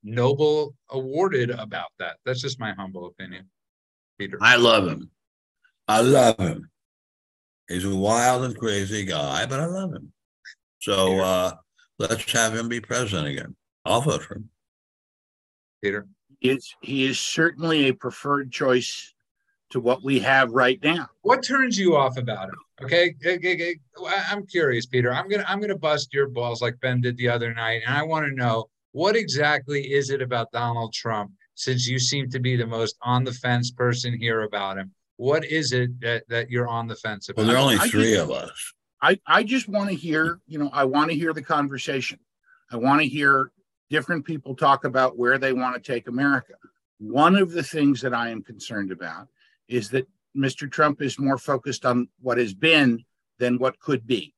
noble 0.02 0.74
awarded 0.90 1.50
about 1.50 1.90
that. 1.98 2.16
That's 2.24 2.42
just 2.42 2.60
my 2.60 2.72
humble 2.72 3.06
opinion, 3.06 3.48
Peter. 4.18 4.38
I 4.42 4.56
love 4.56 4.86
him. 4.86 5.10
I 5.88 6.02
love 6.02 6.38
him. 6.38 6.70
He's 7.68 7.84
a 7.84 7.94
wild 7.94 8.44
and 8.44 8.56
crazy 8.56 9.04
guy, 9.04 9.46
but 9.46 9.60
I 9.60 9.66
love 9.66 9.94
him. 9.94 10.12
So 10.80 11.20
uh, 11.20 11.52
let's 11.98 12.30
have 12.32 12.54
him 12.54 12.68
be 12.68 12.80
president 12.80 13.28
again. 13.28 13.56
I'll 13.84 14.00
vote 14.00 14.22
for 14.22 14.34
him. 14.34 14.50
Peter. 15.82 16.06
It's, 16.40 16.74
he 16.82 17.04
is 17.04 17.18
certainly 17.18 17.88
a 17.88 17.94
preferred 17.94 18.50
choice 18.50 19.14
to 19.70 19.80
what 19.80 20.02
we 20.02 20.18
have 20.20 20.50
right 20.50 20.78
now. 20.82 21.08
What 21.22 21.42
turns 21.42 21.78
you 21.78 21.96
off 21.96 22.16
about 22.16 22.48
him? 22.48 22.56
Okay, 22.82 23.14
I'm 24.28 24.46
curious, 24.46 24.86
Peter. 24.86 25.12
I'm 25.12 25.28
gonna 25.28 25.44
I'm 25.46 25.60
gonna 25.60 25.78
bust 25.78 26.12
your 26.12 26.28
balls 26.28 26.62
like 26.62 26.80
Ben 26.80 27.00
did 27.00 27.16
the 27.16 27.28
other 27.28 27.52
night, 27.52 27.82
and 27.86 27.96
I 27.96 28.02
want 28.02 28.26
to 28.26 28.34
know 28.34 28.68
what 28.92 29.16
exactly 29.16 29.92
is 29.92 30.10
it 30.10 30.22
about 30.22 30.50
Donald 30.52 30.92
Trump? 30.92 31.32
Since 31.54 31.86
you 31.86 31.98
seem 31.98 32.30
to 32.30 32.40
be 32.40 32.56
the 32.56 32.66
most 32.66 32.96
on 33.02 33.22
the 33.22 33.32
fence 33.32 33.70
person 33.70 34.18
here 34.18 34.42
about 34.42 34.78
him, 34.78 34.92
what 35.16 35.44
is 35.44 35.72
it 35.72 36.00
that, 36.00 36.26
that 36.30 36.48
you're 36.48 36.68
on 36.68 36.88
the 36.88 36.96
fence 36.96 37.28
about? 37.28 37.42
Well, 37.42 37.48
there 37.48 37.56
are 37.56 37.60
only 37.60 37.76
three 37.90 38.14
just, 38.14 38.22
of 38.22 38.30
us. 38.30 38.72
I, 39.02 39.18
I 39.26 39.42
just 39.42 39.68
want 39.68 39.90
to 39.90 39.94
hear, 39.94 40.40
you 40.46 40.58
know, 40.58 40.70
I 40.72 40.84
want 40.84 41.10
to 41.10 41.16
hear 41.16 41.34
the 41.34 41.42
conversation. 41.42 42.18
I 42.72 42.76
want 42.76 43.02
to 43.02 43.06
hear 43.06 43.52
different 43.90 44.24
people 44.24 44.56
talk 44.56 44.84
about 44.84 45.18
where 45.18 45.36
they 45.36 45.52
want 45.52 45.74
to 45.74 45.92
take 45.92 46.08
America. 46.08 46.54
One 46.98 47.36
of 47.36 47.50
the 47.50 47.62
things 47.62 48.00
that 48.00 48.14
I 48.14 48.30
am 48.30 48.42
concerned 48.42 48.90
about 48.90 49.28
is 49.70 49.90
that 49.90 50.08
Mr. 50.36 50.70
Trump 50.70 51.02
is 51.02 51.18
more 51.18 51.38
focused 51.38 51.84
on 51.84 52.08
what 52.20 52.38
has 52.38 52.54
been 52.54 53.04
than 53.38 53.58
what 53.58 53.78
could 53.80 54.06
be. 54.06 54.34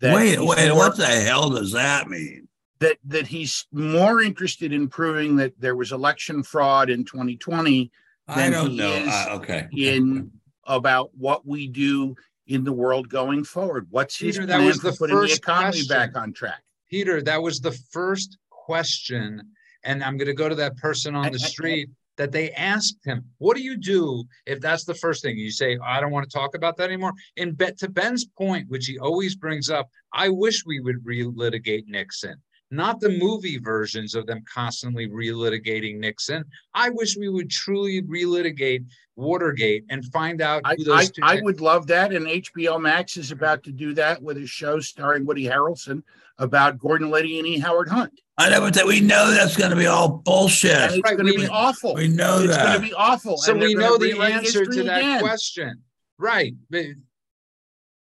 That 0.00 0.14
wait, 0.14 0.38
wait, 0.38 0.68
more, 0.68 0.76
what 0.76 0.96
the 0.96 1.06
hell 1.06 1.50
does 1.50 1.72
that 1.72 2.08
mean? 2.08 2.48
That 2.78 2.98
that 3.06 3.26
he's 3.26 3.66
more 3.72 4.22
interested 4.22 4.72
in 4.72 4.88
proving 4.88 5.36
that 5.36 5.54
there 5.58 5.74
was 5.74 5.90
election 5.90 6.42
fraud 6.42 6.88
in 6.88 7.04
2020 7.04 7.90
I 8.28 8.50
don't 8.50 8.76
know. 8.76 9.04
Uh, 9.08 9.36
okay. 9.36 9.68
In 9.72 10.30
about 10.66 11.10
what 11.16 11.46
we 11.46 11.66
do 11.66 12.14
in 12.46 12.64
the 12.64 12.72
world 12.72 13.08
going 13.08 13.42
forward. 13.42 13.86
What's 13.90 14.18
his 14.18 14.36
Peter, 14.36 14.46
plan 14.46 14.60
that 14.60 14.66
was 14.66 14.76
for 14.76 14.90
the 14.90 14.96
putting 14.96 15.16
first 15.16 15.32
the 15.34 15.38
economy 15.38 15.70
question. 15.70 15.88
back 15.88 16.16
on 16.16 16.32
track? 16.32 16.62
Peter, 16.90 17.22
that 17.22 17.42
was 17.42 17.60
the 17.60 17.72
first 17.72 18.36
question. 18.50 19.42
And 19.82 20.04
I'm 20.04 20.18
going 20.18 20.28
to 20.28 20.34
go 20.34 20.48
to 20.48 20.54
that 20.56 20.76
person 20.76 21.14
on 21.14 21.32
the 21.32 21.38
street 21.38 21.88
that 22.18 22.32
they 22.32 22.50
asked 22.50 22.98
him, 23.04 23.24
What 23.38 23.56
do 23.56 23.62
you 23.62 23.76
do 23.76 24.24
if 24.44 24.60
that's 24.60 24.84
the 24.84 24.94
first 24.94 25.22
thing? 25.22 25.38
You 25.38 25.50
say, 25.50 25.78
I 25.82 26.00
don't 26.00 26.10
want 26.10 26.28
to 26.28 26.38
talk 26.38 26.54
about 26.54 26.76
that 26.76 26.90
anymore. 26.90 27.14
And 27.38 27.56
bet 27.56 27.78
to 27.78 27.88
Ben's 27.88 28.26
point, 28.26 28.68
which 28.68 28.86
he 28.86 28.98
always 28.98 29.34
brings 29.34 29.70
up, 29.70 29.88
I 30.12 30.28
wish 30.28 30.66
we 30.66 30.80
would 30.80 31.04
relitigate 31.04 31.86
Nixon 31.86 32.36
not 32.70 33.00
the 33.00 33.10
movie 33.10 33.58
versions 33.58 34.14
of 34.14 34.26
them 34.26 34.44
constantly 34.52 35.08
relitigating 35.08 35.98
Nixon. 35.98 36.44
I 36.74 36.90
wish 36.90 37.16
we 37.16 37.28
would 37.28 37.50
truly 37.50 38.02
relitigate 38.02 38.84
Watergate 39.16 39.84
and 39.88 40.04
find 40.06 40.40
out 40.40 40.62
I, 40.64 40.76
I, 40.90 41.08
I, 41.22 41.40
would 41.42 41.60
love 41.60 41.86
that. 41.88 42.12
And 42.12 42.26
HBO 42.26 42.80
Max 42.80 43.16
is 43.16 43.32
about 43.32 43.64
to 43.64 43.72
do 43.72 43.92
that 43.94 44.22
with 44.22 44.36
a 44.36 44.46
show 44.46 44.80
starring 44.80 45.26
Woody 45.26 45.44
Harrelson 45.44 46.02
about 46.38 46.78
Gordon 46.78 47.10
Liddy 47.10 47.38
and 47.38 47.48
E. 47.48 47.58
Howard 47.58 47.88
Hunt. 47.88 48.12
I 48.36 48.50
know, 48.50 48.60
but 48.60 48.86
we 48.86 49.00
know 49.00 49.32
that's 49.32 49.56
going 49.56 49.70
to 49.70 49.76
be 49.76 49.86
all 49.86 50.08
bullshit. 50.08 50.70
And 50.70 50.94
it's 50.94 51.02
right, 51.02 51.16
going 51.16 51.32
to 51.32 51.36
be 51.36 51.48
awful. 51.48 51.94
We 51.94 52.06
know 52.06 52.38
it's 52.38 52.54
that. 52.54 52.60
It's 52.60 52.68
going 52.68 52.82
to 52.82 52.88
be 52.88 52.94
awful. 52.94 53.38
So 53.38 53.54
we 53.54 53.74
know 53.74 53.98
the 53.98 54.20
answer 54.20 54.64
to 54.64 54.82
that 54.84 54.98
again. 54.98 55.20
question. 55.20 55.82
Right. 56.18 56.54
But, 56.70 56.86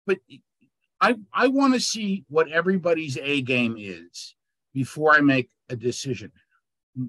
but 0.05 0.17
I, 0.99 1.15
I 1.33 1.47
want 1.47 1.75
to 1.75 1.79
see 1.79 2.25
what 2.27 2.49
everybody's 2.49 3.17
A 3.17 3.41
game 3.41 3.77
is 3.79 4.35
before 4.75 5.15
I 5.15 5.21
make 5.21 5.49
a 5.69 5.75
decision. 5.75 6.31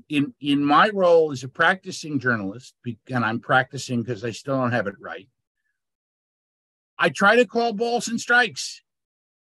In 0.08 0.32
in 0.40 0.64
my 0.64 0.88
role 0.94 1.30
as 1.32 1.44
a 1.44 1.48
practicing 1.48 2.18
journalist, 2.18 2.74
and 3.12 3.24
I'm 3.24 3.40
practicing 3.40 4.02
because 4.02 4.24
I 4.24 4.30
still 4.30 4.56
don't 4.56 4.72
have 4.72 4.86
it 4.86 4.94
right. 4.98 5.28
I 6.98 7.10
try 7.10 7.36
to 7.36 7.44
call 7.44 7.72
balls 7.72 8.08
and 8.08 8.20
strikes. 8.20 8.82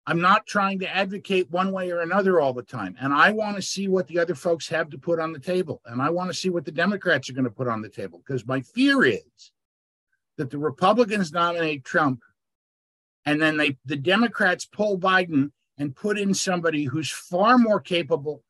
I'm 0.08 0.22
not 0.22 0.46
trying 0.46 0.80
to 0.80 0.96
advocate 0.96 1.50
one 1.50 1.72
way 1.72 1.90
or 1.90 2.02
another 2.02 2.40
all 2.40 2.54
the 2.54 2.62
time. 2.62 2.96
And 3.00 3.12
I 3.12 3.32
want 3.32 3.56
to 3.56 3.62
see 3.62 3.88
what 3.88 4.08
the 4.08 4.20
other 4.20 4.36
folks 4.36 4.68
have 4.68 4.90
to 4.92 5.00
put 5.00 5.20
on 5.20 5.34
the 5.34 5.40
table. 5.40 5.82
And 5.86 6.00
I 6.00 6.12
want 6.12 6.30
to 6.30 6.38
see 6.38 6.52
what 6.52 6.66
the 6.66 6.72
Democrats 6.72 7.28
are 7.28 7.34
going 7.34 7.46
to 7.46 7.50
put 7.50 7.68
on 7.68 7.82
the 7.82 7.90
table. 7.90 8.22
Because 8.24 8.46
my 8.46 8.62
fear 8.62 9.04
is 9.04 9.52
that 10.38 10.52
the 10.52 10.60
Republicans 10.60 11.32
nominate 11.32 11.86
Trump 11.86 12.22
and 13.26 13.42
then 13.42 13.58
they 13.58 13.78
the 13.86 13.96
Democrats 13.96 14.66
pull 14.66 15.00
Biden 15.00 15.52
and 15.78 15.96
put 15.96 16.18
in 16.18 16.34
somebody 16.34 16.86
who's 16.86 17.12
far 17.12 17.58
more 17.58 17.80
capable, 17.80 18.44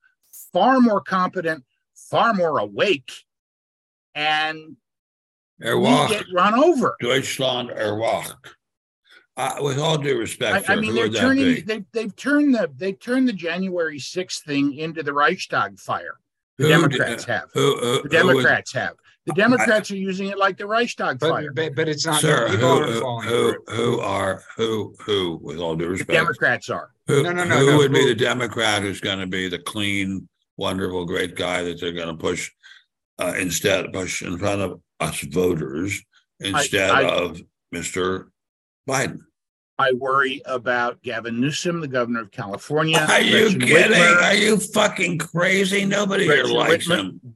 far 0.51 0.79
more 0.79 1.01
competent, 1.01 1.63
far 1.93 2.33
more 2.33 2.59
awake, 2.59 3.11
and 4.13 4.77
Erwacht. 5.61 6.09
we 6.09 6.15
get 6.15 6.25
run 6.33 6.53
over. 6.53 6.95
Deutschland 6.99 7.69
Erwacht. 7.69 8.35
Uh, 9.37 9.55
with 9.59 9.77
all 9.77 9.97
due 9.97 10.17
respect, 10.17 10.69
I, 10.69 10.73
I 10.73 10.75
mean, 10.77 10.95
they're 10.95 11.09
turning 11.09 11.65
they, 11.65 11.83
they've 11.91 12.15
turned 12.15 12.55
the 12.55 12.71
they've 12.77 12.97
turned 12.97 13.27
the 13.27 13.33
January 13.33 13.99
6th 13.99 14.43
thing 14.43 14.75
into 14.75 15.03
the 15.03 15.11
Reichstag 15.11 15.77
fire. 15.77 16.19
The 16.57 16.65
who, 16.65 16.69
Democrats 16.69 17.25
have. 17.25 17.49
Who, 17.53 17.77
who, 17.79 18.03
the 18.03 18.09
Democrats 18.09 18.71
have. 18.73 18.93
The 19.25 19.33
Democrats 19.33 19.91
I, 19.91 19.95
are 19.95 19.97
using 19.97 20.27
it 20.27 20.37
like 20.37 20.57
the 20.57 20.67
Reichstag 20.67 21.19
but, 21.19 21.29
fire. 21.29 21.51
But, 21.51 21.75
but 21.75 21.89
it's 21.89 22.05
not. 22.05 22.21
Sir, 22.21 22.47
who, 22.47 22.83
who, 22.83 23.57
who, 23.67 23.99
are 23.99 24.43
who 24.55 24.95
who 24.99 25.39
with 25.41 25.57
all 25.57 25.75
due 25.75 25.89
respect? 25.89 26.07
The 26.07 26.13
Democrats 26.13 26.69
are. 26.69 26.91
Who, 27.07 27.23
no, 27.23 27.31
no, 27.31 27.43
no, 27.43 27.57
who 27.57 27.71
no, 27.71 27.77
would 27.77 27.93
be 27.93 28.05
the 28.05 28.15
Democrat 28.15 28.81
who's 28.81 28.99
going 28.99 29.19
to 29.19 29.27
be 29.27 29.47
the 29.47 29.59
clean, 29.59 30.27
wonderful, 30.57 31.05
great 31.05 31.35
guy 31.35 31.63
that 31.63 31.79
they're 31.79 31.91
going 31.91 32.07
to 32.07 32.15
push 32.15 32.51
uh, 33.19 33.33
instead 33.37 33.93
push 33.93 34.21
in 34.21 34.37
front 34.37 34.61
of 34.61 34.81
us 34.99 35.21
voters 35.21 36.01
instead 36.39 36.89
I, 36.89 37.03
I, 37.03 37.23
of 37.23 37.41
Mr. 37.73 38.27
Biden? 38.89 39.19
I 39.77 39.91
worry 39.93 40.41
about 40.45 41.01
Gavin 41.03 41.39
Newsom, 41.39 41.81
the 41.81 41.87
governor 41.87 42.21
of 42.21 42.31
California. 42.31 42.97
Are 42.97 43.21
you 43.21 43.49
kidding? 43.49 43.67
Whitmer, 43.67 44.23
Are 44.23 44.35
you 44.35 44.57
fucking 44.57 45.19
crazy? 45.19 45.85
Nobody 45.85 46.25
Gretchen 46.25 46.47
here 46.47 46.55
likes 46.55 46.87
Whitmer, 46.87 46.99
him 46.99 47.35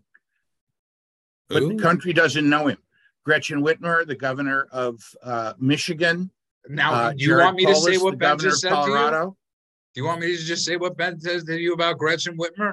but 1.50 1.64
Ooh. 1.64 1.76
the 1.76 1.82
country 1.82 2.14
doesn't 2.14 2.48
know 2.48 2.68
him. 2.68 2.78
Gretchen 3.26 3.62
Whitmer, 3.62 4.08
the 4.08 4.16
governor 4.16 4.68
of 4.72 5.04
uh, 5.24 5.54
Michigan. 5.60 6.32
Now, 6.68 6.94
uh, 6.94 7.12
do 7.12 7.18
you 7.18 7.28
Jared 7.28 7.46
want 7.46 7.58
me 7.58 7.66
Polis, 7.66 7.86
to 7.86 7.94
say 7.94 7.98
what 7.98 8.18
Ben 8.18 8.38
just 8.38 8.62
said 8.62 8.70
to 8.70 8.92
you? 8.92 9.38
You 10.00 10.06
want 10.06 10.22
me 10.22 10.28
to 10.28 10.42
just 10.42 10.64
say 10.64 10.78
what 10.78 10.96
Ben 10.96 11.20
says 11.20 11.44
to 11.44 11.60
you 11.60 11.74
about 11.74 11.98
Gretchen 11.98 12.38
Whitmer? 12.38 12.72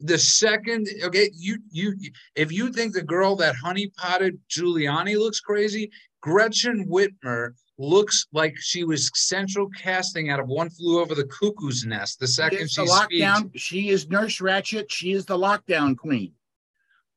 The 0.00 0.18
second, 0.18 0.88
okay, 1.04 1.30
you 1.32 1.58
you 1.70 1.94
if 2.34 2.50
you 2.50 2.72
think 2.72 2.94
the 2.94 3.02
girl 3.02 3.36
that 3.36 3.54
honey 3.54 3.92
potted 3.96 4.40
Giuliani 4.50 5.16
looks 5.16 5.38
crazy, 5.38 5.88
Gretchen 6.20 6.88
Whitmer 6.88 7.50
looks 7.78 8.26
like 8.32 8.56
she 8.58 8.82
was 8.82 9.08
central 9.14 9.68
casting 9.68 10.30
out 10.30 10.40
of 10.40 10.48
One 10.48 10.68
Flew 10.68 11.00
Over 11.00 11.14
the 11.14 11.28
Cuckoo's 11.28 11.86
Nest. 11.86 12.18
The 12.18 12.26
second 12.26 12.68
she 12.68 12.84
the 12.84 12.90
lockdown, 12.90 13.50
speaks. 13.50 13.62
she 13.62 13.90
is 13.90 14.08
Nurse 14.08 14.40
Ratched. 14.40 14.86
She 14.90 15.12
is 15.12 15.26
the 15.26 15.38
lockdown 15.38 15.96
queen. 15.96 16.32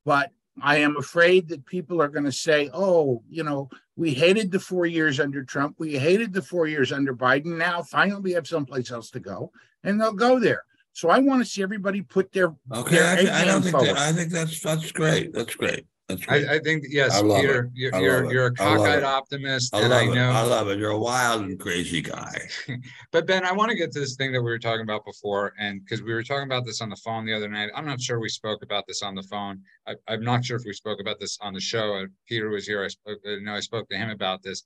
But 0.06 0.30
I 0.62 0.78
am 0.78 0.98
afraid 0.98 1.48
that 1.50 1.66
people 1.66 2.02
are 2.02 2.10
going 2.10 2.26
to 2.26 2.32
say, 2.32 2.70
oh, 2.74 3.24
you 3.30 3.44
know, 3.44 3.70
we 3.96 4.14
hated 4.14 4.52
the 4.52 4.60
four 4.60 4.86
years 4.86 5.20
under 5.20 5.44
Trump. 5.44 5.76
We 5.78 5.98
hated 5.98 6.34
the 6.34 6.42
four 6.42 6.68
years 6.68 6.92
under 6.92 7.16
Biden. 7.16 7.58
Now, 7.58 7.84
finally, 7.84 8.22
we 8.22 8.32
have 8.34 8.48
someplace 8.48 8.92
else 8.92 9.12
to 9.12 9.20
go, 9.20 9.52
and 9.84 10.00
they'll 10.00 10.14
go 10.14 10.40
there. 10.40 10.64
So 10.94 11.10
I 11.10 11.20
want 11.20 11.42
to 11.42 11.50
see 11.50 11.64
everybody 11.64 12.02
put 12.02 12.32
their 12.34 12.54
okay. 12.74 12.96
Their 12.96 13.34
I, 13.34 13.42
I 13.42 13.46
don't 13.46 13.62
think 13.62 13.80
that, 13.80 13.98
I 13.98 14.12
think 14.12 14.32
that's 14.32 14.60
that's 14.60 14.92
great. 14.92 15.34
That's 15.34 15.56
great. 15.56 15.86
That's 16.20 16.50
I, 16.50 16.56
I, 16.56 16.60
think 16.60 16.86
yes, 16.90 17.22
Peter, 17.22 17.66
it. 17.66 17.72
you're 17.74 17.96
you're, 17.96 18.32
you're, 18.32 18.46
a 18.48 18.54
cockeyed 18.54 19.04
optimist, 19.04 19.74
I 19.74 19.82
and 19.82 19.94
I 19.94 20.06
know 20.06 20.30
it. 20.30 20.34
I 20.34 20.42
love 20.42 20.68
it. 20.70 20.78
You're 20.78 20.92
a 20.92 20.98
wild 20.98 21.44
and 21.44 21.60
crazy 21.60 22.02
guy. 22.02 22.36
but 23.12 23.26
Ben, 23.26 23.46
I 23.46 23.52
want 23.52 23.72
to 23.72 23.78
get 23.78 23.92
to 23.94 24.00
this 24.00 24.16
thing 24.16 24.32
that 24.34 24.42
we 24.42 24.50
were 24.50 24.60
talking 24.60 24.82
about 24.82 25.06
before, 25.06 25.54
and 25.58 25.84
because 25.84 26.02
we 26.02 26.14
were 26.14 26.24
talking 26.24 26.46
about 26.46 26.66
this 26.66 26.82
on 26.82 26.90
the 26.90 26.96
phone 26.98 27.26
the 27.26 27.34
other 27.34 27.48
night, 27.48 27.70
I'm 27.76 27.86
not 27.86 28.02
sure 28.02 28.20
we 28.20 28.30
spoke 28.30 28.64
about 28.64 28.86
this 28.88 29.02
on 29.02 29.16
the 29.16 29.24
phone. 29.24 29.62
I, 29.88 29.96
am 30.08 30.24
not 30.24 30.44
sure 30.44 30.58
if 30.58 30.64
we 30.66 30.74
spoke 30.74 31.00
about 31.00 31.20
this 31.20 31.38
on 31.42 31.54
the 31.54 31.62
show. 31.62 31.96
Uh, 31.96 32.06
Peter 32.28 32.50
was 32.50 32.68
here. 32.68 32.84
I 32.84 32.90
spoke. 32.90 33.20
I 33.26 33.38
know 33.42 33.56
I 33.56 33.62
spoke 33.62 33.88
to 33.90 33.98
him 33.98 34.10
about 34.10 34.44
this, 34.44 34.64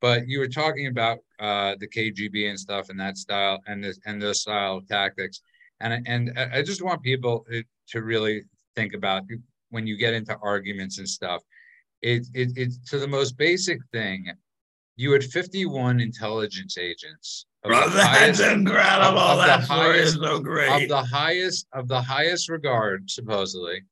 but 0.00 0.26
you 0.26 0.40
were 0.40 0.48
talking 0.48 0.88
about 0.88 1.18
uh, 1.38 1.76
the 1.78 1.88
KGB 1.88 2.48
and 2.48 2.58
stuff 2.58 2.88
and 2.88 2.98
that 2.98 3.16
style 3.16 3.60
and 3.66 3.84
this 3.84 3.98
and 4.06 4.20
those 4.20 4.40
style 4.40 4.78
of 4.78 4.88
tactics, 4.88 5.42
and 5.80 6.06
and 6.08 6.36
I 6.36 6.62
just 6.62 6.82
want 6.82 7.02
people 7.02 7.46
to 7.88 8.02
really 8.02 8.42
think 8.74 8.94
about 8.94 9.22
when 9.70 9.86
you 9.86 9.96
get 9.96 10.14
into 10.14 10.36
arguments 10.42 10.98
and 10.98 11.08
stuff. 11.08 11.42
It, 12.02 12.26
it, 12.34 12.52
it's 12.56 12.78
to 12.90 12.98
the 12.98 13.08
most 13.08 13.36
basic 13.36 13.78
thing. 13.92 14.26
You 14.96 15.12
had 15.12 15.24
51 15.24 16.00
intelligence 16.00 16.76
agents. 16.78 17.46
Bro, 17.62 17.88
that's 17.90 18.18
highest, 18.18 18.40
incredible. 18.40 19.18
Of, 19.18 19.38
of 19.38 19.46
that 19.46 19.64
story 19.64 19.98
is 20.00 20.14
so 20.14 20.40
great. 20.40 20.82
Of 20.82 20.88
the 20.88 21.02
highest 21.02 21.66
of 21.72 21.88
the 21.88 22.00
highest 22.00 22.48
regard, 22.48 23.10
supposedly, 23.10 23.82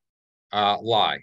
uh, 0.53 0.79
lie, 0.81 1.19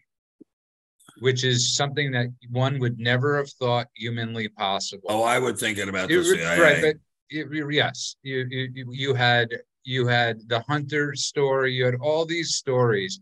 which 1.19 1.43
is 1.43 1.75
something 1.75 2.11
that 2.11 2.27
one 2.49 2.79
would 2.79 2.99
never 2.99 3.37
have 3.37 3.49
thought 3.51 3.87
humanly 3.95 4.49
possible. 4.49 5.07
Oh, 5.09 5.23
I 5.23 5.39
would 5.39 5.57
thinking 5.57 5.89
about 5.89 6.09
this. 6.09 6.29
Right, 6.31 6.81
but 6.81 6.95
yes, 7.31 8.15
you, 8.23 8.45
you 8.49 8.87
you 8.91 9.13
had 9.13 9.49
you 9.83 10.07
had 10.07 10.47
the 10.47 10.61
hunter 10.61 11.15
story. 11.15 11.73
You 11.73 11.85
had 11.85 11.95
all 11.95 12.25
these 12.25 12.55
stories 12.55 13.19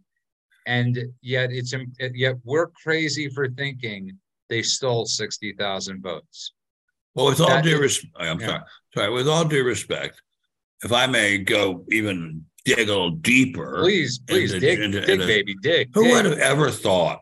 and 0.68 0.98
yet 1.22 1.52
it's 1.52 1.74
yet 2.14 2.38
we're 2.44 2.68
crazy 2.68 3.30
for 3.30 3.50
thinking 3.50 4.12
they 4.50 4.62
stole 4.62 5.06
60,000 5.06 6.02
votes. 6.02 6.54
Well, 7.16 7.28
with 7.28 7.42
all 7.42 7.48
that 7.48 7.64
due 7.64 7.80
respect, 7.80 8.14
oh, 8.20 8.26
I'm 8.26 8.40
yeah. 8.40 8.48
sorry, 8.48 8.62
sorry, 8.96 9.10
with 9.12 9.28
all 9.28 9.46
due 9.46 9.64
respect, 9.64 10.22
if 10.84 10.92
I 10.92 11.08
may 11.08 11.38
go 11.38 11.86
even 11.90 12.46
dig 12.66 12.80
a 12.80 12.86
little 12.86 13.12
deeper. 13.12 13.80
Please, 13.82 14.20
please 14.20 14.54
into, 14.54 14.66
dig, 14.66 14.80
into, 14.80 15.02
dig, 15.02 15.10
into, 15.10 15.28
baby, 15.28 15.56
dig. 15.62 15.90
Who 15.94 16.04
dig. 16.04 16.14
would 16.14 16.26
have 16.26 16.40
ever 16.40 16.72
thought 16.72 17.22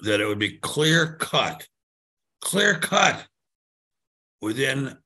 that 0.00 0.20
it 0.20 0.26
would 0.26 0.38
be 0.38 0.58
clear 0.58 1.16
cut 1.16 1.66
clear 2.40 2.74
cut 2.74 3.26
within 4.40 4.96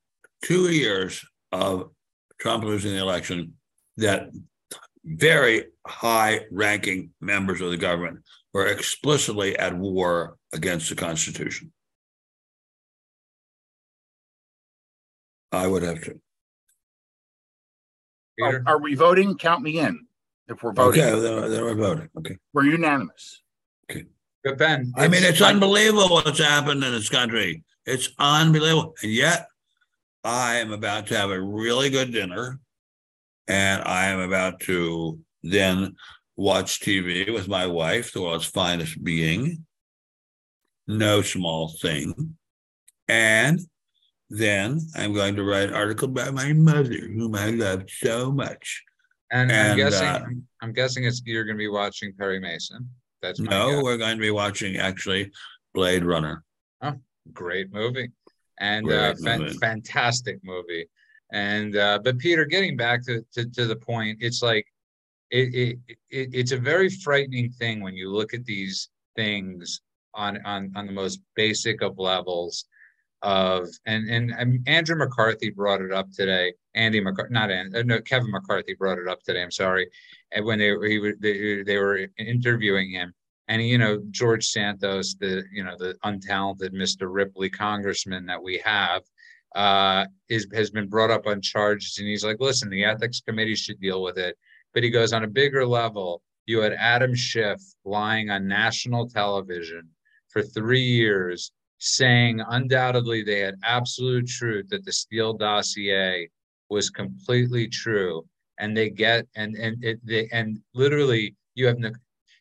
two 0.42 0.70
years 0.70 1.24
of 1.52 1.90
Trump 2.38 2.64
losing 2.64 2.92
the 2.92 3.00
election 3.00 3.54
that 3.96 4.30
very 5.04 5.64
high 5.86 6.40
ranking 6.50 7.10
members 7.20 7.60
of 7.60 7.70
the 7.70 7.76
government 7.76 8.20
were 8.52 8.66
explicitly 8.66 9.58
at 9.58 9.76
war 9.76 10.36
against 10.52 10.88
the 10.88 10.94
Constitution. 10.96 11.72
I 15.52 15.66
would 15.66 15.82
have 15.82 16.02
to. 16.04 16.20
Oh, 18.40 18.44
are, 18.46 18.62
are 18.66 18.78
we 18.80 18.94
voting? 18.94 19.36
Count 19.36 19.62
me 19.62 19.78
in. 19.78 20.06
If 20.48 20.62
we're 20.62 20.72
voting, 20.72 21.00
Okay, 21.02 21.20
then, 21.20 21.50
then 21.50 21.62
we're 21.62 21.74
voting. 21.74 22.08
Okay. 22.18 22.36
we're 22.52 22.64
unanimous. 22.64 23.42
Okay. 23.90 24.04
But 24.42 24.58
Ben, 24.58 24.92
I 24.96 25.08
mean, 25.08 25.22
it's 25.22 25.40
I- 25.40 25.50
unbelievable 25.50 26.08
what's 26.10 26.38
happened 26.38 26.82
in 26.82 26.92
this 26.92 27.08
country. 27.08 27.62
It's 27.86 28.10
unbelievable. 28.18 28.94
And 29.02 29.12
yet, 29.12 29.48
I 30.24 30.56
am 30.56 30.72
about 30.72 31.06
to 31.08 31.16
have 31.16 31.30
a 31.30 31.40
really 31.40 31.90
good 31.90 32.12
dinner. 32.12 32.58
And 33.48 33.82
I 33.82 34.06
am 34.06 34.20
about 34.20 34.60
to 34.60 35.18
then 35.42 35.96
watch 36.36 36.80
TV 36.80 37.32
with 37.32 37.48
my 37.48 37.66
wife, 37.66 38.12
the 38.12 38.22
world's 38.22 38.46
finest 38.46 39.02
being. 39.02 39.66
No 40.86 41.22
small 41.22 41.68
thing. 41.80 42.36
And 43.08 43.60
then 44.30 44.80
I'm 44.96 45.12
going 45.12 45.36
to 45.36 45.44
write 45.44 45.68
an 45.68 45.74
article 45.74 46.08
about 46.08 46.34
my 46.34 46.52
mother, 46.52 46.94
whom 46.94 47.34
I 47.34 47.50
love 47.50 47.84
so 47.88 48.32
much. 48.32 48.82
and, 49.30 49.50
I'm 49.52 49.76
guessing 49.76 50.06
uh, 50.06 50.24
I'm 50.62 50.72
guessing 50.72 51.04
it's 51.04 51.22
you're 51.24 51.44
going 51.44 51.56
to 51.56 51.58
be 51.58 51.68
watching 51.68 52.12
Perry 52.18 52.40
Mason. 52.40 52.88
That's 53.22 53.40
No, 53.40 53.70
guess. 53.70 53.82
we're 53.82 53.96
going 53.98 54.16
to 54.16 54.20
be 54.20 54.30
watching 54.30 54.76
actually 54.76 55.30
Blade 55.74 56.04
Runner. 56.04 56.42
Oh, 56.82 56.94
great 57.32 57.72
movie 57.72 58.10
and 58.58 58.86
uh, 58.90 59.12
Great 59.14 59.18
fan- 59.24 59.40
movie. 59.40 59.58
fantastic 59.58 60.38
movie 60.44 60.86
and 61.34 61.76
uh 61.76 61.98
but 62.02 62.16
peter 62.18 62.44
getting 62.44 62.76
back 62.76 63.04
to 63.04 63.22
to, 63.32 63.44
to 63.50 63.66
the 63.66 63.76
point 63.76 64.16
it's 64.20 64.40
like 64.40 64.64
it, 65.30 65.52
it 65.54 65.78
it 66.10 66.28
it's 66.32 66.52
a 66.52 66.56
very 66.56 66.88
frightening 66.88 67.50
thing 67.50 67.82
when 67.82 67.94
you 67.94 68.08
look 68.08 68.32
at 68.32 68.44
these 68.44 68.88
things 69.16 69.80
on 70.14 70.38
on 70.46 70.72
on 70.76 70.86
the 70.86 70.92
most 70.92 71.20
basic 71.34 71.82
of 71.82 71.98
levels 71.98 72.66
of 73.22 73.68
and 73.86 74.08
and, 74.08 74.30
and 74.38 74.60
andrew 74.68 74.96
mccarthy 74.96 75.50
brought 75.50 75.80
it 75.80 75.92
up 75.92 76.08
today 76.12 76.52
andy 76.76 77.00
mccarthy 77.00 77.34
not 77.34 77.50
and 77.50 77.72
no 77.84 78.00
kevin 78.00 78.30
mccarthy 78.30 78.74
brought 78.74 78.98
it 78.98 79.08
up 79.08 79.20
today 79.22 79.42
i'm 79.42 79.50
sorry 79.50 79.88
and 80.30 80.44
when 80.44 80.58
they 80.58 80.70
were 80.70 80.86
he, 80.86 81.12
they, 81.18 81.64
they 81.64 81.78
were 81.78 82.06
interviewing 82.16 82.92
him 82.92 83.12
and 83.48 83.62
you 83.66 83.78
know 83.78 84.00
George 84.10 84.46
Santos, 84.46 85.16
the 85.20 85.44
you 85.52 85.62
know 85.62 85.76
the 85.78 85.94
untalented 86.04 86.72
Mr. 86.72 87.12
Ripley 87.12 87.50
congressman 87.50 88.24
that 88.24 88.42
we 88.42 88.58
have, 88.64 89.02
uh, 89.54 90.06
is 90.28 90.46
has 90.52 90.70
been 90.70 90.88
brought 90.88 91.10
up 91.10 91.26
on 91.26 91.40
charges, 91.40 91.98
and 91.98 92.08
he's 92.08 92.24
like, 92.24 92.38
listen, 92.40 92.68
the 92.70 92.84
ethics 92.84 93.20
committee 93.20 93.54
should 93.54 93.80
deal 93.80 94.02
with 94.02 94.18
it. 94.18 94.36
But 94.72 94.82
he 94.82 94.90
goes 94.90 95.12
on 95.12 95.24
a 95.24 95.28
bigger 95.28 95.66
level. 95.66 96.22
You 96.46 96.60
had 96.60 96.72
Adam 96.74 97.14
Schiff 97.14 97.60
lying 97.84 98.30
on 98.30 98.48
national 98.48 99.08
television 99.08 99.88
for 100.28 100.42
three 100.42 100.82
years, 100.82 101.52
saying 101.78 102.42
undoubtedly 102.48 103.22
they 103.22 103.40
had 103.40 103.54
absolute 103.62 104.26
truth 104.26 104.68
that 104.70 104.84
the 104.84 104.92
Steele 104.92 105.34
dossier 105.34 106.28
was 106.68 106.90
completely 106.90 107.68
true, 107.68 108.26
and 108.58 108.76
they 108.76 108.90
get 108.90 109.26
and 109.36 109.54
and 109.56 109.82
it 109.84 110.00
they 110.04 110.28
and 110.32 110.58
literally 110.74 111.36
you 111.54 111.66
have 111.66 111.78
no 111.78 111.90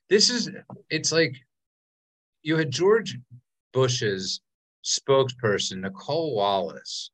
this 0.09 0.29
is 0.29 0.49
it's 0.89 1.11
like 1.11 1.35
you 2.41 2.57
had 2.57 2.71
George 2.71 3.17
Bush's 3.71 4.41
spokesperson, 4.83 5.81
Nicole 5.81 6.35
Wallace. 6.35 7.11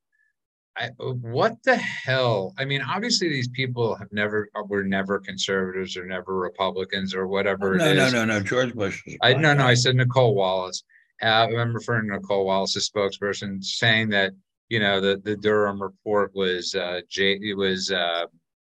I, 0.78 0.90
what 0.98 1.56
the 1.64 1.76
hell? 1.76 2.54
I 2.58 2.64
mean, 2.64 2.80
obviously 2.80 3.28
these 3.28 3.48
people 3.48 3.96
have 3.96 4.08
never 4.12 4.48
were 4.68 4.84
never 4.84 5.18
conservatives 5.18 5.96
or 5.96 6.06
never 6.06 6.36
Republicans 6.38 7.14
or 7.14 7.26
whatever 7.26 7.74
No, 7.76 7.84
it 7.86 7.94
no, 7.96 8.06
is. 8.06 8.12
no, 8.12 8.24
no. 8.24 8.40
George 8.40 8.72
Bush. 8.74 9.02
was 9.04 9.16
I 9.20 9.32
black 9.32 9.42
no 9.42 9.54
no. 9.54 9.66
I 9.66 9.74
said 9.74 9.96
Nicole 9.96 10.34
Wallace. 10.34 10.82
Uh, 11.22 11.26
I'm 11.58 11.74
referring 11.74 12.08
to 12.08 12.14
Nicole 12.14 12.46
Wallace's 12.46 12.88
spokesperson 12.88 13.62
saying 13.62 14.10
that 14.10 14.32
you 14.68 14.78
know 14.78 15.00
the 15.00 15.20
the 15.22 15.36
Durham 15.36 15.82
report 15.82 16.30
was 16.34 16.74
uh, 16.74 17.00
J 17.10 17.32
it 17.42 17.56
was 17.56 17.90
uh, 17.90 18.26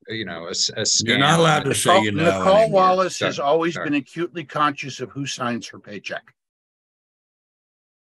you 0.09 0.25
know 0.25 0.47
a, 0.47 0.49
s- 0.49 0.69
a 0.75 0.81
scam. 0.81 1.07
You're 1.09 1.17
not 1.19 1.39
allowed 1.39 1.63
to 1.65 1.75
say 1.75 1.91
Nicole, 1.91 2.03
you 2.05 2.11
know. 2.13 2.23
Nicole 2.39 2.57
anymore. 2.57 2.81
Wallace 2.81 3.19
has 3.19 3.39
always 3.39 3.75
sorry. 3.75 3.85
been 3.91 3.99
acutely 3.99 4.43
conscious 4.43 4.99
of 4.99 5.11
who 5.11 5.25
signs 5.27 5.67
her 5.67 5.79
paycheck. 5.79 6.23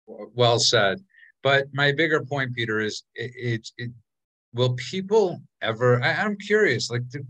Well 0.10 0.60
said. 0.60 0.99
But 1.43 1.68
my 1.74 1.91
bigger 1.91 2.24
point, 2.26 2.55
Peter, 2.55 2.80
is 2.80 3.03
it, 3.16 3.32
it, 3.36 3.70
it 3.78 3.91
will 4.53 4.76
people 4.76 5.41
ever? 5.62 6.01
I, 6.03 6.14
I'm 6.14 6.36
curious. 6.38 6.89
Like, 6.89 7.07
do, 7.10 7.24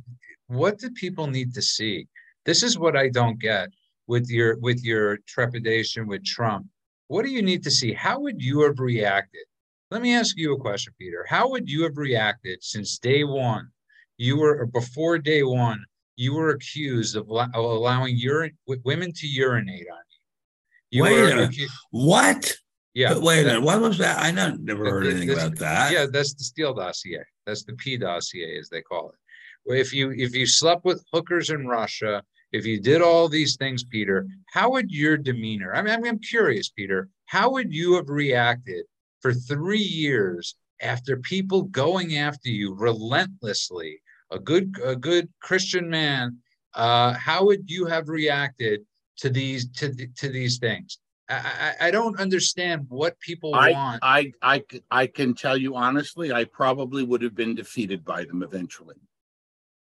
what 0.47 0.79
do 0.79 0.89
people 0.91 1.27
need 1.27 1.53
to 1.53 1.61
see? 1.61 2.07
This 2.45 2.63
is 2.63 2.79
what 2.79 2.95
I 2.95 3.09
don't 3.09 3.39
get 3.39 3.69
with 4.07 4.29
your 4.29 4.57
with 4.59 4.83
your 4.83 5.17
trepidation 5.27 6.07
with 6.07 6.25
Trump. 6.25 6.65
What 7.07 7.25
do 7.25 7.31
you 7.31 7.41
need 7.41 7.63
to 7.63 7.71
see? 7.71 7.93
How 7.93 8.19
would 8.19 8.41
you 8.41 8.61
have 8.61 8.79
reacted? 8.79 9.43
Let 9.91 10.01
me 10.01 10.13
ask 10.15 10.37
you 10.37 10.53
a 10.53 10.59
question, 10.59 10.93
Peter. 10.99 11.25
How 11.27 11.49
would 11.49 11.69
you 11.69 11.83
have 11.83 11.97
reacted 11.97 12.63
since 12.63 12.97
day 12.99 13.23
one? 13.23 13.69
You 14.17 14.37
were 14.37 14.59
or 14.59 14.65
before 14.65 15.17
day 15.17 15.43
one. 15.43 15.83
You 16.15 16.33
were 16.33 16.49
accused 16.49 17.15
of, 17.15 17.29
of 17.31 17.49
allowing 17.55 18.17
urine 18.17 18.57
women 18.83 19.11
to 19.13 19.27
urinate 19.27 19.87
on 19.89 20.03
you. 20.09 20.97
You 20.97 21.03
Wait 21.03 21.11
were 21.13 21.23
a 21.31 21.35
minute. 21.35 21.51
accu- 21.51 21.69
What? 21.91 22.53
Yeah. 22.93 23.13
But 23.13 23.23
wait 23.23 23.41
a 23.41 23.45
minute. 23.45 23.61
What 23.61 23.81
was 23.81 23.97
that? 23.99 24.19
I 24.19 24.31
not, 24.31 24.59
never 24.59 24.85
heard 24.85 25.03
Th- 25.03 25.15
anything 25.15 25.29
this- 25.29 25.43
about 25.43 25.57
that. 25.59 25.91
Yeah, 25.91 26.05
that's 26.11 26.33
the 26.33 26.43
Steele 26.43 26.73
dossier. 26.73 27.23
That's 27.45 27.63
the 27.63 27.73
P 27.73 27.97
dossier, 27.97 28.57
as 28.59 28.69
they 28.69 28.81
call 28.81 29.09
it. 29.09 29.15
Where 29.63 29.77
if 29.77 29.93
you 29.93 30.11
if 30.11 30.35
you 30.35 30.45
slept 30.45 30.85
with 30.85 31.03
hookers 31.13 31.49
in 31.49 31.67
Russia, 31.67 32.23
if 32.51 32.65
you 32.65 32.79
did 32.79 33.01
all 33.01 33.27
these 33.29 33.55
things, 33.57 33.83
Peter, 33.83 34.27
how 34.51 34.71
would 34.71 34.91
your 34.91 35.17
demeanor? 35.17 35.73
I 35.75 35.81
mean, 35.81 35.93
I'm, 35.93 36.05
I'm 36.05 36.19
curious, 36.19 36.69
Peter. 36.69 37.09
How 37.25 37.51
would 37.51 37.73
you 37.73 37.93
have 37.95 38.09
reacted 38.09 38.85
for 39.21 39.33
three 39.33 39.77
years 39.77 40.55
after 40.81 41.17
people 41.17 41.63
going 41.63 42.17
after 42.17 42.49
you 42.49 42.73
relentlessly? 42.73 44.01
A 44.31 44.39
good 44.39 44.75
a 44.83 44.95
good 44.95 45.29
Christian 45.41 45.89
man. 45.89 46.37
Uh, 46.73 47.13
how 47.13 47.45
would 47.45 47.69
you 47.69 47.85
have 47.85 48.09
reacted 48.09 48.81
to 49.17 49.29
these 49.29 49.69
to 49.71 49.93
to 50.17 50.29
these 50.29 50.57
things? 50.57 50.99
I, 51.29 51.75
I, 51.79 51.87
I 51.87 51.91
don't 51.91 52.19
understand 52.19 52.85
what 52.89 53.19
people 53.19 53.51
want. 53.51 53.63
I, 53.63 53.71
want. 53.71 53.99
I, 54.01 54.33
I, 54.41 54.63
I 54.89 55.07
can 55.07 55.33
tell 55.33 55.55
you 55.55 55.75
honestly, 55.75 56.31
I 56.33 56.45
probably 56.45 57.03
would 57.03 57.21
have 57.21 57.35
been 57.35 57.55
defeated 57.55 58.03
by 58.03 58.23
them 58.25 58.41
eventually. 58.43 58.95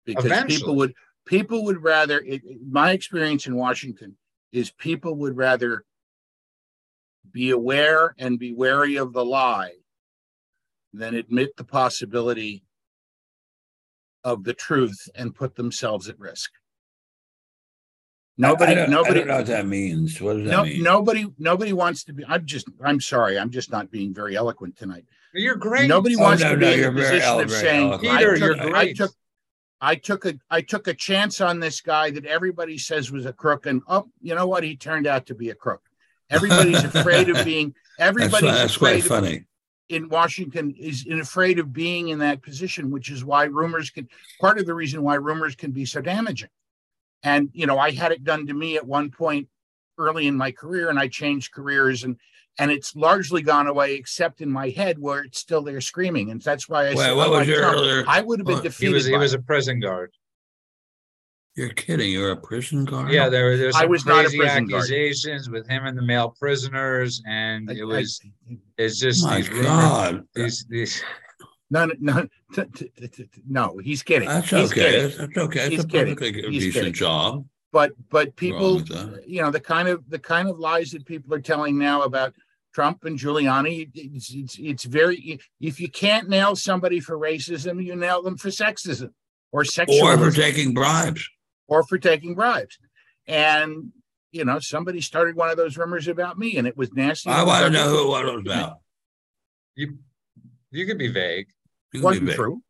Because 0.05 0.25
Eventually. 0.25 0.57
people 0.57 0.75
would, 0.75 0.93
people 1.25 1.65
would 1.65 1.81
rather, 1.83 2.19
it- 2.19 2.43
my 2.69 2.91
experience 2.91 3.47
in 3.47 3.55
Washington 3.55 4.17
is 4.51 4.71
people 4.71 5.15
would 5.15 5.37
rather 5.37 5.85
be 7.31 7.51
aware 7.51 8.13
and 8.17 8.39
be 8.39 8.53
wary 8.53 8.97
of 8.97 9.13
the 9.13 9.23
lie 9.23 9.73
than 10.93 11.15
admit 11.15 11.55
the 11.55 11.63
possibility 11.63 12.63
of 14.23 14.43
the 14.43 14.53
truth 14.53 15.07
and 15.15 15.33
put 15.33 15.55
themselves 15.55 16.09
at 16.09 16.19
risk. 16.19 16.51
Nobody, 18.41 18.71
I 18.71 18.75
don't, 18.75 18.89
I 18.89 18.91
nobody, 18.91 19.13
don't 19.19 19.27
know 19.27 19.37
what 19.37 19.45
that 19.47 19.65
means. 19.67 20.19
What 20.21 20.33
does 20.37 20.45
that 20.45 20.51
no, 20.51 20.63
mean? 20.63 20.83
nobody, 20.83 21.25
nobody 21.37 21.73
wants 21.73 22.03
to 22.05 22.13
be. 22.13 22.25
I'm 22.27 22.45
just. 22.45 22.67
I'm 22.83 22.99
sorry. 22.99 23.37
I'm 23.37 23.51
just 23.51 23.71
not 23.71 23.91
being 23.91 24.13
very 24.13 24.35
eloquent 24.35 24.77
tonight. 24.77 25.05
You're 25.33 25.55
great. 25.55 25.87
Nobody 25.87 26.15
Oh, 26.17 26.21
wants 26.21 26.41
no, 26.43 26.55
to 26.55 26.57
no, 26.57 26.67
be 26.67 26.73
in 26.73 26.79
you're 26.79 26.89
a 26.89 26.93
position 26.93 27.21
elo- 27.21 27.41
of 27.43 27.51
saying. 27.51 27.93
I 27.93 27.97
Peter, 27.97 28.37
took, 28.37 28.57
you're 28.57 28.75
I 28.75 28.93
took, 28.93 29.11
I 29.79 29.95
took 29.95 30.25
a, 30.25 30.33
I 30.49 30.61
took 30.61 30.87
a 30.87 30.93
chance 30.93 31.39
on 31.41 31.59
this 31.59 31.81
guy 31.81 32.11
that 32.11 32.25
everybody 32.25 32.77
says 32.77 33.11
was 33.11 33.25
a 33.25 33.33
crook, 33.33 33.65
and 33.67 33.81
oh, 33.87 34.09
you 34.21 34.35
know 34.35 34.47
what? 34.47 34.63
He 34.63 34.75
turned 34.75 35.07
out 35.07 35.27
to 35.27 35.35
be 35.35 35.49
a 35.49 35.55
crook. 35.55 35.81
Everybody's 36.29 36.83
afraid 36.95 37.29
of 37.29 37.45
being. 37.45 37.73
That's, 37.97 38.09
Everybody's 38.09 38.51
that's 38.51 38.77
quite 38.77 38.99
afraid 38.99 38.99
of, 38.99 39.05
funny. 39.23 39.45
in 39.89 40.09
Washington 40.09 40.73
is 40.79 41.05
in 41.05 41.19
afraid 41.19 41.59
of 41.59 41.71
being 41.71 42.09
in 42.09 42.19
that 42.19 42.41
position, 42.41 42.89
which 42.89 43.11
is 43.11 43.23
why 43.23 43.43
rumors 43.43 43.89
can. 43.91 44.07
Part 44.39 44.57
of 44.59 44.65
the 44.65 44.73
reason 44.73 45.03
why 45.03 45.15
rumors 45.15 45.55
can 45.55 45.71
be 45.71 45.85
so 45.85 46.01
damaging. 46.01 46.49
And 47.23 47.49
you 47.53 47.65
know, 47.67 47.77
I 47.77 47.91
had 47.91 48.11
it 48.11 48.23
done 48.23 48.47
to 48.47 48.53
me 48.53 48.77
at 48.77 48.85
one 48.85 49.11
point 49.11 49.47
early 49.97 50.27
in 50.27 50.35
my 50.35 50.51
career, 50.51 50.89
and 50.89 50.97
I 50.99 51.07
changed 51.07 51.51
careers, 51.53 52.03
and 52.03 52.17
and 52.57 52.69
it's 52.71 52.95
largely 52.95 53.41
gone 53.41 53.67
away, 53.67 53.93
except 53.95 54.41
in 54.41 54.49
my 54.51 54.69
head 54.69 54.99
where 54.99 55.23
it's 55.23 55.39
still 55.39 55.61
there 55.61 55.79
screaming, 55.81 56.31
and 56.31 56.41
that's 56.41 56.67
why 56.67 56.87
I 56.87 56.89
Wait, 56.89 56.97
said, 56.97 57.13
what 57.13 57.27
"Oh, 57.29 57.39
was 57.39 57.47
your 57.47 57.61
earlier- 57.63 58.03
I 58.07 58.21
would 58.21 58.39
have 58.39 58.45
been 58.45 58.53
oh, 58.55 58.57
what- 58.57 58.63
He 58.63 58.69
defeated. 58.69 58.93
was 58.93 59.05
he 59.05 59.15
was 59.17 59.33
a 59.33 59.39
prison 59.39 59.79
guard. 59.79 60.11
You're 61.55 61.69
kidding. 61.69 62.11
You're 62.11 62.31
a 62.31 62.37
prison 62.37 62.85
guard. 62.85 63.11
Yeah, 63.11 63.27
there, 63.29 63.57
there 63.57 63.67
was 63.67 63.75
I 63.75 63.81
some 63.81 63.89
was 63.89 64.05
not 64.05 64.19
a 64.25 64.29
crazy 64.29 64.37
guard. 64.37 64.63
accusations 64.63 65.49
with 65.49 65.67
him 65.67 65.85
and 65.85 65.97
the 65.97 66.01
male 66.01 66.33
prisoners, 66.39 67.21
and 67.27 67.69
I- 67.69 67.73
it 67.73 67.81
I- 67.81 67.85
was 67.85 68.19
it's 68.77 68.99
just 68.99 69.23
My 69.25 69.37
these 69.37 69.49
rumors, 69.49 69.65
God. 69.67 70.27
these 70.33 70.65
these 70.69 71.03
no, 71.71 71.89
no, 71.99 72.27
t- 72.53 72.63
t- 72.75 72.91
t- 72.99 73.07
t- 73.07 73.29
no, 73.47 73.77
he's 73.77 74.03
kidding. 74.03 74.27
That's 74.29 74.49
He's 74.49 74.71
okay. 74.71 74.81
kidding. 74.81 75.01
That's, 75.01 75.17
that's 75.17 75.37
okay. 75.37 75.59
It's 75.61 75.69
He's 75.69 75.83
a 75.83 75.87
kidding. 75.87 76.15
perfectly 76.15 76.51
He's 76.51 76.63
decent 76.65 76.73
kidding. 76.73 76.93
job. 76.93 77.45
but 77.71 77.93
but 78.09 78.35
people 78.35 78.81
you 79.25 79.41
know 79.41 79.49
the 79.49 79.59
kind 79.59 79.87
of 79.87 80.07
the 80.09 80.19
kind 80.19 80.47
of 80.49 80.59
lies 80.59 80.91
that 80.91 81.05
people 81.05 81.33
are 81.33 81.39
telling 81.41 81.77
now 81.79 82.03
about 82.03 82.33
Trump 82.73 83.03
and 83.05 83.17
Giuliani. 83.19 83.89
It's, 83.93 84.33
it's, 84.33 84.57
it's 84.59 84.83
very, 84.85 85.39
if 85.59 85.79
you 85.81 85.89
can't 85.89 86.29
nail 86.29 86.55
somebody 86.55 86.99
for 87.01 87.17
racism, 87.17 87.83
you 87.83 87.95
nail 87.97 88.21
them 88.21 88.37
for 88.37 88.47
sexism 88.49 89.11
or 89.51 89.65
sexual 89.65 90.07
or 90.07 90.17
for 90.17 90.31
taking 90.31 90.73
bribes 90.73 91.27
or 91.67 91.83
for 91.83 91.97
taking 91.97 92.33
bribes. 92.33 92.77
And, 93.27 93.91
you 94.31 94.45
know, 94.45 94.59
somebody 94.59 95.01
started 95.01 95.35
one 95.35 95.49
of 95.49 95.57
those 95.57 95.77
rumors 95.77 96.07
about 96.07 96.39
me 96.39 96.55
and 96.55 96.65
it 96.65 96.77
was 96.77 96.93
nasty. 96.93 97.29
I 97.29 97.43
want 97.43 97.65
to 97.65 97.71
know 97.71 97.89
who 97.89 98.15
it 98.15 98.33
was 98.35 98.41
about. 98.45 98.77
You, 99.75 99.97
you 100.71 100.85
could 100.85 100.97
be 100.97 101.09
vague. 101.11 101.47
It 101.93 102.01
wasn't 102.01 102.27
vague. 102.27 102.35
true. 102.35 102.61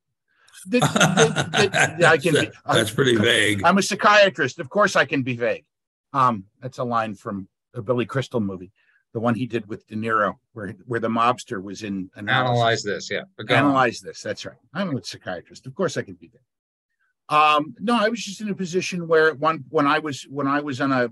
I 0.73 2.19
can 2.21 2.33
be, 2.33 2.51
that's 2.65 2.91
pretty 2.91 3.15
vague. 3.15 3.63
I'm 3.63 3.77
a 3.77 3.81
psychiatrist. 3.81 4.59
Of 4.59 4.69
course, 4.69 4.95
I 4.95 5.05
can 5.05 5.23
be 5.23 5.35
vague. 5.35 5.65
Um, 6.13 6.45
that's 6.61 6.77
a 6.77 6.83
line 6.83 7.15
from 7.15 7.47
a 7.73 7.81
Billy 7.81 8.05
Crystal 8.05 8.39
movie 8.39 8.71
the 9.13 9.19
one 9.19 9.35
he 9.35 9.45
did 9.45 9.67
with 9.67 9.85
De 9.87 9.95
Niro, 9.95 10.35
where 10.53 10.73
where 10.85 10.99
the 10.99 11.09
mobster 11.09 11.61
was 11.61 11.83
in 11.83 12.09
analysis. 12.15 12.51
analyze 12.51 12.83
this. 12.83 13.11
Yeah, 13.11 13.21
analyze 13.49 14.01
on. 14.01 14.07
this. 14.07 14.21
That's 14.21 14.45
right. 14.45 14.57
I'm 14.73 14.95
a 14.95 15.03
psychiatrist. 15.03 15.67
Of 15.67 15.75
course, 15.75 15.97
I 15.97 16.01
can 16.01 16.15
be 16.15 16.31
there. 16.31 17.37
Um, 17.37 17.75
no, 17.79 17.97
I 17.97 18.09
was 18.09 18.23
just 18.23 18.41
in 18.41 18.49
a 18.49 18.55
position 18.55 19.07
where 19.07 19.33
one 19.33 19.65
when 19.69 19.87
I 19.87 19.99
was 19.99 20.23
when 20.23 20.47
I 20.47 20.61
was 20.61 20.79
on 20.81 20.91
a 20.91 21.05
uh, 21.05 21.09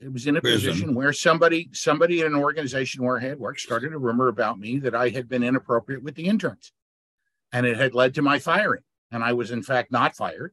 it 0.00 0.12
was 0.12 0.26
in 0.26 0.36
a 0.36 0.40
Prison. 0.40 0.70
position 0.70 0.94
where 0.94 1.12
somebody 1.12 1.68
somebody 1.72 2.20
in 2.20 2.26
an 2.26 2.34
organization 2.34 3.04
where 3.04 3.18
I 3.18 3.22
had 3.22 3.38
worked 3.38 3.60
started 3.60 3.92
a 3.92 3.98
rumor 3.98 4.28
about 4.28 4.58
me 4.58 4.78
that 4.78 4.94
I 4.94 5.10
had 5.10 5.28
been 5.28 5.42
inappropriate 5.42 6.02
with 6.02 6.14
the 6.14 6.26
interns, 6.26 6.72
and 7.52 7.66
it 7.66 7.76
had 7.76 7.94
led 7.94 8.14
to 8.14 8.22
my 8.22 8.38
firing. 8.38 8.82
And 9.12 9.24
I 9.24 9.32
was 9.32 9.50
in 9.50 9.62
fact 9.62 9.90
not 9.90 10.14
fired. 10.14 10.52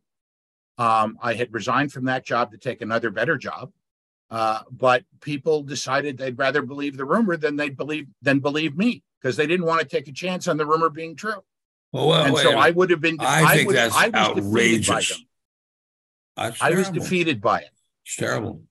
Um, 0.79 1.17
I 1.21 1.33
had 1.33 1.53
resigned 1.53 1.91
from 1.91 2.05
that 2.05 2.25
job 2.25 2.51
to 2.51 2.57
take 2.57 2.81
another 2.81 3.09
better 3.09 3.37
job 3.37 3.71
uh, 4.29 4.59
but 4.69 5.03
people 5.21 5.63
decided 5.63 6.17
they'd 6.17 6.37
rather 6.37 6.61
believe 6.61 6.97
the 6.97 7.05
rumor 7.05 7.37
than 7.37 7.55
they'd 7.55 7.77
believe 7.77 8.07
than 8.21 8.39
believe 8.39 8.75
me 8.75 9.03
because 9.21 9.37
they 9.37 9.47
didn't 9.47 9.65
want 9.65 9.81
to 9.81 9.87
take 9.87 10.07
a 10.07 10.11
chance 10.11 10.47
on 10.47 10.57
the 10.57 10.65
rumor 10.65 10.89
being 10.89 11.15
true. 11.15 11.43
Well, 11.93 12.09
well 12.09 12.25
and 12.25 12.37
so 12.37 12.57
I 12.57 12.71
would 12.71 12.89
have 12.89 12.99
been. 12.99 13.17
I, 13.19 13.43
I 13.43 13.55
think 13.55 13.67
would, 13.67 13.77
that's 13.77 13.95
I 13.95 14.09
was 14.09 14.15
outrageous. 14.15 15.23
I 16.35 16.71
was 16.71 16.89
defeated 16.89 17.41
by 17.41 17.61
it. 17.61 17.71
It's 18.05 18.17
terrible. 18.17 18.61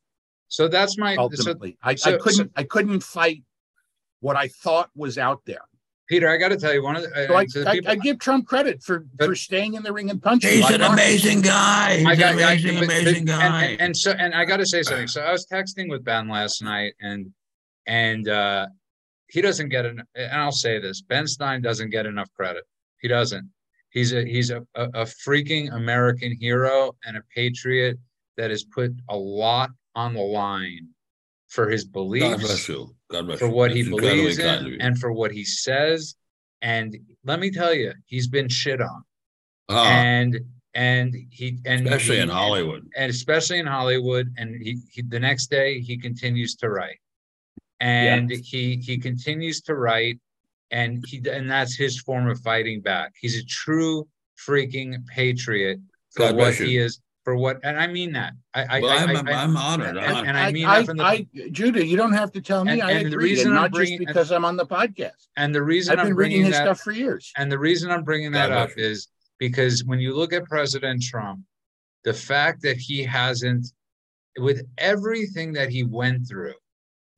So 0.49 0.69
that's 0.69 0.97
my 0.97 1.17
ultimately. 1.17 1.73
So, 1.73 1.77
I, 1.83 1.95
so, 1.95 2.15
I 2.15 2.19
couldn't. 2.19 2.47
So, 2.47 2.51
I 2.57 2.63
couldn't 2.63 3.03
fight 3.03 3.43
what 4.21 4.37
I 4.37 4.49
thought 4.49 4.91
was 4.95 5.19
out 5.19 5.41
there. 5.47 5.61
Peter, 6.09 6.29
I 6.29 6.37
got 6.37 6.49
to 6.49 6.57
tell 6.57 6.73
you, 6.73 6.85
one 6.85 6.95
of 6.95 7.03
the, 7.03 7.09
so 7.27 7.35
I, 7.35 7.45
the 7.47 7.71
people, 7.73 7.91
I, 7.91 7.93
I, 7.93 7.97
give 7.97 8.21
Trump 8.21 8.47
credit 8.47 8.81
for 8.81 9.07
but, 9.17 9.27
for 9.27 9.35
staying 9.35 9.75
in 9.75 9.83
the 9.83 9.93
ring 9.93 10.09
and 10.09 10.23
punching. 10.23 10.51
He's 10.51 10.71
an 10.71 10.83
amazing 10.83 11.41
guy. 11.41 11.97
He's 11.97 12.19
got, 12.19 12.35
an 12.35 12.39
amazing, 12.39 12.79
amazing 12.79 13.25
but, 13.25 13.33
guy. 13.33 13.47
And, 13.47 13.73
and, 13.73 13.81
and, 13.81 13.97
so, 13.97 14.13
and 14.13 14.33
I 14.33 14.45
got 14.45 14.59
to 14.59 14.67
say 14.67 14.83
something. 14.83 15.09
So 15.09 15.21
I 15.23 15.33
was 15.33 15.47
texting 15.47 15.91
with 15.91 16.05
Ben 16.05 16.29
last 16.29 16.63
night, 16.63 16.95
and 17.01 17.33
and 17.89 18.29
uh, 18.29 18.69
he 19.29 19.41
doesn't 19.41 19.69
get 19.69 19.85
an. 19.85 20.03
And 20.15 20.41
I'll 20.41 20.53
say 20.53 20.79
this: 20.79 21.03
Ben 21.03 21.27
Stein 21.27 21.61
doesn't 21.61 21.91
get 21.91 22.07
enough 22.07 22.33
credit. 22.35 22.65
He 23.01 23.09
doesn't. 23.09 23.51
He's 23.91 24.13
a 24.13 24.25
he's 24.25 24.51
a, 24.51 24.65
a, 24.77 24.85
a 24.85 25.05
freaking 25.05 25.75
American 25.75 26.37
hero 26.39 26.95
and 27.05 27.17
a 27.17 27.23
patriot 27.35 27.99
that 28.37 28.51
has 28.51 28.63
put 28.63 28.93
a 29.09 29.17
lot 29.17 29.71
on 29.97 30.15
the 30.15 30.21
line 30.21 30.91
for 31.49 31.69
his 31.69 31.85
beliefs. 31.85 32.29
God 32.29 32.41
bless 32.41 32.69
you. 32.69 32.95
God 33.11 33.27
bless 33.27 33.39
for 33.41 33.49
what 33.49 33.73
he 33.73 33.83
believes 33.83 34.39
in 34.39 34.77
and 34.81 34.99
for 34.99 35.11
what 35.11 35.33
he 35.33 35.45
says. 35.45 36.15
And 36.63 36.97
let 37.25 37.41
me 37.41 37.51
tell 37.51 37.75
you, 37.75 37.93
he's 38.05 38.29
been 38.29 38.49
shit 38.49 38.81
on. 38.81 39.03
Uh, 39.69 39.83
and 39.83 40.41
and 40.75 41.17
he 41.31 41.59
and 41.65 41.87
especially 41.87 42.17
he, 42.17 42.23
in 42.23 42.29
Hollywood. 42.29 42.87
And 42.97 43.11
especially 43.11 43.59
in 43.59 43.67
Hollywood. 43.67 44.33
And 44.37 44.55
he, 44.63 44.79
he 44.93 45.03
the 45.03 45.19
next 45.19 45.51
day 45.51 45.81
he 45.81 45.97
continues 45.97 46.55
to 46.57 46.69
write. 46.69 47.01
And 47.81 48.31
he 48.31 48.77
he 48.77 48.99
continues 48.99 49.61
to 49.63 49.75
write 49.75 50.19
and 50.71 51.05
he 51.07 51.23
and 51.31 51.51
that's 51.51 51.75
his 51.75 52.01
form 52.01 52.29
of 52.29 52.41
fighting 52.41 52.81
back. 52.81 53.13
He's 53.21 53.39
a 53.39 53.45
true 53.45 54.09
freaking 54.47 55.07
patriot 55.07 55.79
for 56.11 56.29
God 56.29 56.37
what 56.37 56.55
he 56.55 56.77
is 56.79 57.01
for 57.27 57.35
what, 57.35 57.59
and 57.65 57.77
I 57.77 57.89
mean 57.89 58.13
that. 58.13 58.35
I, 58.55 58.79
well, 58.79 58.93
I, 58.93 59.13
I'm, 59.13 59.27
I, 59.27 59.33
I'm 59.33 59.57
honored. 59.57 59.97
And, 59.97 60.29
and 60.29 60.39
I 60.39 60.53
mean 60.53 60.65
I, 60.65 60.79
that 60.79 60.87
from 60.87 60.99
the, 60.99 61.03
I, 61.03 61.27
Judah, 61.51 61.85
you 61.85 61.97
don't 61.97 62.13
have 62.13 62.31
to 62.31 62.41
tell 62.41 62.65
me. 62.65 62.75
And, 62.75 62.83
I 62.85 62.93
and 62.93 63.01
agree, 63.01 63.11
the 63.11 63.19
reason 63.19 63.47
and 63.49 63.57
not 63.57 63.73
bringing, 63.73 63.99
just 63.99 64.07
because 64.07 64.31
I'm 64.31 64.45
on 64.45 64.57
the 64.57 64.65
podcast. 64.65 65.27
And 65.37 65.53
the 65.53 65.61
reason 65.61 65.99
I've 65.99 66.05
been 66.05 66.13
I'm 66.13 66.19
reading 66.19 66.45
his 66.45 66.53
that, 66.53 66.63
stuff 66.63 66.81
for 66.83 66.93
years. 66.93 67.33
And 67.37 67.51
the 67.51 67.59
reason 67.59 67.91
I'm 67.91 68.05
bringing 68.05 68.31
that 68.31 68.51
God 68.51 68.71
up 68.71 68.71
is 68.77 69.09
because 69.41 69.83
when 69.85 69.99
you 69.99 70.15
look 70.15 70.33
at 70.33 70.45
President 70.45 71.03
Trump, 71.03 71.41
the 72.05 72.15
fact 72.15 72.63
that 72.63 72.77
he 72.77 73.03
hasn't, 73.03 73.67
with 74.39 74.63
everything 74.79 75.53
that 75.55 75.69
he 75.69 75.83
went 75.83 76.29
through, 76.29 76.55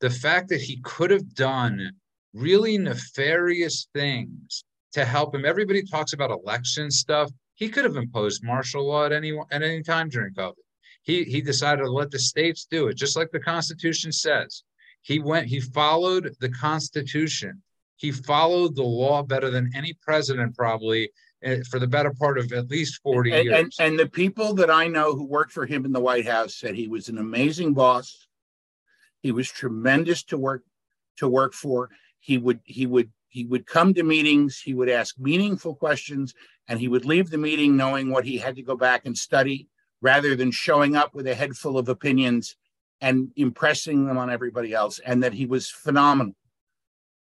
the 0.01 0.09
fact 0.09 0.49
that 0.49 0.63
he 0.63 0.81
could 0.85 1.11
have 1.11 1.35
done 1.35 1.93
really 2.33 2.79
nefarious 2.79 3.89
things 3.93 4.65
to 4.93 5.05
help 5.05 5.35
him. 5.35 5.45
Everybody 5.45 5.83
talks 5.83 6.15
about 6.15 6.31
election 6.31 6.91
stuff. 6.91 7.31
He 7.59 7.69
could 7.69 7.85
have 7.85 7.97
imposed 7.97 8.45
martial 8.45 8.87
law 8.87 9.05
at 9.05 9.13
any 9.13 9.37
at 9.51 9.63
any 9.63 9.83
time 9.83 10.09
during 10.09 10.33
COVID. 10.33 10.55
He 11.03 11.25
he 11.25 11.41
decided 11.41 11.83
to 11.83 11.91
let 11.91 12.13
the 12.13 12.19
states 12.19 12.69
do 12.71 12.87
it, 12.87 12.95
just 12.95 13.17
like 13.17 13.33
the 13.33 13.41
Constitution 13.41 14.13
says. 14.13 14.63
He 15.03 15.19
went. 15.19 15.49
He 15.49 15.59
followed 15.59 16.37
the 16.39 16.51
Constitution. 16.51 17.61
He 17.97 18.13
followed 18.13 18.77
the 18.77 18.85
law 18.85 19.25
better 19.25 19.51
than 19.51 19.73
any 19.75 19.93
president 20.01 20.57
probably 20.57 21.11
eh, 21.43 21.63
for 21.69 21.81
the 21.81 21.89
better 21.89 22.15
part 22.17 22.39
of 22.39 22.53
at 22.53 22.71
least 22.71 23.01
40 23.03 23.33
and, 23.33 23.45
years. 23.45 23.59
And, 23.59 23.73
and 23.81 23.99
the 23.99 24.09
people 24.09 24.55
that 24.55 24.71
I 24.71 24.87
know 24.87 25.17
who 25.17 25.25
worked 25.25 25.51
for 25.51 25.67
him 25.67 25.85
in 25.85 25.91
the 25.91 25.99
White 25.99 26.29
House 26.29 26.55
said 26.55 26.77
he 26.77 26.87
was 26.87 27.09
an 27.09 27.19
amazing 27.19 27.75
boss. 27.75 28.29
He 29.21 29.33
was 29.33 29.51
tremendous 29.51 30.23
to 30.25 30.39
work 30.39 30.63
to 31.17 31.29
work 31.29 31.55
for. 31.55 31.91
He 32.21 32.39
would 32.39 32.61
he 32.63 32.87
would 32.87 33.11
he 33.29 33.45
would 33.45 33.67
come 33.67 33.95
to 33.95 34.03
meetings, 34.03 34.61
he 34.61 34.75
would 34.75 34.89
ask 34.89 35.19
meaningful 35.19 35.75
questions, 35.75 36.35
and 36.69 36.81
he 36.81 36.89
would 36.89 37.05
leave 37.05 37.31
the 37.31 37.39
meeting 37.39 37.77
knowing 37.77 38.11
what 38.11 38.25
he 38.25 38.39
had 38.39 38.57
to 38.57 38.63
go 38.63 38.77
back 38.77 39.07
and 39.07 39.17
study 39.17 39.69
rather 40.01 40.37
than 40.37 40.51
showing 40.51 40.97
up 40.97 41.15
with 41.15 41.27
a 41.27 41.35
head 41.35 41.57
full 41.57 41.79
of 41.79 41.89
opinions 41.89 42.57
and 43.01 43.31
impressing 43.37 44.07
them 44.07 44.19
on 44.19 44.31
everybody 44.31 44.73
else, 44.73 44.99
and 45.01 45.23
that 45.23 45.33
he 45.33 45.47
was 45.47 45.71
phenomenal. 45.71 46.35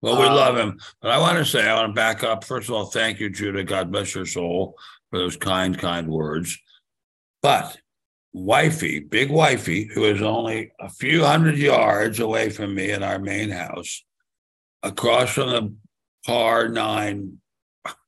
Well, 0.02 0.18
we 0.18 0.26
uh, 0.26 0.34
love 0.34 0.56
him. 0.56 0.78
But 1.00 1.10
I 1.10 1.18
want 1.18 1.38
to 1.38 1.44
say, 1.44 1.68
I 1.68 1.74
want 1.74 1.90
to 1.90 1.94
back 1.94 2.22
up. 2.22 2.44
First 2.44 2.68
of 2.68 2.74
all, 2.74 2.86
thank 2.86 3.18
you, 3.18 3.30
Judah. 3.30 3.64
God 3.64 3.90
bless 3.90 4.14
your 4.14 4.26
soul 4.26 4.76
for 5.10 5.18
those 5.18 5.36
kind, 5.36 5.78
kind 5.78 6.08
words. 6.08 6.58
But 7.42 7.78
wifey, 8.32 9.00
big 9.00 9.30
wifey, 9.30 9.84
who 9.92 10.04
is 10.04 10.22
only 10.22 10.72
a 10.80 10.88
few 10.88 11.24
hundred 11.24 11.58
yards 11.58 12.20
away 12.20 12.50
from 12.50 12.74
me 12.74 12.90
in 12.90 13.02
our 13.02 13.18
main 13.18 13.50
house, 13.50 14.04
across 14.82 15.30
from 15.30 15.50
the 15.50 15.74
par 16.26 16.68
nine 16.68 17.38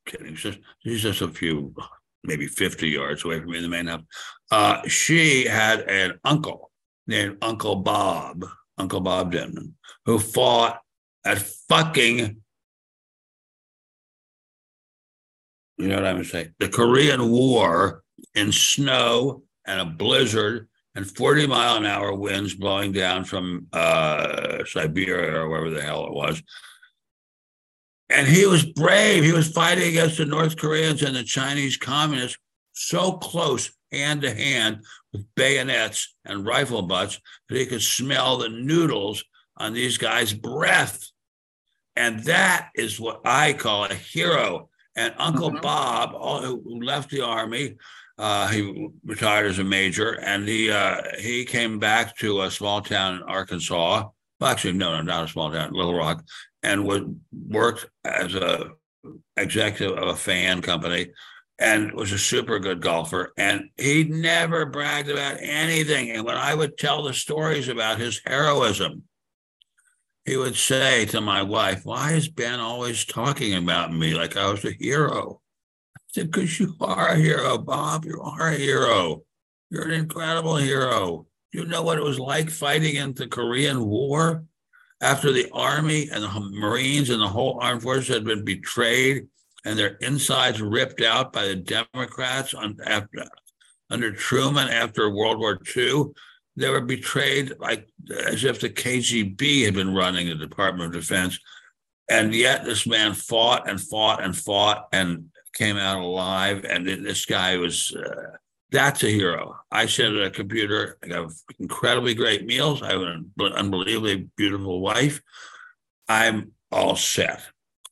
kidding. 0.08 0.34
She's 0.34 0.58
just, 0.82 1.02
just 1.02 1.20
a 1.22 1.28
few, 1.28 1.74
maybe 2.24 2.46
50 2.46 2.88
yards 2.88 3.24
away 3.24 3.40
from 3.40 3.50
me 3.50 3.58
in 3.58 3.62
the 3.62 3.68
main 3.68 3.86
house. 3.86 4.02
Uh, 4.50 4.86
she 4.88 5.44
had 5.44 5.80
an 5.82 6.18
uncle 6.24 6.70
named 7.06 7.38
Uncle 7.42 7.76
Bob, 7.76 8.44
Uncle 8.76 9.00
Bob 9.00 9.32
Denman, 9.32 9.74
who 10.04 10.18
fought 10.18 10.80
at 11.24 11.38
fucking, 11.68 12.42
you 15.76 15.88
know 15.88 15.96
what 15.96 16.06
I'm 16.06 16.16
going 16.16 16.24
to 16.24 16.30
say, 16.30 16.50
the 16.58 16.68
Korean 16.68 17.30
War 17.30 18.02
in 18.34 18.52
snow 18.52 19.42
and 19.66 19.80
a 19.80 19.84
blizzard 19.84 20.68
and 20.94 21.06
40 21.06 21.46
mile 21.46 21.76
an 21.76 21.86
hour 21.86 22.12
winds 22.14 22.54
blowing 22.54 22.92
down 22.92 23.24
from 23.24 23.66
uh, 23.72 24.64
Siberia 24.64 25.40
or 25.40 25.48
wherever 25.48 25.70
the 25.70 25.82
hell 25.82 26.06
it 26.06 26.12
was 26.12 26.42
and 28.10 28.26
he 28.26 28.46
was 28.46 28.64
brave. 28.64 29.24
He 29.24 29.32
was 29.32 29.50
fighting 29.50 29.88
against 29.88 30.18
the 30.18 30.24
North 30.24 30.56
Koreans 30.56 31.02
and 31.02 31.14
the 31.14 31.24
Chinese 31.24 31.76
communists 31.76 32.38
so 32.72 33.12
close, 33.12 33.70
hand 33.92 34.22
to 34.22 34.34
hand, 34.34 34.84
with 35.12 35.26
bayonets 35.34 36.14
and 36.24 36.46
rifle 36.46 36.82
butts 36.82 37.20
that 37.48 37.58
he 37.58 37.66
could 37.66 37.82
smell 37.82 38.38
the 38.38 38.48
noodles 38.48 39.24
on 39.56 39.72
these 39.72 39.98
guys' 39.98 40.32
breath. 40.32 41.04
And 41.96 42.20
that 42.24 42.70
is 42.74 43.00
what 43.00 43.20
I 43.24 43.52
call 43.52 43.84
a 43.84 43.94
hero. 43.94 44.68
And 44.94 45.14
Uncle 45.18 45.50
mm-hmm. 45.50 45.60
Bob, 45.60 46.10
who 46.44 46.82
left 46.82 47.10
the 47.10 47.24
army, 47.24 47.76
uh, 48.18 48.48
he 48.48 48.88
retired 49.04 49.46
as 49.46 49.58
a 49.60 49.64
major, 49.64 50.20
and 50.20 50.46
he 50.46 50.70
uh, 50.70 51.02
he 51.20 51.44
came 51.44 51.78
back 51.78 52.16
to 52.18 52.42
a 52.42 52.50
small 52.50 52.82
town 52.82 53.14
in 53.14 53.22
Arkansas. 53.22 54.08
Well, 54.40 54.50
actually, 54.50 54.74
no, 54.74 54.92
no, 54.96 55.02
not 55.02 55.24
a 55.24 55.28
small 55.28 55.50
town, 55.50 55.72
Little 55.72 55.94
Rock, 55.94 56.24
and 56.62 56.86
would 56.86 57.20
worked 57.32 57.86
as 58.04 58.34
a 58.34 58.70
executive 59.36 59.96
of 59.96 60.08
a 60.08 60.16
fan 60.16 60.60
company 60.62 61.08
and 61.58 61.92
was 61.92 62.12
a 62.12 62.18
super 62.18 62.58
good 62.58 62.80
golfer. 62.80 63.32
And 63.36 63.70
he 63.76 64.04
never 64.04 64.66
bragged 64.66 65.08
about 65.08 65.38
anything. 65.40 66.10
And 66.10 66.24
when 66.24 66.36
I 66.36 66.54
would 66.54 66.78
tell 66.78 67.02
the 67.02 67.14
stories 67.14 67.68
about 67.68 67.98
his 67.98 68.20
heroism, 68.24 69.04
he 70.24 70.36
would 70.36 70.56
say 70.56 71.06
to 71.06 71.20
my 71.20 71.42
wife, 71.42 71.80
Why 71.84 72.12
is 72.12 72.28
Ben 72.28 72.60
always 72.60 73.04
talking 73.04 73.54
about 73.54 73.92
me 73.92 74.14
like 74.14 74.36
I 74.36 74.50
was 74.50 74.64
a 74.64 74.72
hero? 74.72 75.40
I 75.96 76.00
said, 76.08 76.30
Because 76.30 76.60
you 76.60 76.74
are 76.80 77.08
a 77.08 77.16
hero, 77.16 77.58
Bob. 77.58 78.04
You 78.04 78.20
are 78.20 78.48
a 78.48 78.56
hero. 78.56 79.22
You're 79.70 79.88
an 79.88 79.92
incredible 79.92 80.56
hero. 80.56 81.26
You 81.52 81.64
know 81.64 81.82
what 81.82 81.98
it 81.98 82.04
was 82.04 82.18
like 82.18 82.50
fighting 82.50 82.96
in 82.96 83.14
the 83.14 83.26
Korean 83.26 83.86
War? 83.86 84.44
after 85.00 85.32
the 85.32 85.48
Army 85.52 86.08
and 86.10 86.24
the 86.24 86.50
Marines 86.52 87.10
and 87.10 87.20
the 87.20 87.28
whole 87.28 87.58
armed 87.60 87.82
forces 87.82 88.08
had 88.08 88.24
been 88.24 88.44
betrayed 88.44 89.28
and 89.64 89.78
their 89.78 89.96
insides 90.00 90.60
ripped 90.60 91.02
out 91.02 91.32
by 91.32 91.46
the 91.46 91.56
Democrats 91.56 92.54
on, 92.54 92.76
after, 92.84 93.24
under 93.90 94.12
Truman 94.12 94.68
after 94.68 95.10
World 95.10 95.38
War 95.38 95.58
II. 95.76 96.06
They 96.56 96.68
were 96.68 96.80
betrayed 96.80 97.54
like 97.60 97.88
as 98.26 98.44
if 98.44 98.60
the 98.60 98.70
KGB 98.70 99.64
had 99.64 99.74
been 99.74 99.94
running 99.94 100.28
the 100.28 100.34
Department 100.34 100.94
of 100.94 101.00
Defense. 101.00 101.38
And 102.10 102.34
yet 102.34 102.64
this 102.64 102.86
man 102.86 103.14
fought 103.14 103.68
and 103.68 103.80
fought 103.80 104.22
and 104.22 104.36
fought 104.36 104.88
and 104.92 105.26
came 105.52 105.76
out 105.76 106.00
alive. 106.00 106.64
And 106.64 106.86
this 106.86 107.26
guy 107.26 107.56
was, 107.56 107.94
uh, 107.94 108.36
that's 108.70 109.02
a 109.02 109.08
hero. 109.08 109.56
I 109.70 109.86
sit 109.86 110.12
at 110.12 110.26
a 110.26 110.30
computer, 110.30 110.98
I 111.02 111.14
have 111.14 111.32
incredibly 111.58 112.14
great 112.14 112.44
meals. 112.44 112.82
I 112.82 112.92
have 112.92 113.00
an 113.00 113.32
unbelievably 113.38 114.28
beautiful 114.36 114.80
wife. 114.80 115.20
I'm 116.08 116.52
all 116.70 116.96
set. 116.96 117.42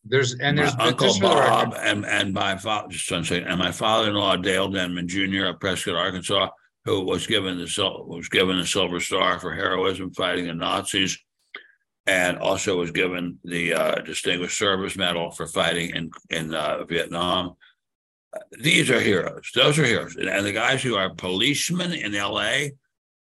There's 0.04 0.34
and 0.34 0.56
there's 0.56 0.76
my 0.76 0.88
Uncle 0.88 1.18
Bob 1.20 1.74
and, 1.76 2.06
and 2.06 2.32
my 2.32 2.56
father 2.56 2.88
just 2.90 3.10
and 3.10 3.58
my 3.58 3.72
father-in-law 3.72 4.36
Dale 4.36 4.68
Denman 4.68 5.08
Jr. 5.08 5.46
of 5.46 5.60
Prescott, 5.60 5.96
Arkansas, 5.96 6.50
who 6.84 7.04
was 7.04 7.26
given 7.26 7.58
the 7.58 8.04
was 8.06 8.28
given 8.28 8.56
the 8.58 8.66
Silver 8.66 9.00
Star 9.00 9.40
for 9.40 9.52
heroism 9.52 10.12
fighting 10.12 10.46
the 10.46 10.54
Nazis 10.54 11.18
and 12.06 12.38
also 12.38 12.78
was 12.78 12.92
given 12.92 13.38
the 13.44 13.74
uh, 13.74 13.94
Distinguished 14.02 14.56
Service 14.56 14.96
Medal 14.96 15.30
for 15.32 15.46
fighting 15.46 15.90
in 15.90 16.10
in 16.30 16.54
uh, 16.54 16.84
Vietnam. 16.84 17.56
These 18.60 18.90
are 18.90 19.00
heroes. 19.00 19.50
Those 19.54 19.78
are 19.78 19.84
heroes, 19.84 20.16
and 20.16 20.46
the 20.46 20.52
guys 20.52 20.82
who 20.82 20.96
are 20.96 21.14
policemen 21.14 21.92
in 21.92 22.14
L.A. 22.14 22.72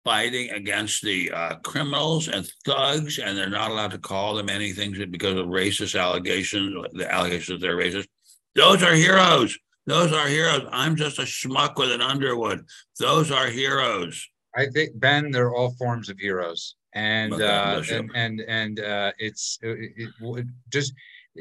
fighting 0.05 0.51
against 0.51 1.03
the 1.03 1.31
uh, 1.31 1.55
criminals 1.57 2.29
and 2.29 2.51
thugs, 2.65 3.19
and 3.19 3.37
they're 3.37 3.51
not 3.51 3.71
allowed 3.71 3.93
to 3.93 3.99
call 3.99 4.35
them 4.35 4.49
anything 4.49 4.93
because 5.11 5.39
of 5.39 5.47
racist 5.47 6.01
allegations. 6.01 6.75
The 6.93 7.13
allegations 7.13 7.61
they're 7.61 7.77
racist. 7.77 8.09
Those 8.55 8.83
are 8.83 8.95
heroes. 8.95 9.59
Those 9.87 10.13
are 10.13 10.27
heroes. 10.27 10.69
I'm 10.71 10.97
just 10.97 11.19
a 11.19 11.23
schmuck 11.23 11.77
with 11.77 11.93
an 11.93 12.03
Underwood. 12.03 12.65
Those 12.99 13.31
are 13.31 13.47
heroes. 13.47 14.29
I 14.55 14.67
think 14.67 14.99
Ben, 14.99 15.31
they're 15.31 15.55
all 15.55 15.75
forms 15.79 16.09
of 16.09 16.19
heroes 16.19 16.75
and 16.93 17.35
uh, 17.35 17.83
and 17.91 18.11
and 18.15 18.41
and 18.41 18.81
uh, 18.81 19.13
it's 19.19 19.59
it, 19.63 19.93
it, 19.97 20.47
just 20.71 20.93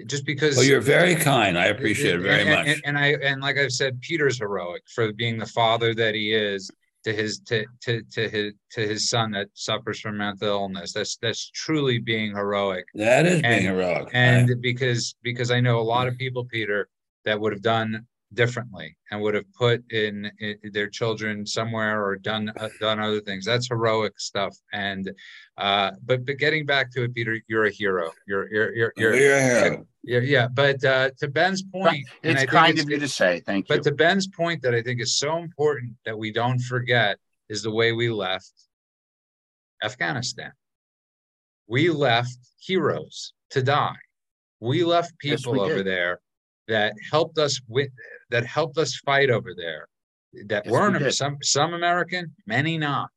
just 0.05 0.25
because. 0.25 0.55
Well, 0.55 0.65
you're 0.65 0.81
very 0.81 1.15
kind. 1.15 1.57
I 1.57 1.65
appreciate 1.67 2.15
it 2.15 2.21
very 2.21 2.41
and, 2.41 2.49
much. 2.49 2.67
And, 2.67 2.81
and, 2.85 2.97
I 2.97 3.07
and 3.23 3.41
like 3.41 3.57
I've 3.57 3.71
said, 3.71 3.99
Peter's 4.01 4.39
heroic 4.39 4.83
for 4.93 5.11
being 5.13 5.37
the 5.37 5.45
father 5.45 5.93
that 5.95 6.15
he 6.15 6.33
is 6.33 6.69
to 7.03 7.13
his 7.13 7.39
to 7.41 7.65
to 7.81 8.01
to 8.11 8.29
his 8.29 8.53
to 8.71 8.87
his 8.87 9.09
son 9.09 9.31
that 9.31 9.47
suffers 9.53 9.99
from 9.99 10.17
mental 10.17 10.47
illness. 10.47 10.93
That's 10.93 11.17
that's 11.17 11.49
truly 11.51 11.99
being 11.99 12.35
heroic. 12.35 12.85
That 12.95 13.25
is 13.25 13.41
being 13.41 13.63
heroic. 13.63 14.09
And 14.13 14.61
because 14.61 15.15
because 15.23 15.51
I 15.51 15.59
know 15.59 15.79
a 15.79 15.81
lot 15.81 16.07
of 16.07 16.17
people, 16.17 16.45
Peter, 16.45 16.89
that 17.25 17.39
would 17.39 17.53
have 17.53 17.61
done 17.61 18.05
differently 18.33 18.95
and 19.09 19.21
would 19.21 19.33
have 19.33 19.51
put 19.53 19.83
in, 19.91 20.31
in 20.39 20.57
their 20.71 20.87
children 20.87 21.45
somewhere 21.45 22.03
or 22.03 22.15
done 22.15 22.51
uh, 22.59 22.69
done 22.79 22.99
other 22.99 23.21
things. 23.21 23.45
That's 23.45 23.67
heroic 23.67 24.19
stuff. 24.19 24.55
And 24.71 25.11
uh, 25.57 25.91
but 26.05 26.25
but 26.25 26.37
getting 26.37 26.65
back 26.65 26.91
to 26.91 27.03
it, 27.03 27.13
Peter, 27.13 27.39
you're 27.47 27.65
a 27.65 27.71
hero. 27.71 28.11
You're 28.27 28.51
you're 28.51 28.75
you're, 28.75 28.93
you're, 28.95 29.15
you're 29.15 29.35
a 29.35 29.41
hero. 29.41 29.87
Yeah, 30.03 30.19
yeah. 30.19 30.47
But 30.47 30.83
uh, 30.83 31.11
to 31.19 31.27
Ben's 31.27 31.63
point, 31.63 32.07
it's 32.23 32.45
kind 32.45 32.73
it's, 32.73 32.83
of 32.83 32.89
you 32.89 32.99
to 32.99 33.07
say. 33.07 33.41
Thank 33.45 33.69
you. 33.69 33.75
But 33.75 33.83
to 33.83 33.91
Ben's 33.91 34.27
point, 34.27 34.61
that 34.61 34.73
I 34.73 34.81
think 34.81 35.01
is 35.01 35.17
so 35.17 35.37
important 35.37 35.93
that 36.05 36.17
we 36.17 36.31
don't 36.31 36.59
forget 36.59 37.17
is 37.49 37.63
the 37.63 37.71
way 37.71 37.91
we 37.91 38.09
left 38.09 38.51
Afghanistan. 39.83 40.51
We 41.67 41.89
left 41.89 42.37
heroes 42.59 43.33
to 43.51 43.61
die. 43.61 43.95
We 44.59 44.83
left 44.83 45.17
people 45.19 45.55
yes, 45.55 45.65
we 45.65 45.71
over 45.71 45.83
did. 45.83 45.87
there 45.87 46.19
that 46.69 46.93
helped 47.11 47.37
us 47.37 47.59
with 47.67 47.89
that 48.29 48.45
helped 48.45 48.77
us 48.77 48.95
fight 48.95 49.29
over 49.29 49.53
there 49.55 49.87
that 50.47 50.65
yes, 50.65 50.71
weren't 50.71 51.01
we 51.01 51.11
some 51.11 51.37
some 51.41 51.73
American, 51.73 52.33
many 52.45 52.77
not. 52.77 53.09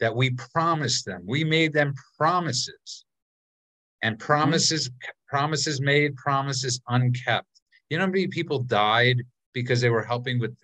That 0.00 0.14
we 0.14 0.30
promised 0.30 1.06
them, 1.06 1.24
we 1.26 1.42
made 1.42 1.72
them 1.72 1.92
promises, 2.16 3.04
and 4.02 4.16
mm-hmm. 4.16 4.26
promises 4.26 4.88
mm-hmm. 4.88 5.10
promises 5.28 5.80
made, 5.80 6.16
promises 6.16 6.80
unkept. 6.88 7.48
You 7.90 7.98
know 7.98 8.04
how 8.04 8.10
many 8.10 8.28
people 8.28 8.60
died 8.60 9.22
because 9.54 9.80
they 9.80 9.90
were 9.90 10.04
helping 10.04 10.38
with 10.38 10.56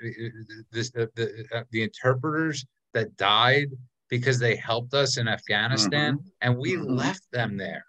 this 0.71 0.91
the 0.91 1.11
the, 1.17 1.45
uh, 1.53 1.63
the 1.71 1.83
interpreters 1.83 2.65
that 2.93 3.17
died 3.17 3.71
because 4.09 4.39
they 4.39 4.55
helped 4.55 4.95
us 4.95 5.17
in 5.17 5.27
Afghanistan, 5.27 6.15
mm-hmm. 6.15 6.29
and 6.43 6.57
we 6.57 6.75
mm-hmm. 6.75 6.95
left 6.95 7.25
them 7.33 7.57
there. 7.57 7.85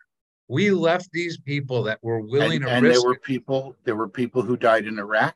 We 0.47 0.71
left 0.71 1.09
these 1.11 1.39
people 1.39 1.83
that 1.83 1.99
were 2.03 2.19
willing 2.19 2.57
and, 2.57 2.65
to 2.65 2.71
and 2.71 2.83
risk. 2.83 3.01
there 3.01 3.09
were 3.09 3.19
people. 3.19 3.75
There 3.83 3.95
were 3.95 4.07
people 4.07 4.41
who 4.41 4.57
died 4.57 4.85
in 4.85 4.99
Iraq 4.99 5.35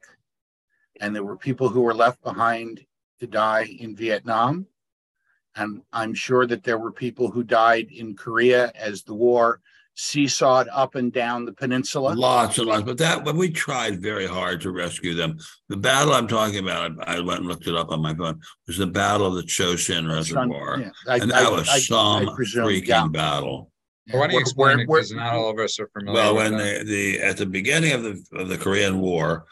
and 1.00 1.16
there 1.16 1.24
were 1.24 1.38
people 1.38 1.70
who 1.70 1.82
were 1.82 1.94
left 1.94 2.22
behind 2.24 2.86
to 3.20 3.28
die 3.28 3.64
in 3.80 3.96
Vietnam. 3.96 4.66
And 5.56 5.82
I'm 5.92 6.14
sure 6.14 6.46
that 6.46 6.64
there 6.64 6.78
were 6.78 6.92
people 6.92 7.32
who 7.32 7.44
died 7.44 7.88
in 7.92 8.16
Korea 8.16 8.72
as 8.76 9.04
the 9.04 9.14
war 9.14 9.62
seesawed 9.96 10.68
up 10.72 10.96
and 10.96 11.12
down 11.12 11.44
the 11.44 11.52
peninsula. 11.52 12.14
Lots 12.14 12.58
and 12.58 12.68
lots, 12.68 12.84
but 12.84 12.98
that 13.00 13.26
but 13.26 13.36
we 13.36 13.50
tried 13.50 14.02
very 14.02 14.28
hard 14.28 14.62
to 14.62 14.72
rescue 14.72 15.14
them. 15.14 15.38
The 15.68 15.76
battle 15.76 16.14
I'm 16.14 16.28
talking 16.28 16.60
about, 16.60 16.92
I 17.06 17.20
went 17.20 17.40
and 17.40 17.50
looked 17.50 17.68
it 17.68 17.76
up 17.76 17.92
on 17.92 18.02
my 18.02 18.14
phone, 18.14 18.40
was 18.66 18.78
the 18.78 18.88
Battle 18.88 19.28
of 19.28 19.36
the 19.36 19.44
Chosin 19.44 20.10
Reservoir, 20.10 20.80
yeah. 20.80 20.90
I, 21.08 21.18
and 21.18 21.32
that 21.32 21.48
I, 21.48 21.50
was 21.50 21.68
I, 21.68 21.80
some 21.80 22.28
freaking 22.28 22.88
yeah. 22.88 23.08
battle. 23.08 23.69
Well, 24.12 24.22
why 24.22 24.28
don't 24.28 24.36
you 24.36 24.40
explain 24.40 24.80
it? 24.80 24.88
Because 24.88 25.12
not 25.12 25.34
all 25.34 25.50
of 25.50 25.60
us 25.60 25.80
are 25.80 25.88
familiar. 25.88 26.14
Well, 26.14 26.36
when 26.36 26.58
the, 26.58 26.84
the 26.86 27.20
at 27.20 27.38
the 27.38 27.46
beginning 27.46 27.94
of 27.94 28.04
the 28.04 28.24
of 28.34 28.50
the 28.50 28.58
Korean 28.58 29.00
War, 29.00 29.46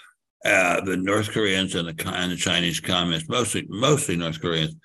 uh, 0.45 0.81
the 0.81 0.97
North 0.97 1.29
Koreans 1.31 1.75
and 1.75 1.87
the, 1.87 2.13
and 2.13 2.31
the 2.31 2.37
Chinese 2.37 2.79
communists, 2.79 3.29
mostly 3.29 3.65
mostly 3.69 4.15
North 4.15 4.41
Koreans, 4.41 4.75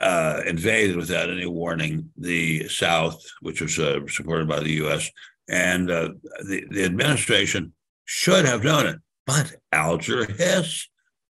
uh, 0.00 0.42
invaded 0.46 0.96
without 0.96 1.30
any 1.30 1.46
warning 1.46 2.10
the 2.16 2.68
South, 2.68 3.22
which 3.40 3.60
was 3.60 3.78
uh, 3.78 4.00
supported 4.08 4.48
by 4.48 4.60
the 4.60 4.72
U.S. 4.72 5.10
And 5.48 5.90
uh, 5.90 6.10
the 6.46 6.66
the 6.70 6.84
administration 6.84 7.72
should 8.04 8.44
have 8.44 8.64
known 8.64 8.86
it, 8.86 8.96
but 9.26 9.54
Alger 9.72 10.26
Hiss 10.26 10.88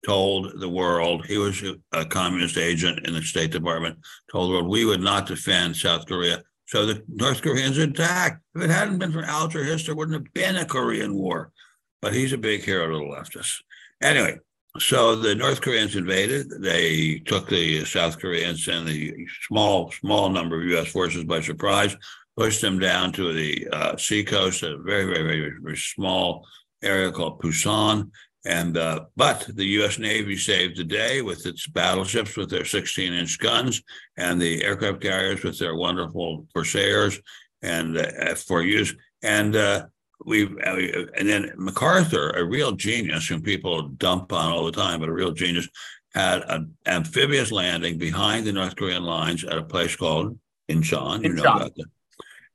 told 0.06 0.60
the 0.60 0.70
world 0.70 1.26
he 1.26 1.38
was 1.38 1.64
a 1.94 2.06
communist 2.06 2.58
agent 2.58 3.08
in 3.08 3.14
the 3.14 3.22
State 3.22 3.52
Department. 3.52 3.98
Told 4.32 4.50
the 4.50 4.54
world 4.56 4.68
we 4.68 4.86
would 4.86 5.02
not 5.02 5.28
defend 5.28 5.76
South 5.76 6.06
Korea. 6.06 6.44
So 6.74 6.88
the 6.88 7.04
North 7.08 7.44
Koreans 7.44 7.78
attacked. 7.78 8.42
If 8.56 8.64
it 8.64 8.70
hadn't 8.72 8.98
been 8.98 9.12
for 9.12 9.24
Alger 9.24 9.64
Hiss, 9.64 9.86
there 9.86 9.96
wouldn't 9.96 10.16
have 10.18 10.34
been 10.34 10.56
a 10.56 10.66
Korean 10.66 11.14
War 11.14 11.52
but 12.04 12.14
he's 12.14 12.34
a 12.34 12.38
big 12.38 12.62
hero 12.62 12.86
to 12.90 12.98
the 12.98 13.40
leftists. 13.40 13.62
Anyway, 14.02 14.38
so 14.78 15.16
the 15.16 15.34
North 15.34 15.62
Koreans 15.62 15.96
invaded. 15.96 16.50
They 16.60 17.20
took 17.26 17.48
the 17.48 17.86
South 17.86 18.20
Koreans 18.20 18.68
and 18.68 18.86
the 18.86 19.16
small, 19.48 19.90
small 19.94 20.28
number 20.28 20.60
of 20.60 20.68
U.S. 20.68 20.90
forces 20.90 21.24
by 21.24 21.40
surprise, 21.40 21.96
pushed 22.36 22.60
them 22.60 22.78
down 22.78 23.14
to 23.14 23.32
the 23.32 23.70
uh, 23.72 23.96
seacoast, 23.96 24.64
a 24.64 24.78
very, 24.80 25.06
very, 25.06 25.24
very, 25.24 25.54
very 25.62 25.78
small 25.78 26.46
area 26.84 27.10
called 27.10 27.40
Pusan. 27.40 28.12
And 28.46 28.78
uh, 28.78 29.06
but 29.16 29.48
the 29.54 29.66
U.S. 29.66 30.00
Navy 30.00 30.36
saved 30.36 30.78
the 30.78 30.84
day 30.84 31.22
with 31.22 31.46
its 31.46 31.66
battleships 31.68 32.36
with 32.36 32.50
their 32.50 32.64
16-inch 32.64 33.40
guns 33.40 33.82
and 34.18 34.42
the 34.42 34.64
aircraft 34.64 35.02
carriers 35.02 35.44
with 35.44 35.58
their 35.58 35.76
wonderful 35.76 36.46
Corsairs 36.54 37.20
and 37.62 37.98
uh, 37.98 38.36
for 38.36 38.62
use. 38.62 38.94
And 39.22 39.56
uh, 39.56 39.86
we 40.26 40.44
and 40.44 41.30
then 41.30 41.54
MacArthur, 41.58 42.32
a 42.32 42.44
real 42.44 42.74
genius 42.74 43.28
whom 43.28 43.42
people 43.42 43.84
dump 43.90 44.34
on 44.34 44.52
all 44.52 44.66
the 44.66 44.72
time, 44.72 45.00
but 45.00 45.10
a 45.10 45.14
real 45.14 45.32
genius, 45.32 45.70
had 46.14 46.42
an 46.48 46.76
amphibious 46.86 47.52
landing 47.52 47.98
behind 47.98 48.46
the 48.46 48.52
North 48.52 48.76
Korean 48.76 49.04
lines 49.04 49.44
at 49.44 49.58
a 49.58 49.64
place 49.64 49.96
called 49.96 50.38
Incheon. 50.70 51.24
You 51.24 51.34
know 51.34 51.44
about 51.44 51.76
that. 51.76 51.86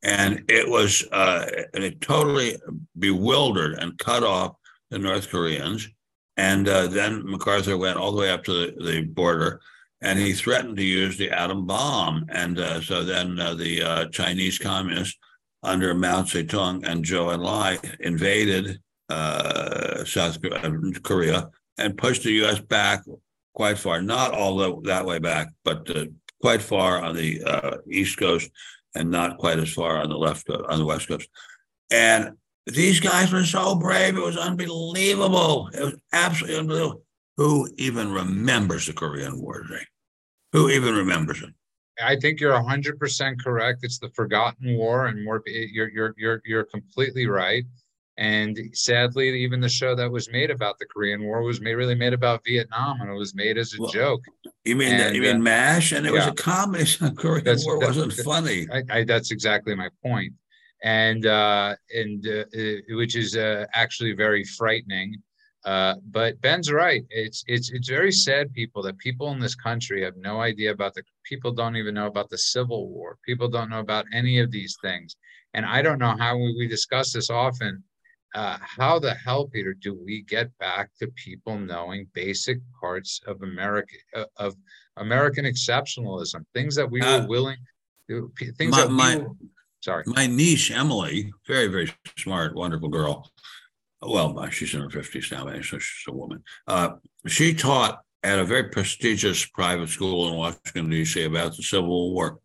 And 0.02 0.44
it 0.48 0.68
was 0.68 1.04
uh, 1.10 1.46
and 1.74 1.82
it 1.82 2.00
totally 2.00 2.56
bewildered 2.98 3.74
and 3.78 3.98
cut 3.98 4.22
off 4.22 4.54
the 4.90 4.98
North 4.98 5.28
Koreans. 5.28 5.88
And 6.36 6.68
uh, 6.68 6.86
then 6.86 7.28
MacArthur 7.28 7.76
went 7.76 7.98
all 7.98 8.12
the 8.12 8.20
way 8.20 8.30
up 8.30 8.44
to 8.44 8.52
the, 8.52 8.84
the, 8.84 9.02
border, 9.02 9.60
and 10.00 10.18
he 10.18 10.32
threatened 10.32 10.76
to 10.76 10.84
use 10.84 11.18
the 11.18 11.30
atom 11.30 11.66
bomb. 11.66 12.26
And 12.28 12.58
uh, 12.58 12.80
so 12.80 13.02
then 13.02 13.38
uh, 13.40 13.54
the 13.54 13.82
uh, 13.82 14.08
Chinese 14.08 14.58
communists 14.58 15.18
under 15.64 15.92
Mao 15.94 16.22
Zedong 16.22 16.86
and 16.86 17.04
Zhou 17.04 17.36
Enlai 17.36 17.96
invaded 18.00 18.80
uh, 19.08 20.04
South 20.04 20.38
uh, 20.44 20.70
Korea 21.02 21.50
and 21.76 21.98
pushed 21.98 22.22
the 22.22 22.32
U.S. 22.32 22.60
back 22.60 23.02
quite 23.54 23.78
far, 23.78 24.00
not 24.00 24.32
all 24.32 24.56
the, 24.56 24.80
that 24.82 25.04
way 25.04 25.18
back, 25.18 25.48
but 25.64 25.90
quite 26.40 26.62
far 26.62 27.02
on 27.02 27.16
the 27.16 27.82
East 27.90 28.16
Coast 28.16 28.48
and 28.94 29.10
not 29.10 29.38
quite 29.38 29.58
as 29.58 29.72
far 29.72 29.96
on 29.96 30.08
the 30.08 30.16
left 30.16 30.48
on 30.50 30.78
the 30.78 30.84
West 30.84 31.08
Coast. 31.08 31.28
And 31.90 32.36
these 32.74 33.00
guys 33.00 33.32
were 33.32 33.44
so 33.44 33.74
brave; 33.74 34.16
it 34.16 34.24
was 34.24 34.36
unbelievable. 34.36 35.70
It 35.72 35.82
was 35.82 35.96
absolutely 36.12 36.58
unbelievable. 36.58 37.02
Who 37.36 37.68
even 37.76 38.12
remembers 38.12 38.86
the 38.86 38.92
Korean 38.92 39.40
War? 39.40 39.64
Thing? 39.68 39.86
Who 40.52 40.70
even 40.70 40.94
remembers 40.94 41.42
it? 41.42 41.50
I 42.02 42.16
think 42.16 42.40
you're 42.40 42.60
hundred 42.60 42.98
percent 42.98 43.42
correct. 43.42 43.80
It's 43.82 43.98
the 43.98 44.10
forgotten 44.10 44.76
war, 44.76 45.06
and 45.06 45.24
more. 45.24 45.42
You're 45.46 45.88
you're 45.88 46.14
you're 46.16 46.42
you're 46.44 46.64
completely 46.64 47.26
right. 47.26 47.64
And 48.18 48.58
sadly, 48.72 49.28
even 49.44 49.60
the 49.60 49.68
show 49.68 49.94
that 49.94 50.10
was 50.10 50.28
made 50.28 50.50
about 50.50 50.80
the 50.80 50.86
Korean 50.86 51.22
War 51.22 51.42
was 51.42 51.60
made, 51.60 51.74
really 51.74 51.94
made 51.94 52.12
about 52.12 52.42
Vietnam, 52.44 53.00
and 53.00 53.08
it 53.08 53.14
was 53.14 53.32
made 53.32 53.56
as 53.56 53.74
a 53.74 53.80
well, 53.80 53.90
joke. 53.92 54.24
You 54.64 54.74
mean 54.74 54.92
and, 54.92 55.14
you 55.14 55.22
mean 55.22 55.36
uh, 55.36 55.38
Mash? 55.38 55.92
And 55.92 56.04
it 56.04 56.12
yeah. 56.12 56.18
was 56.18 56.26
a 56.26 56.32
comedy. 56.32 56.84
Korean 57.16 57.44
that's, 57.44 57.64
War 57.64 57.78
wasn't 57.78 58.12
funny. 58.12 58.66
I, 58.72 58.82
I, 58.90 59.04
that's 59.04 59.30
exactly 59.30 59.76
my 59.76 59.88
point, 60.02 60.32
and 60.82 61.26
uh, 61.26 61.74
and 61.94 62.26
uh, 62.26 62.44
which 62.90 63.16
is 63.16 63.36
uh, 63.36 63.66
actually 63.72 64.12
very 64.12 64.44
frightening. 64.44 65.16
Uh, 65.64 65.94
but 66.10 66.40
Ben's 66.40 66.70
right. 66.72 67.04
It's 67.10 67.42
it's 67.46 67.70
it's 67.70 67.88
very 67.88 68.12
sad, 68.12 68.52
people, 68.52 68.82
that 68.82 68.98
people 68.98 69.32
in 69.32 69.40
this 69.40 69.54
country 69.54 70.02
have 70.04 70.16
no 70.16 70.40
idea 70.40 70.70
about 70.70 70.94
the. 70.94 71.02
People 71.24 71.52
don't 71.52 71.76
even 71.76 71.94
know 71.94 72.06
about 72.06 72.30
the 72.30 72.38
Civil 72.38 72.88
War. 72.88 73.18
People 73.26 73.48
don't 73.48 73.68
know 73.68 73.80
about 73.80 74.06
any 74.12 74.38
of 74.38 74.50
these 74.50 74.76
things, 74.82 75.16
and 75.54 75.66
I 75.66 75.82
don't 75.82 75.98
know 75.98 76.14
how 76.18 76.36
we, 76.36 76.54
we 76.56 76.68
discuss 76.68 77.12
this 77.12 77.28
often 77.28 77.82
uh, 78.34 78.58
how 78.60 78.98
the 78.98 79.14
hell, 79.14 79.46
Peter, 79.46 79.74
do 79.74 79.94
we 79.94 80.22
get 80.22 80.56
back 80.58 80.90
to 80.98 81.08
people 81.08 81.58
knowing 81.58 82.06
basic 82.12 82.58
parts 82.78 83.20
of 83.26 83.42
America 83.42 83.96
uh, 84.14 84.24
of 84.36 84.54
American 84.96 85.44
exceptionalism, 85.44 86.44
things 86.54 86.74
that 86.74 86.90
we 86.90 87.00
were 87.00 87.26
willing, 87.26 87.56
things 88.58 88.72
my, 88.72 88.82
that 88.82 88.88
we 88.88 89.22
were, 89.22 89.30
sorry, 89.80 90.04
my 90.06 90.26
niece 90.26 90.70
Emily, 90.70 91.32
very 91.46 91.68
very 91.68 91.92
smart, 92.16 92.54
wonderful 92.54 92.88
girl. 92.88 93.30
Well, 94.00 94.48
she's 94.50 94.74
in 94.74 94.80
her 94.80 94.90
fifties 94.90 95.32
now, 95.32 95.46
so 95.60 95.78
she's 95.78 96.04
a 96.08 96.12
woman. 96.12 96.42
Uh, 96.66 96.90
she 97.26 97.52
taught 97.52 98.00
at 98.22 98.38
a 98.38 98.44
very 98.44 98.64
prestigious 98.70 99.46
private 99.46 99.88
school 99.88 100.28
in 100.28 100.34
Washington 100.34 100.90
D.C. 100.90 101.24
about 101.24 101.56
the 101.56 101.62
Civil 101.62 102.12
War. 102.12 102.38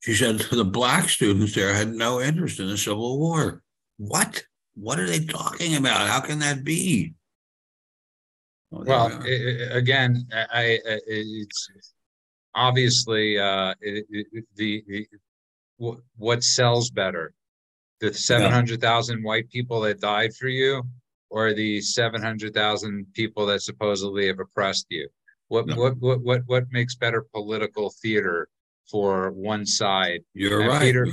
She 0.00 0.14
said 0.14 0.38
the 0.50 0.64
black 0.64 1.08
students 1.08 1.54
there 1.54 1.74
had 1.74 1.92
no 1.92 2.20
interest 2.20 2.60
in 2.60 2.68
the 2.68 2.78
Civil 2.78 3.18
War. 3.18 3.62
What? 3.96 4.42
What 4.74 5.00
are 5.00 5.06
they 5.06 5.24
talking 5.24 5.76
about? 5.76 6.08
How 6.08 6.20
can 6.20 6.38
that 6.38 6.62
be? 6.62 7.14
Oh, 8.72 8.84
well, 8.86 9.22
it, 9.24 9.74
again, 9.74 10.26
I, 10.32 10.44
I, 10.52 10.78
it's 11.06 11.68
obviously 12.54 13.38
uh, 13.38 13.74
it, 13.80 14.04
it, 14.10 14.44
the, 14.56 15.06
the 15.78 15.96
what 16.16 16.42
sells 16.42 16.90
better, 16.90 17.32
the 18.00 18.12
seven 18.12 18.50
hundred 18.50 18.80
thousand 18.80 19.22
white 19.22 19.48
people 19.50 19.80
that 19.82 20.00
died 20.00 20.34
for 20.34 20.48
you, 20.48 20.82
or 21.30 21.52
the 21.52 21.80
seven 21.80 22.22
hundred 22.22 22.54
thousand 22.54 23.06
people 23.14 23.46
that 23.46 23.62
supposedly 23.62 24.26
have 24.26 24.40
oppressed 24.40 24.86
you. 24.90 25.08
What 25.48 25.66
no. 25.66 25.76
what 25.76 25.96
what 25.98 26.22
what 26.22 26.42
what 26.46 26.64
makes 26.70 26.94
better 26.94 27.26
political 27.34 27.90
theater 28.02 28.48
for 28.90 29.30
one 29.32 29.66
side? 29.66 30.20
You're 30.34 30.60
and 30.60 30.68
right, 30.68 30.82
Peter. 30.82 31.06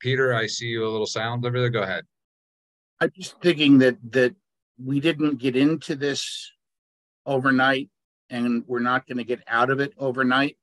Peter, 0.00 0.34
I 0.34 0.46
see 0.46 0.66
you 0.66 0.86
a 0.86 0.90
little 0.90 1.06
silent 1.06 1.44
over 1.44 1.58
there. 1.58 1.70
Go 1.70 1.82
ahead. 1.82 2.04
I'm 3.00 3.10
just 3.16 3.40
thinking 3.40 3.78
that 3.78 3.98
that 4.12 4.34
we 4.82 5.00
didn't 5.00 5.38
get 5.38 5.56
into 5.56 5.96
this 5.96 6.50
overnight, 7.26 7.90
and 8.30 8.64
we're 8.66 8.78
not 8.78 9.06
going 9.06 9.18
to 9.18 9.24
get 9.24 9.42
out 9.46 9.70
of 9.70 9.80
it 9.80 9.92
overnight. 9.98 10.56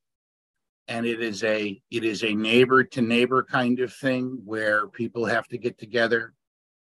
And 0.88 1.05
it 1.05 1.21
is 1.21 1.43
a 1.43 1.81
it 1.89 2.03
is 2.03 2.23
a 2.23 2.36
neighbor 2.36 2.83
to 2.83 3.01
neighbor 3.01 3.43
kind 3.43 3.79
of 3.79 3.93
thing 3.93 4.41
where 4.45 4.88
people 4.88 5.25
have 5.25 5.47
to 5.47 5.57
get 5.57 5.79
together 5.79 6.33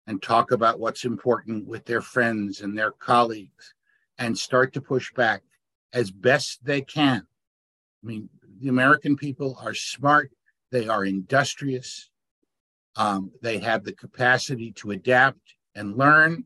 and 0.06 0.22
talk 0.22 0.50
about 0.52 0.78
what's 0.78 1.04
important 1.04 1.66
with 1.66 1.84
their 1.84 2.02
friends 2.02 2.60
and 2.60 2.76
their 2.76 2.92
colleagues 2.92 3.74
and 4.18 4.38
start 4.38 4.72
to 4.74 4.80
push 4.80 5.12
back 5.12 5.42
as 5.92 6.10
best 6.10 6.64
they 6.64 6.80
can. 6.80 7.26
I 8.02 8.06
mean, 8.06 8.28
the 8.60 8.68
American 8.68 9.16
people 9.16 9.58
are 9.60 9.74
smart, 9.74 10.30
they 10.70 10.88
are 10.88 11.04
industrious, 11.04 12.10
um, 12.96 13.30
they 13.42 13.58
have 13.58 13.84
the 13.84 13.92
capacity 13.92 14.72
to 14.72 14.92
adapt 14.92 15.54
and 15.74 15.96
learn, 15.96 16.44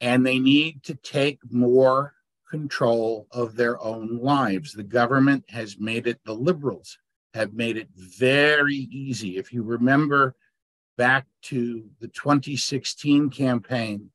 and 0.00 0.26
they 0.26 0.38
need 0.38 0.82
to 0.84 0.94
take 0.94 1.38
more 1.50 2.14
control 2.52 3.26
of 3.30 3.56
their 3.56 3.82
own 3.82 4.18
lives. 4.18 4.74
The 4.74 4.82
government 4.82 5.42
has 5.48 5.78
made 5.78 6.06
it, 6.06 6.20
the 6.26 6.34
liberals 6.34 6.98
have 7.32 7.54
made 7.54 7.78
it 7.78 7.88
very 7.96 8.76
easy. 8.76 9.38
If 9.38 9.54
you 9.54 9.62
remember 9.62 10.36
back 10.98 11.26
to 11.44 11.82
the 12.00 12.08
2016 12.08 13.30
campaign, 13.30 14.10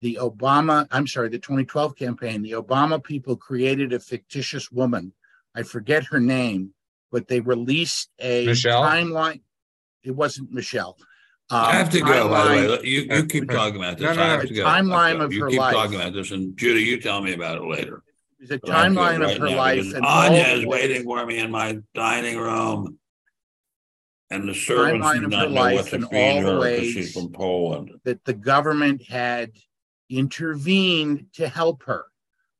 the 0.00 0.16
Obama, 0.20 0.86
I'm 0.92 1.08
sorry, 1.08 1.28
the 1.28 1.40
2012 1.40 1.96
campaign, 1.96 2.42
the 2.42 2.52
Obama 2.52 3.02
people 3.02 3.36
created 3.36 3.92
a 3.92 3.98
fictitious 3.98 4.70
woman. 4.70 5.12
I 5.56 5.64
forget 5.64 6.04
her 6.04 6.20
name, 6.20 6.74
but 7.10 7.26
they 7.26 7.40
released 7.40 8.10
a 8.20 8.46
Michelle? 8.46 8.84
timeline 8.84 9.40
it 10.04 10.12
wasn't 10.12 10.52
Michelle. 10.52 10.96
Um, 11.52 11.66
I 11.66 11.72
have 11.72 11.90
to 11.90 12.00
go. 12.00 12.30
By 12.30 12.44
the 12.44 12.50
way, 12.50 12.80
you, 12.82 13.02
you 13.10 13.26
keep 13.26 13.50
talking 13.50 13.76
about 13.76 13.98
this. 13.98 14.06
No, 14.06 14.14
no, 14.14 14.22
I 14.22 14.28
have 14.28 14.46
to 14.46 14.54
go. 14.54 14.64
Timeline 14.64 15.20
of 15.20 15.34
you 15.34 15.42
her 15.42 15.50
keep 15.50 15.58
life. 15.58 15.74
talking 15.74 15.96
about 15.96 16.14
this, 16.14 16.30
and 16.30 16.56
Judy, 16.56 16.80
you 16.80 16.98
tell 16.98 17.20
me 17.20 17.34
about 17.34 17.58
it 17.58 17.64
later. 17.64 18.02
It's 18.40 18.50
a 18.50 18.58
timeline 18.58 19.20
right 19.20 19.36
of 19.36 19.36
her 19.36 19.50
life. 19.50 19.92
And 19.92 20.02
Anya 20.02 20.44
is 20.44 20.64
waiting 20.64 21.04
for 21.04 21.26
me 21.26 21.40
in 21.40 21.50
my 21.50 21.78
dining 21.94 22.38
room, 22.38 22.98
and 24.30 24.48
the 24.48 24.54
servants 24.54 25.12
do 25.12 25.28
not 25.28 25.50
know 25.50 25.74
what 25.74 25.86
to 25.88 26.06
feed 26.08 26.42
her 26.42 26.58
because 26.58 26.90
she's 26.90 27.12
from 27.12 27.30
Poland. 27.32 28.00
That 28.04 28.24
the 28.24 28.32
government 28.32 29.02
had 29.02 29.52
intervened 30.08 31.26
to 31.34 31.48
help 31.48 31.82
her 31.82 32.06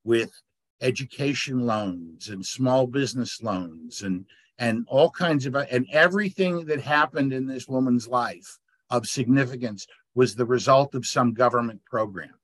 with 0.05 0.38
education 0.82 1.64
loans 1.64 2.28
and 2.28 2.45
small 2.45 2.86
business 2.86 3.43
loans 3.43 4.03
and 4.03 4.26
and 4.59 4.84
all 4.86 5.11
kinds 5.11 5.47
of 5.47 5.55
and 5.55 5.86
everything 5.93 6.66
that 6.66 6.82
happened 6.82 7.32
in 7.32 7.47
this 7.47 7.66
woman's 7.66 8.07
life 8.07 8.59
of 8.93 9.09
significance 9.09 9.86
was 10.14 10.34
the 10.34 10.45
result 10.45 10.95
of 10.95 11.07
some 11.07 11.32
government 11.32 11.80
program. 11.84 12.34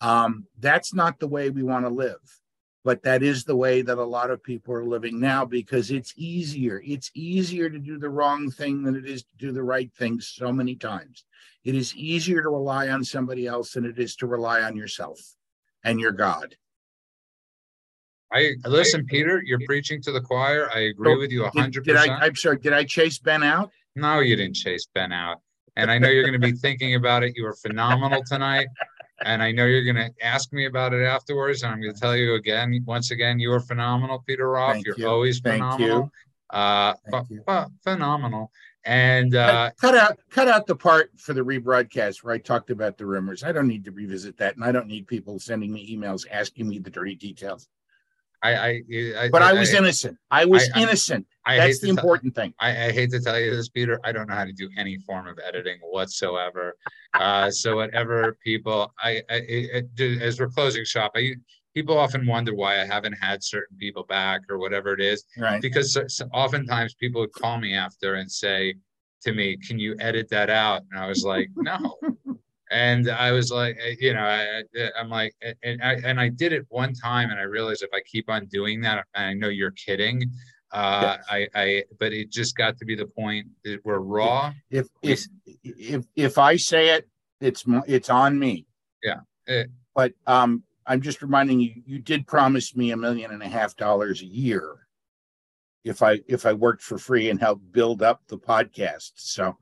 Um, 0.00 0.46
that's 0.58 0.94
not 0.94 1.18
the 1.18 1.28
way 1.28 1.50
we 1.50 1.62
want 1.62 1.84
to 1.84 1.90
live, 1.90 2.20
but 2.84 3.02
that 3.02 3.22
is 3.22 3.44
the 3.44 3.56
way 3.56 3.82
that 3.82 3.98
a 3.98 4.04
lot 4.04 4.30
of 4.30 4.42
people 4.42 4.72
are 4.72 4.84
living 4.84 5.20
now 5.20 5.44
because 5.44 5.90
it's 5.90 6.14
easier. 6.16 6.80
It's 6.86 7.10
easier 7.14 7.68
to 7.68 7.78
do 7.78 7.98
the 7.98 8.08
wrong 8.08 8.50
thing 8.50 8.84
than 8.84 8.94
it 8.94 9.04
is 9.04 9.24
to 9.24 9.36
do 9.36 9.52
the 9.52 9.64
right 9.64 9.92
thing 9.92 10.20
so 10.20 10.52
many 10.52 10.76
times. 10.76 11.24
It 11.64 11.74
is 11.74 11.94
easier 11.94 12.40
to 12.40 12.48
rely 12.48 12.88
on 12.88 13.04
somebody 13.04 13.46
else 13.46 13.72
than 13.72 13.84
it 13.84 13.98
is 13.98 14.16
to 14.16 14.26
rely 14.26 14.62
on 14.62 14.76
yourself 14.76 15.20
and 15.84 16.00
your 16.00 16.12
God. 16.12 16.54
I 18.32 18.52
listen, 18.64 19.04
Peter. 19.06 19.42
You're 19.44 19.60
preaching 19.66 20.00
to 20.02 20.12
the 20.12 20.20
choir. 20.20 20.70
I 20.72 20.82
agree 20.82 21.16
with 21.16 21.32
you 21.32 21.44
hundred 21.46 21.84
percent. 21.84 22.12
I'm 22.12 22.36
sorry. 22.36 22.58
Did 22.58 22.72
I 22.72 22.84
chase 22.84 23.18
Ben 23.18 23.42
out? 23.42 23.70
No, 23.96 24.20
you 24.20 24.36
didn't 24.36 24.54
chase 24.54 24.86
Ben 24.94 25.12
out. 25.12 25.38
And 25.76 25.90
I 25.90 25.98
know 25.98 26.08
you're 26.08 26.24
going 26.26 26.40
to 26.40 26.46
be 26.46 26.52
thinking 26.52 26.94
about 26.94 27.22
it. 27.22 27.36
You 27.36 27.44
were 27.44 27.54
phenomenal 27.54 28.22
tonight, 28.24 28.68
and 29.24 29.42
I 29.42 29.52
know 29.52 29.66
you're 29.66 29.84
going 29.84 29.96
to 29.96 30.10
ask 30.24 30.52
me 30.52 30.66
about 30.66 30.92
it 30.92 31.04
afterwards. 31.04 31.62
And 31.62 31.72
I'm 31.72 31.80
going 31.80 31.94
to 31.94 32.00
tell 32.00 32.16
you 32.16 32.34
again, 32.34 32.82
once 32.86 33.10
again, 33.10 33.38
you 33.38 33.50
were 33.50 33.60
phenomenal, 33.60 34.22
Peter 34.26 34.50
Roff. 34.50 34.74
Thank 34.74 34.86
you're 34.86 34.98
you. 34.98 35.08
always 35.08 35.40
Thank 35.40 35.62
phenomenal. 35.62 36.10
You. 36.52 36.58
Uh, 36.58 37.66
phenomenal. 37.84 38.50
And 38.84 39.34
uh, 39.34 39.70
cut 39.78 39.94
out 39.94 40.18
cut 40.30 40.48
out 40.48 40.66
the 40.66 40.74
part 40.74 41.10
for 41.18 41.34
the 41.34 41.42
rebroadcast 41.42 42.24
where 42.24 42.34
I 42.34 42.38
talked 42.38 42.70
about 42.70 42.96
the 42.96 43.04
rumors. 43.04 43.44
I 43.44 43.52
don't 43.52 43.68
need 43.68 43.84
to 43.84 43.90
revisit 43.90 44.38
that, 44.38 44.56
and 44.56 44.64
I 44.64 44.72
don't 44.72 44.86
need 44.86 45.06
people 45.06 45.38
sending 45.38 45.70
me 45.70 45.94
emails 45.94 46.24
asking 46.30 46.66
me 46.68 46.78
the 46.78 46.88
dirty 46.88 47.14
details. 47.14 47.68
I, 48.42 48.54
I, 48.54 48.82
I 49.18 49.28
but 49.30 49.42
I, 49.42 49.50
I 49.50 49.52
was 49.52 49.74
innocent. 49.74 50.16
I 50.30 50.44
was 50.44 50.68
innocent. 50.74 51.26
That's 51.46 51.80
the 51.80 51.88
important 51.88 52.34
thing. 52.34 52.54
I, 52.58 52.90
hate 52.90 53.10
to 53.10 53.20
tell 53.20 53.38
you 53.38 53.54
this, 53.54 53.68
Peter. 53.68 54.00
I 54.04 54.12
don't 54.12 54.28
know 54.28 54.34
how 54.34 54.44
to 54.44 54.52
do 54.52 54.68
any 54.78 54.98
form 54.98 55.26
of 55.26 55.38
editing 55.46 55.78
whatsoever. 55.82 56.76
uh, 57.14 57.50
so 57.50 57.76
whatever 57.76 58.38
people, 58.42 58.94
I, 58.98 59.22
I, 59.28 59.82
as 60.20 60.40
we're 60.40 60.48
closing 60.48 60.84
shop, 60.84 61.12
I 61.16 61.34
people 61.74 61.98
often 61.98 62.26
wonder 62.26 62.54
why 62.54 62.80
I 62.80 62.84
haven't 62.84 63.12
had 63.14 63.42
certain 63.44 63.76
people 63.76 64.04
back 64.04 64.42
or 64.48 64.58
whatever 64.58 64.92
it 64.92 65.00
is. 65.00 65.24
Right. 65.38 65.60
Because 65.60 65.98
oftentimes 66.32 66.94
people 66.94 67.20
would 67.20 67.32
call 67.32 67.58
me 67.58 67.74
after 67.74 68.14
and 68.14 68.30
say 68.30 68.74
to 69.22 69.32
me, 69.32 69.56
"Can 69.56 69.78
you 69.78 69.96
edit 70.00 70.28
that 70.30 70.50
out?" 70.50 70.82
And 70.90 71.00
I 71.00 71.06
was 71.06 71.24
like, 71.24 71.48
"No." 71.56 71.98
and 72.70 73.10
I 73.10 73.32
was 73.32 73.50
like, 73.50 73.76
eh, 73.84 73.96
you 73.98 74.14
know, 74.14 74.20
I, 74.20 74.62
am 74.98 75.08
like, 75.08 75.34
and 75.62 75.82
I 75.82 75.94
and 76.04 76.20
I 76.20 76.28
did 76.28 76.52
it 76.52 76.66
one 76.68 76.94
time, 76.94 77.30
and 77.30 77.38
I 77.38 77.42
realized 77.42 77.82
if 77.82 77.90
I 77.92 78.00
keep 78.00 78.28
on 78.28 78.46
doing 78.46 78.80
that, 78.82 79.06
I 79.14 79.34
know 79.34 79.48
you're 79.48 79.72
kidding. 79.72 80.30
Uh. 80.72 81.16
I, 81.28 81.48
I, 81.54 81.84
but 81.98 82.12
it 82.12 82.30
just 82.30 82.56
got 82.56 82.78
to 82.78 82.84
be 82.84 82.94
the 82.94 83.06
point 83.06 83.48
that 83.64 83.80
we're 83.84 83.98
raw. 83.98 84.52
If 84.70 84.86
if 85.02 85.26
if 85.64 86.04
if 86.14 86.38
I 86.38 86.56
say 86.56 86.90
it, 86.90 87.08
it's 87.40 87.64
it's 87.88 88.08
on 88.08 88.38
me. 88.38 88.66
Yeah. 89.02 89.20
It, 89.46 89.52
eh. 89.52 89.64
but 89.94 90.12
um, 90.28 90.62
I'm 90.86 91.00
just 91.00 91.22
reminding 91.22 91.60
you, 91.60 91.72
you 91.86 91.98
did 91.98 92.26
promise 92.26 92.76
me 92.76 92.92
a 92.92 92.96
million 92.96 93.32
and 93.32 93.42
a 93.42 93.48
half 93.48 93.76
dollars 93.76 94.22
a 94.22 94.26
year 94.26 94.86
if 95.84 96.02
I 96.02 96.20
if 96.28 96.46
I 96.46 96.52
worked 96.52 96.82
for 96.82 96.98
free 96.98 97.30
and 97.30 97.40
helped 97.40 97.72
build 97.72 98.02
up 98.02 98.22
the 98.28 98.38
podcast. 98.38 99.12
So 99.16 99.56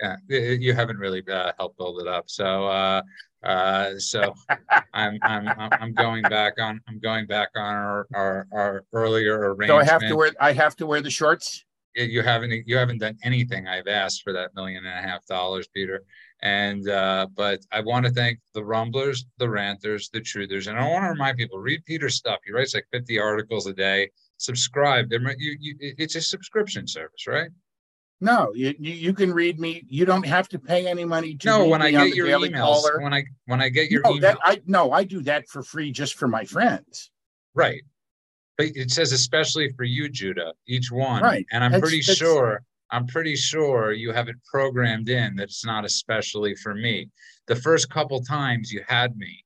yeah, 0.00 0.16
you 0.28 0.74
haven't 0.74 0.98
really 0.98 1.22
uh, 1.30 1.52
helped 1.58 1.78
build 1.78 2.00
it 2.00 2.08
up. 2.08 2.28
So 2.28 2.66
uh, 2.66 3.02
Uh, 3.46 3.96
so 3.98 4.34
I'm, 4.92 5.18
I'm 5.22 5.48
I'm 5.72 5.94
going 5.94 6.22
back 6.22 6.54
on 6.58 6.80
I'm 6.88 6.98
going 6.98 7.26
back 7.26 7.50
on 7.54 7.74
our 7.74 8.06
our, 8.14 8.46
our 8.52 8.84
earlier 8.92 9.54
arrangement. 9.54 9.68
So 9.68 9.78
I 9.78 9.84
have 9.84 10.00
to 10.02 10.16
wear 10.16 10.32
I 10.40 10.52
have 10.52 10.76
to 10.76 10.86
wear 10.86 11.00
the 11.00 11.10
shorts. 11.10 11.64
You 11.94 12.22
haven't 12.22 12.52
you 12.66 12.76
haven't 12.76 12.98
done 12.98 13.16
anything 13.22 13.68
I've 13.68 13.86
asked 13.86 14.22
for 14.22 14.32
that 14.32 14.54
million 14.54 14.84
and 14.84 14.98
a 14.98 15.08
half 15.08 15.24
dollars, 15.26 15.68
Peter. 15.72 16.02
And 16.42 16.88
uh, 16.88 17.28
but 17.34 17.60
I 17.72 17.80
want 17.80 18.04
to 18.04 18.12
thank 18.12 18.40
the 18.52 18.64
Rumblers, 18.64 19.24
the 19.38 19.48
Ranters, 19.48 20.10
the 20.10 20.20
Truthers, 20.20 20.66
and 20.66 20.78
I 20.78 20.86
want 20.90 21.04
to 21.04 21.10
remind 21.10 21.38
people: 21.38 21.58
read 21.58 21.84
Peter's 21.86 22.16
stuff. 22.16 22.40
He 22.44 22.52
writes 22.52 22.74
like 22.74 22.86
50 22.92 23.18
articles 23.18 23.66
a 23.66 23.72
day. 23.72 24.10
Subscribe. 24.36 25.06
You, 25.10 25.56
you, 25.58 25.76
it's 25.80 26.14
a 26.14 26.20
subscription 26.20 26.86
service, 26.86 27.26
right? 27.26 27.48
No, 28.20 28.50
you, 28.54 28.74
you 28.78 29.12
can 29.12 29.32
read 29.32 29.60
me. 29.60 29.84
You 29.88 30.06
don't 30.06 30.24
have 30.24 30.48
to 30.48 30.58
pay 30.58 30.86
any 30.86 31.04
money 31.04 31.34
to. 31.36 31.46
No, 31.46 31.66
when 31.66 31.82
I 31.82 31.90
get 31.90 32.14
your 32.14 32.28
emails, 32.28 32.82
Caller. 32.82 33.00
when 33.02 33.12
I 33.12 33.24
when 33.44 33.60
I 33.60 33.68
get 33.68 33.90
your 33.90 34.00
no, 34.02 34.10
email, 34.10 34.20
that, 34.22 34.38
I 34.42 34.62
no, 34.66 34.92
I 34.92 35.04
do 35.04 35.20
that 35.22 35.48
for 35.48 35.62
free 35.62 35.92
just 35.92 36.14
for 36.14 36.26
my 36.26 36.44
friends. 36.44 37.10
Right, 37.54 37.82
but 38.56 38.68
it 38.74 38.90
says 38.90 39.12
especially 39.12 39.70
for 39.76 39.84
you, 39.84 40.08
Judah, 40.08 40.54
each 40.66 40.90
one. 40.90 41.22
Right, 41.22 41.44
and 41.52 41.62
I'm 41.62 41.72
that's, 41.72 41.82
pretty 41.82 42.02
that's, 42.06 42.18
sure 42.18 42.62
I'm 42.90 43.06
pretty 43.06 43.36
sure 43.36 43.92
you 43.92 44.12
have 44.12 44.28
it 44.28 44.36
programmed 44.50 45.08
in 45.08 45.36
that 45.36 45.44
it's 45.44 45.64
not 45.64 45.84
especially 45.84 46.54
for 46.54 46.74
me. 46.74 47.10
The 47.46 47.56
first 47.56 47.90
couple 47.90 48.20
times 48.22 48.72
you 48.72 48.82
had 48.86 49.16
me 49.16 49.44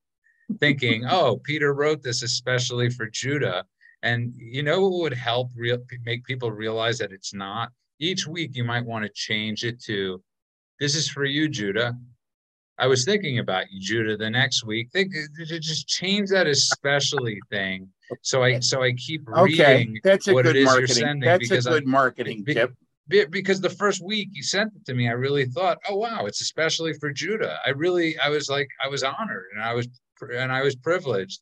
thinking, 0.59 1.05
"Oh, 1.09 1.37
Peter 1.43 1.73
wrote 1.73 2.03
this 2.03 2.23
especially 2.23 2.89
for 2.89 3.07
Judah," 3.07 3.65
and 4.03 4.33
you 4.37 4.63
know 4.63 4.81
what 4.81 5.01
would 5.01 5.13
help 5.13 5.51
real 5.55 5.79
make 6.05 6.23
people 6.23 6.51
realize 6.51 6.97
that 6.99 7.11
it's 7.11 7.33
not 7.33 7.71
each 8.01 8.27
week 8.27 8.51
you 8.53 8.65
might 8.65 8.85
want 8.85 9.05
to 9.05 9.11
change 9.13 9.63
it 9.63 9.81
to 9.83 10.21
this 10.79 10.95
is 10.95 11.07
for 11.07 11.23
you 11.23 11.47
judah. 11.47 11.95
I 12.77 12.87
was 12.87 13.05
thinking 13.05 13.39
about 13.39 13.71
you 13.71 13.79
judah 13.79 14.17
the 14.17 14.29
next 14.29 14.65
week. 14.65 14.89
Think 14.91 15.13
uh, 15.15 15.59
just 15.59 15.87
change 15.87 16.29
that 16.31 16.47
especially 16.47 17.39
thing 17.49 17.89
so 18.21 18.43
i 18.43 18.59
so 18.59 18.83
i 18.83 18.91
keep 18.93 19.21
reading 19.27 19.61
okay 19.61 19.99
that's 20.03 20.27
a 20.27 20.33
good 20.33 20.63
marketing. 20.63 21.19
that's 21.19 21.51
a 21.51 21.61
good 21.61 21.83
I, 21.87 21.89
marketing 21.89 22.43
be, 22.43 22.53
tip. 22.53 22.73
because 23.07 23.61
the 23.61 23.69
first 23.69 24.03
week 24.03 24.29
you 24.31 24.43
sent 24.43 24.73
it 24.75 24.85
to 24.85 24.93
me 24.93 25.07
i 25.07 25.13
really 25.13 25.45
thought 25.45 25.77
oh 25.87 25.95
wow 25.95 26.25
it's 26.25 26.41
especially 26.41 26.93
for 26.93 27.11
judah. 27.11 27.59
I 27.65 27.69
really 27.69 28.17
i 28.19 28.29
was 28.29 28.49
like 28.49 28.67
i 28.83 28.87
was 28.87 29.03
honored 29.03 29.45
and 29.53 29.63
i 29.63 29.73
was 29.73 29.87
and 30.33 30.51
i 30.51 30.61
was 30.61 30.75
privileged 30.75 31.41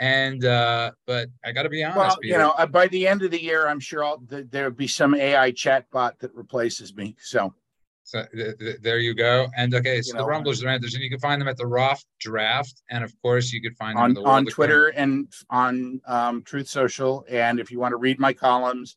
and 0.00 0.46
uh, 0.46 0.92
but 1.06 1.28
I 1.44 1.52
got 1.52 1.64
to 1.64 1.68
be 1.68 1.84
honest. 1.84 1.98
Well, 1.98 2.16
Peter. 2.22 2.32
you 2.32 2.38
know, 2.38 2.50
uh, 2.52 2.66
by 2.66 2.88
the 2.88 3.06
end 3.06 3.22
of 3.22 3.30
the 3.30 3.40
year, 3.40 3.68
I'm 3.68 3.78
sure 3.78 4.16
th- 4.28 4.46
there'll 4.50 4.70
be 4.72 4.88
some 4.88 5.14
AI 5.14 5.52
chatbot 5.52 6.18
that 6.20 6.34
replaces 6.34 6.96
me. 6.96 7.14
So, 7.20 7.54
so 8.02 8.24
th- 8.34 8.58
th- 8.58 8.78
there 8.80 8.98
you 8.98 9.14
go. 9.14 9.48
And 9.58 9.74
okay, 9.74 10.00
so 10.00 10.08
you 10.08 10.12
the 10.14 10.18
know, 10.20 10.26
Rumblers, 10.26 10.60
the 10.60 10.66
Ranters, 10.66 10.94
and 10.94 11.04
you 11.04 11.10
can 11.10 11.20
find 11.20 11.38
them 11.38 11.48
at 11.48 11.58
the 11.58 11.66
Roff 11.66 12.02
Draft, 12.18 12.82
and 12.88 13.04
of 13.04 13.12
course, 13.20 13.52
you 13.52 13.60
could 13.60 13.76
find 13.76 13.98
them 13.98 14.16
on 14.24 14.26
on 14.26 14.46
Twitter 14.46 14.88
and 14.88 15.30
on 15.50 16.00
um, 16.06 16.42
Truth 16.44 16.68
Social. 16.68 17.26
And 17.28 17.60
if 17.60 17.70
you 17.70 17.78
want 17.78 17.92
to 17.92 17.98
read 17.98 18.18
my 18.18 18.32
columns, 18.32 18.96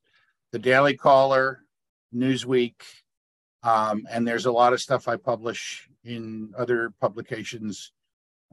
the 0.54 0.60
Daily 0.60 0.96
Caller, 0.96 1.66
Newsweek, 2.16 2.76
um, 3.62 4.08
and 4.10 4.26
there's 4.26 4.46
a 4.46 4.52
lot 4.54 4.72
of 4.72 4.80
stuff 4.80 5.10
I 5.10 5.18
publish 5.18 5.90
in 6.06 6.54
other 6.58 6.94
publications 7.02 7.92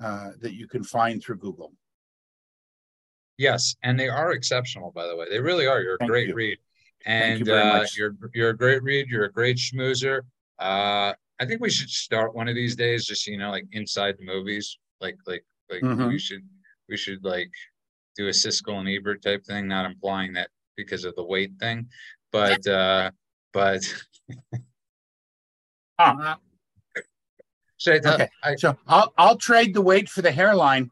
uh, 0.02 0.30
that 0.40 0.54
you 0.54 0.66
can 0.66 0.82
find 0.82 1.22
through 1.22 1.36
Google. 1.36 1.72
Yes, 3.40 3.74
and 3.82 3.98
they 3.98 4.10
are 4.10 4.32
exceptional, 4.32 4.90
by 4.90 5.06
the 5.06 5.16
way. 5.16 5.24
They 5.30 5.40
really 5.40 5.66
are. 5.66 5.80
You're 5.80 5.94
a 5.94 5.98
Thank 5.98 6.10
great 6.10 6.28
you. 6.28 6.34
read, 6.34 6.58
and 7.06 7.46
you 7.46 7.54
uh, 7.54 7.86
you're 7.96 8.14
you're 8.34 8.50
a 8.50 8.56
great 8.56 8.82
read. 8.82 9.08
You're 9.08 9.24
a 9.24 9.32
great 9.32 9.56
schmoozer. 9.56 10.20
Uh, 10.58 11.14
I 11.40 11.46
think 11.46 11.62
we 11.62 11.70
should 11.70 11.88
start 11.88 12.34
one 12.34 12.48
of 12.48 12.54
these 12.54 12.76
days, 12.76 13.06
just 13.06 13.26
you 13.26 13.38
know, 13.38 13.50
like 13.50 13.64
inside 13.72 14.16
the 14.18 14.26
movies, 14.26 14.76
like 15.00 15.16
like 15.26 15.42
like 15.70 15.80
mm-hmm. 15.80 16.08
we 16.08 16.18
should 16.18 16.42
we 16.86 16.98
should 16.98 17.24
like 17.24 17.50
do 18.14 18.26
a 18.26 18.30
Siskel 18.30 18.78
and 18.78 18.86
Ebert 18.86 19.22
type 19.22 19.42
thing. 19.46 19.66
Not 19.66 19.86
implying 19.86 20.34
that 20.34 20.50
because 20.76 21.06
of 21.06 21.16
the 21.16 21.24
weight 21.24 21.52
thing, 21.58 21.88
but 22.32 22.66
uh, 22.66 23.10
but. 23.54 23.80
uh-huh. 25.98 26.36
So, 27.78 27.92
okay. 28.04 28.28
I, 28.44 28.56
so 28.56 28.76
I'll 28.86 29.14
I'll 29.16 29.38
trade 29.38 29.72
the 29.72 29.80
weight 29.80 30.10
for 30.10 30.20
the 30.20 30.30
hairline 30.30 30.90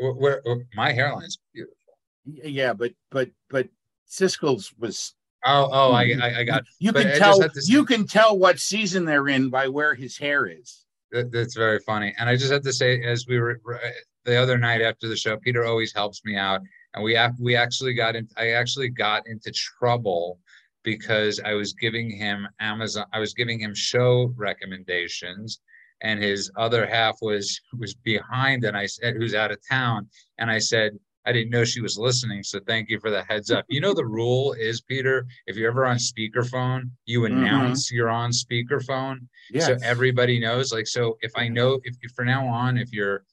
where, 0.00 0.40
where 0.44 0.58
my 0.74 0.92
hairline's 0.92 1.38
beautiful. 1.52 1.76
Yeah, 2.24 2.72
but 2.72 2.92
but 3.10 3.30
but 3.50 3.68
Siskel's 4.08 4.72
was. 4.78 5.14
Oh, 5.46 5.68
oh, 5.70 5.92
I, 5.92 6.06
mm-hmm. 6.06 6.22
I, 6.22 6.38
I 6.40 6.44
got. 6.44 6.64
You 6.78 6.92
can 6.92 7.18
tell. 7.18 7.40
You 7.66 7.84
can 7.84 8.06
tell 8.06 8.38
what 8.38 8.58
season 8.58 9.04
they're 9.04 9.28
in 9.28 9.50
by 9.50 9.68
where 9.68 9.94
his 9.94 10.16
hair 10.16 10.46
is. 10.46 10.84
That, 11.12 11.30
that's 11.30 11.54
very 11.54 11.80
funny, 11.80 12.14
and 12.18 12.28
I 12.28 12.36
just 12.36 12.50
have 12.50 12.62
to 12.62 12.72
say, 12.72 13.02
as 13.02 13.26
we 13.28 13.38
were 13.38 13.60
uh, 13.72 13.88
the 14.24 14.36
other 14.36 14.58
night 14.58 14.80
after 14.80 15.06
the 15.06 15.16
show, 15.16 15.36
Peter 15.36 15.64
always 15.64 15.92
helps 15.92 16.24
me 16.24 16.36
out, 16.36 16.60
and 16.94 17.04
we 17.04 17.18
we 17.38 17.56
actually 17.56 17.94
got 17.94 18.16
in. 18.16 18.26
I 18.36 18.50
actually 18.50 18.88
got 18.88 19.26
into 19.26 19.52
trouble 19.52 20.40
because 20.82 21.40
I 21.44 21.52
was 21.52 21.72
giving 21.74 22.10
him 22.10 22.48
Amazon. 22.58 23.04
I 23.12 23.18
was 23.18 23.34
giving 23.34 23.60
him 23.60 23.74
show 23.74 24.32
recommendations 24.36 25.60
and 26.02 26.22
his 26.22 26.50
other 26.56 26.86
half 26.86 27.16
was 27.22 27.60
was 27.78 27.94
behind 27.94 28.64
and 28.64 28.76
i 28.76 28.86
said 28.86 29.14
who's 29.16 29.34
out 29.34 29.50
of 29.50 29.58
town 29.68 30.06
and 30.38 30.50
i 30.50 30.58
said 30.58 30.92
i 31.26 31.32
didn't 31.32 31.50
know 31.50 31.64
she 31.64 31.80
was 31.80 31.98
listening 31.98 32.42
so 32.42 32.58
thank 32.66 32.88
you 32.88 32.98
for 33.00 33.10
the 33.10 33.22
heads 33.24 33.50
up 33.50 33.64
you 33.68 33.80
know 33.80 33.94
the 33.94 34.04
rule 34.04 34.52
is 34.54 34.80
peter 34.82 35.26
if 35.46 35.56
you're 35.56 35.70
ever 35.70 35.86
on 35.86 35.96
speakerphone 35.96 36.90
you 37.06 37.20
mm-hmm. 37.20 37.38
announce 37.38 37.86
mm-hmm. 37.86 37.96
you're 37.96 38.10
on 38.10 38.30
speakerphone 38.30 39.18
yes. 39.50 39.66
so 39.66 39.76
everybody 39.82 40.38
knows 40.38 40.72
like 40.72 40.86
so 40.86 41.16
if 41.22 41.32
i 41.36 41.48
know 41.48 41.80
if, 41.84 41.96
if 42.02 42.12
for 42.12 42.24
now 42.24 42.46
on 42.46 42.76
if 42.76 42.92
you're 42.92 43.24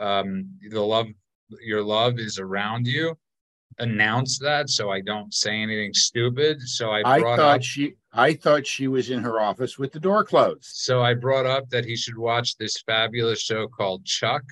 um 0.00 0.48
the 0.70 0.80
love 0.80 1.06
your 1.62 1.82
love 1.82 2.18
is 2.18 2.38
around 2.38 2.86
you 2.86 3.16
announce 3.78 4.38
that 4.38 4.70
so 4.70 4.90
I 4.90 5.00
don't 5.00 5.32
say 5.32 5.60
anything 5.60 5.94
stupid. 5.94 6.60
So 6.62 6.90
I 6.90 7.02
I 7.04 7.20
thought 7.20 7.38
up, 7.38 7.62
she 7.62 7.94
I 8.14 8.34
thought 8.34 8.66
she 8.66 8.86
was 8.88 9.10
in 9.10 9.22
her 9.22 9.40
office 9.40 9.78
with 9.78 9.92
the 9.92 10.00
door 10.00 10.24
closed. 10.24 10.64
So 10.64 11.02
I 11.02 11.14
brought 11.14 11.46
up 11.46 11.68
that 11.70 11.84
he 11.84 11.96
should 11.96 12.16
watch 12.16 12.56
this 12.56 12.80
fabulous 12.82 13.40
show 13.40 13.66
called 13.66 14.04
Chuck, 14.04 14.44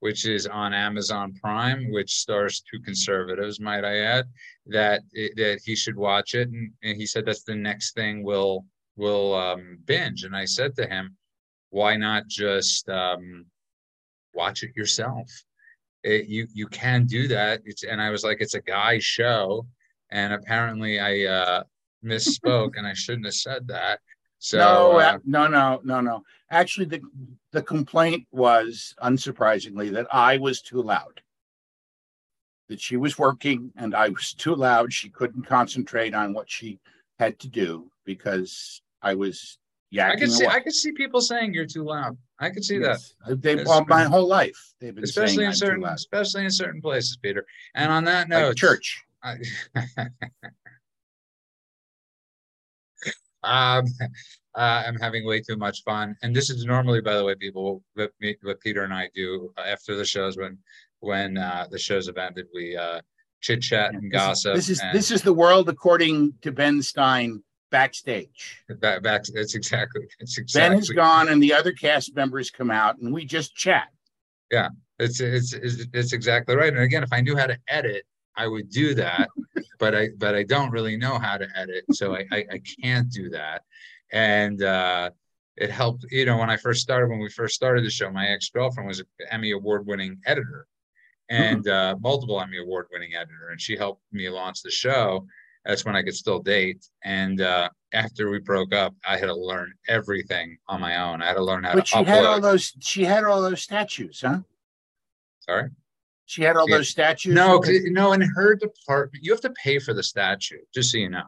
which 0.00 0.26
is 0.26 0.46
on 0.46 0.72
Amazon 0.72 1.34
Prime, 1.40 1.90
which 1.90 2.14
stars 2.14 2.62
two 2.62 2.80
conservatives, 2.80 3.60
might 3.60 3.84
I 3.84 3.98
add, 3.98 4.24
that 4.66 5.02
that 5.36 5.60
he 5.64 5.76
should 5.76 5.96
watch 5.96 6.34
it. 6.34 6.48
And, 6.48 6.72
and 6.82 6.96
he 6.96 7.06
said 7.06 7.26
that's 7.26 7.44
the 7.44 7.54
next 7.54 7.94
thing 7.94 8.24
we'll 8.24 8.64
we'll 8.96 9.34
um, 9.34 9.78
binge. 9.84 10.24
And 10.24 10.34
I 10.34 10.46
said 10.46 10.74
to 10.76 10.86
him, 10.86 11.16
why 11.70 11.96
not 11.96 12.26
just 12.26 12.88
um, 12.88 13.44
watch 14.34 14.62
it 14.62 14.74
yourself? 14.74 15.30
it, 16.06 16.28
you 16.28 16.46
you 16.54 16.66
can 16.68 17.04
do 17.04 17.28
that. 17.28 17.60
It's 17.64 17.82
and 17.82 18.00
I 18.00 18.10
was 18.10 18.24
like, 18.24 18.38
it's 18.40 18.54
a 18.54 18.60
guy 18.62 18.98
show, 18.98 19.66
and 20.10 20.32
apparently 20.32 21.00
I 21.00 21.24
uh, 21.24 21.62
misspoke 22.04 22.76
and 22.76 22.86
I 22.86 22.94
shouldn't 22.94 23.26
have 23.26 23.34
said 23.34 23.68
that. 23.68 24.00
So 24.38 24.58
no, 24.58 24.98
uh, 24.98 25.18
no, 25.24 25.46
no, 25.46 25.80
no, 25.84 26.00
no. 26.00 26.22
Actually, 26.50 26.86
the 26.86 27.00
the 27.52 27.62
complaint 27.62 28.26
was 28.30 28.94
unsurprisingly 29.02 29.92
that 29.92 30.06
I 30.12 30.36
was 30.36 30.60
too 30.60 30.82
loud. 30.82 31.22
That 32.68 32.80
she 32.80 32.96
was 32.96 33.18
working 33.18 33.72
and 33.76 33.94
I 33.94 34.08
was 34.08 34.34
too 34.34 34.54
loud. 34.54 34.92
She 34.92 35.08
couldn't 35.08 35.44
concentrate 35.44 36.14
on 36.14 36.34
what 36.34 36.50
she 36.50 36.78
had 37.18 37.38
to 37.40 37.48
do 37.48 37.90
because 38.04 38.82
I 39.02 39.14
was 39.14 39.58
yeah, 39.90 40.10
I 40.10 40.16
could 40.16 40.32
see. 40.32 40.46
I 40.46 40.60
can 40.60 40.72
see 40.72 40.92
people 40.92 41.20
saying 41.20 41.54
you're 41.54 41.66
too 41.66 41.84
loud. 41.84 42.18
I 42.38 42.50
could 42.50 42.64
see 42.64 42.78
yes. 42.78 43.14
that. 43.26 43.40
They've 43.40 43.64
well, 43.64 43.84
my 43.88 44.04
whole 44.04 44.26
life. 44.26 44.74
They've 44.80 44.94
been 44.94 45.04
especially 45.04 45.44
in 45.44 45.54
certain, 45.54 45.84
especially 45.84 46.44
in 46.44 46.50
certain 46.50 46.82
places, 46.82 47.16
Peter. 47.22 47.46
And 47.74 47.90
on 47.90 48.04
that 48.04 48.28
note, 48.28 48.48
like 48.48 48.56
church. 48.56 49.02
I, 49.22 49.36
um, 53.46 53.86
uh, 54.54 54.82
I'm 54.86 54.96
having 54.96 55.26
way 55.26 55.40
too 55.40 55.56
much 55.56 55.82
fun, 55.84 56.16
and 56.22 56.34
this 56.34 56.50
is 56.50 56.64
normally, 56.64 57.00
by 57.00 57.16
the 57.16 57.24
way, 57.24 57.34
people 57.34 57.82
what, 57.94 58.12
what 58.42 58.60
Peter 58.60 58.84
and 58.84 58.92
I 58.92 59.08
do 59.14 59.52
after 59.64 59.96
the 59.96 60.04
shows 60.04 60.36
when 60.36 60.58
when 61.00 61.38
uh, 61.38 61.66
the 61.70 61.78
shows 61.78 62.06
have 62.06 62.16
ended, 62.16 62.46
we 62.54 62.76
uh, 62.76 63.00
chit 63.40 63.62
chat 63.62 63.94
and 63.94 64.10
this 64.10 64.12
gossip. 64.12 64.56
Is, 64.56 64.66
this 64.66 64.78
is 64.78 64.84
this 64.92 65.10
is 65.10 65.22
the 65.22 65.32
world 65.32 65.68
according 65.68 66.34
to 66.42 66.52
Ben 66.52 66.82
Stein 66.82 67.42
backstage. 67.70 68.62
Back, 68.80 69.02
back. 69.02 69.24
That's 69.34 69.54
exactly. 69.54 70.02
That's 70.18 70.38
exactly. 70.38 70.76
Ben 70.76 70.78
is 70.78 70.90
gone, 70.90 71.28
and 71.28 71.42
the 71.42 71.52
other 71.52 71.72
cast 71.72 72.14
members 72.14 72.50
come 72.50 72.70
out, 72.70 72.98
and 72.98 73.12
we 73.12 73.24
just 73.24 73.54
chat. 73.54 73.88
Yeah, 74.50 74.68
it's 74.98 75.20
it's 75.20 75.52
it's, 75.52 75.86
it's 75.92 76.12
exactly 76.12 76.56
right. 76.56 76.72
And 76.72 76.82
again, 76.82 77.02
if 77.02 77.12
I 77.12 77.20
knew 77.20 77.36
how 77.36 77.46
to 77.46 77.58
edit, 77.68 78.04
I 78.36 78.46
would 78.46 78.70
do 78.70 78.94
that. 78.94 79.28
but 79.78 79.94
I 79.94 80.08
but 80.16 80.34
I 80.34 80.42
don't 80.42 80.70
really 80.70 80.96
know 80.96 81.18
how 81.18 81.36
to 81.36 81.48
edit, 81.54 81.84
so 81.92 82.14
I 82.14 82.24
I, 82.32 82.44
I 82.52 82.60
can't 82.82 83.10
do 83.10 83.30
that. 83.30 83.62
And 84.12 84.62
uh, 84.62 85.10
it 85.56 85.70
helped. 85.70 86.06
You 86.10 86.26
know, 86.26 86.38
when 86.38 86.50
I 86.50 86.56
first 86.56 86.80
started, 86.80 87.08
when 87.10 87.20
we 87.20 87.30
first 87.30 87.54
started 87.54 87.84
the 87.84 87.90
show, 87.90 88.10
my 88.10 88.28
ex 88.28 88.48
girlfriend 88.50 88.88
was 88.88 89.00
an 89.00 89.06
Emmy 89.30 89.52
award 89.52 89.86
winning 89.86 90.18
editor, 90.26 90.66
and 91.28 91.64
mm-hmm. 91.64 91.96
uh, 91.96 91.98
multiple 92.00 92.40
Emmy 92.40 92.58
award 92.58 92.86
winning 92.92 93.14
editor, 93.14 93.48
and 93.50 93.60
she 93.60 93.76
helped 93.76 94.02
me 94.12 94.28
launch 94.28 94.62
the 94.62 94.70
show 94.70 95.26
that's 95.66 95.84
when 95.84 95.96
I 95.96 96.02
could 96.02 96.14
still 96.14 96.38
date. 96.38 96.86
And 97.04 97.40
uh, 97.40 97.68
after 97.92 98.30
we 98.30 98.38
broke 98.38 98.72
up, 98.72 98.94
I 99.06 99.16
had 99.16 99.26
to 99.26 99.34
learn 99.34 99.72
everything 99.88 100.56
on 100.68 100.80
my 100.80 100.96
own. 100.96 101.22
I 101.22 101.26
had 101.26 101.34
to 101.34 101.44
learn 101.44 101.64
how 101.64 101.74
But 101.74 101.80
to 101.80 101.86
she 101.86 101.96
upload. 101.96 102.06
had 102.06 102.24
all 102.24 102.40
those. 102.40 102.72
She 102.80 103.04
had 103.04 103.24
all 103.24 103.42
those 103.42 103.62
statues, 103.62 104.20
huh? 104.20 104.40
Sorry. 105.40 105.70
She 106.26 106.42
had 106.42 106.56
all 106.56 106.68
Yeah. 106.68 106.78
those 106.78 106.88
statues. 106.90 107.32
No, 107.34 107.60
no. 107.64 108.12
In 108.12 108.20
her 108.20 108.54
department, 108.54 109.24
you 109.24 109.32
have 109.32 109.40
to 109.42 109.50
pay 109.50 109.78
for 109.78 109.94
the 109.94 110.02
statue. 110.02 110.58
Just 110.74 110.90
so 110.90 110.98
you 110.98 111.08
know. 111.08 111.24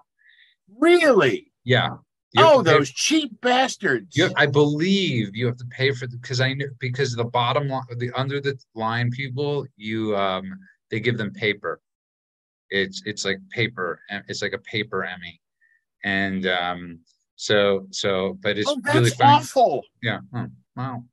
really. 0.78 1.50
Yeah. 1.64 1.96
You 2.32 2.44
Oh, 2.44 2.62
those 2.62 2.90
cheap 2.90 3.40
bastards. 3.40 4.14
You, 4.14 4.30
I 4.36 4.44
believe 4.44 5.34
you 5.34 5.46
have 5.46 5.56
to 5.56 5.64
pay 5.70 5.92
for 5.92 6.06
because 6.06 6.40
I 6.42 6.52
knew 6.52 6.70
because 6.78 7.14
the 7.16 7.24
bottom 7.24 7.68
line, 7.68 7.84
the 7.96 8.10
under 8.12 8.38
the 8.40 8.58
line 8.74 9.10
people, 9.10 9.66
you 9.76 10.14
um, 10.14 10.52
they 10.90 11.00
give 11.00 11.16
them 11.16 11.32
paper. 11.32 11.80
It's 12.70 13.02
it's 13.06 13.24
like 13.24 13.38
paper, 13.50 14.00
and 14.10 14.22
it's 14.28 14.42
like 14.42 14.52
a 14.52 14.58
paper 14.58 15.04
Emmy, 15.04 15.40
and 16.04 16.46
um, 16.46 17.00
so 17.36 17.86
so, 17.92 18.36
but 18.42 18.58
it's 18.58 18.68
oh, 18.68 18.78
that's 18.84 18.94
really 18.96 19.10
funny. 19.10 19.32
awful. 19.36 19.82
Yeah. 20.02 20.20
Oh, 20.34 20.46
wow. 20.76 21.04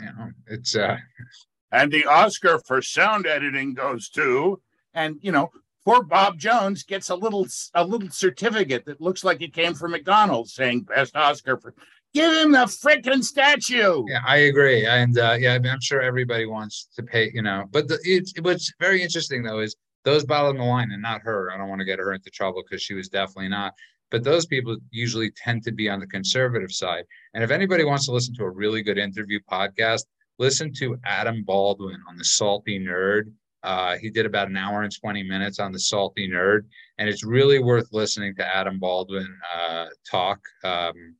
Yeah. 0.00 0.28
it's 0.46 0.74
uh, 0.74 0.96
And 1.72 1.90
the 1.90 2.04
Oscar 2.04 2.58
for 2.58 2.82
sound 2.82 3.26
editing 3.26 3.74
goes 3.74 4.08
to, 4.10 4.60
and 4.94 5.16
you 5.22 5.32
know, 5.32 5.50
poor 5.84 6.02
Bob 6.02 6.38
Jones 6.38 6.82
gets 6.82 7.08
a 7.08 7.14
little 7.14 7.46
a 7.74 7.84
little 7.84 8.10
certificate 8.10 8.84
that 8.84 9.00
looks 9.00 9.24
like 9.24 9.42
it 9.42 9.54
came 9.54 9.74
from 9.74 9.92
McDonald's 9.92 10.54
saying 10.54 10.82
best 10.82 11.16
Oscar 11.16 11.56
for. 11.56 11.74
Give 12.14 12.30
him 12.30 12.52
the 12.52 12.66
freaking 12.66 13.24
statue. 13.24 14.04
yeah, 14.06 14.20
I 14.26 14.36
agree, 14.36 14.84
and 14.84 15.18
uh, 15.18 15.34
yeah, 15.40 15.54
I 15.54 15.68
I'm 15.68 15.80
sure 15.80 16.02
everybody 16.02 16.44
wants 16.44 16.88
to 16.96 17.02
pay, 17.02 17.30
you 17.32 17.40
know, 17.40 17.64
but 17.70 17.88
the, 17.88 17.98
it's 18.04 18.34
what's 18.42 18.70
very 18.78 19.02
interesting 19.02 19.42
though 19.42 19.60
is 19.60 19.74
those 20.04 20.24
bottom 20.24 20.58
the 20.58 20.64
line 20.64 20.90
and 20.92 21.00
not 21.00 21.22
her. 21.22 21.50
I 21.50 21.56
don't 21.56 21.68
want 21.68 21.80
to 21.80 21.84
get 21.86 21.98
her 21.98 22.12
into 22.12 22.30
trouble 22.30 22.62
because 22.62 22.82
she 22.82 22.94
was 22.94 23.08
definitely 23.08 23.48
not. 23.48 23.72
But 24.10 24.24
those 24.24 24.44
people 24.44 24.76
usually 24.90 25.30
tend 25.30 25.62
to 25.64 25.72
be 25.72 25.88
on 25.88 26.00
the 26.00 26.06
conservative 26.06 26.70
side. 26.70 27.04
And 27.32 27.42
if 27.42 27.50
anybody 27.50 27.84
wants 27.84 28.04
to 28.06 28.12
listen 28.12 28.34
to 28.34 28.44
a 28.44 28.50
really 28.50 28.82
good 28.82 28.98
interview 28.98 29.40
podcast, 29.50 30.04
listen 30.38 30.72
to 30.74 30.98
Adam 31.04 31.44
Baldwin 31.44 32.00
on 32.08 32.16
the 32.16 32.24
Salty 32.24 32.78
Nerd. 32.78 33.32
Uh, 33.62 33.96
he 33.96 34.10
did 34.10 34.26
about 34.26 34.48
an 34.48 34.56
hour 34.56 34.82
and 34.82 34.92
20 34.92 35.22
minutes 35.22 35.60
on 35.60 35.72
the 35.72 35.78
Salty 35.78 36.28
Nerd, 36.28 36.62
and 36.98 37.08
it's 37.08 37.24
really 37.24 37.60
worth 37.60 37.88
listening 37.92 38.34
to 38.36 38.56
Adam 38.56 38.78
Baldwin 38.78 39.28
uh, 39.56 39.86
talk. 40.10 40.40
Um, 40.64 41.14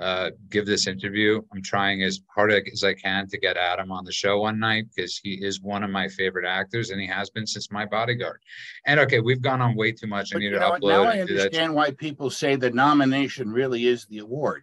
uh, 0.00 0.30
give 0.48 0.64
this 0.64 0.86
interview. 0.86 1.42
I'm 1.52 1.62
trying 1.62 2.02
as 2.02 2.20
hard 2.34 2.52
as 2.52 2.84
I 2.84 2.94
can 2.94 3.28
to 3.28 3.38
get 3.38 3.58
Adam 3.58 3.92
on 3.92 4.04
the 4.04 4.12
show 4.12 4.40
one 4.40 4.58
night 4.58 4.86
because 4.94 5.18
he 5.18 5.34
is 5.44 5.60
one 5.60 5.82
of 5.82 5.90
my 5.90 6.08
favorite 6.08 6.46
actors 6.46 6.88
and 6.88 6.98
he 6.98 7.06
has 7.06 7.28
been 7.28 7.46
since 7.46 7.70
my 7.70 7.84
bodyguard. 7.84 8.40
And 8.86 8.98
okay, 9.00 9.20
we've 9.20 9.42
gone 9.42 9.60
on 9.60 9.76
way 9.76 9.92
too 9.92 10.06
much. 10.06 10.32
I 10.32 10.36
But 10.36 10.38
need 10.40 10.50
to 10.50 10.60
know 10.60 10.70
upload 10.70 10.88
Now 10.88 11.02
I 11.04 11.20
understand 11.20 11.74
why 11.74 11.90
people 11.90 12.30
say 12.30 12.56
the 12.56 12.70
nomination 12.70 13.52
really 13.52 13.86
is 13.86 14.06
the 14.06 14.18
award 14.18 14.62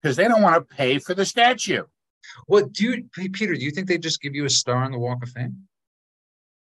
because 0.00 0.16
they 0.16 0.28
don't 0.28 0.42
want 0.42 0.54
to 0.54 0.74
pay 0.76 1.00
for 1.00 1.14
the 1.14 1.24
statue. 1.26 1.82
What 2.46 2.72
do 2.72 2.84
you, 2.84 3.04
hey, 3.16 3.28
Peter? 3.28 3.54
Do 3.54 3.64
you 3.64 3.70
think 3.70 3.88
they 3.88 3.98
just 3.98 4.20
give 4.20 4.34
you 4.34 4.44
a 4.44 4.50
star 4.50 4.84
on 4.84 4.92
the 4.92 4.98
Walk 4.98 5.22
of 5.22 5.30
Fame? 5.30 5.66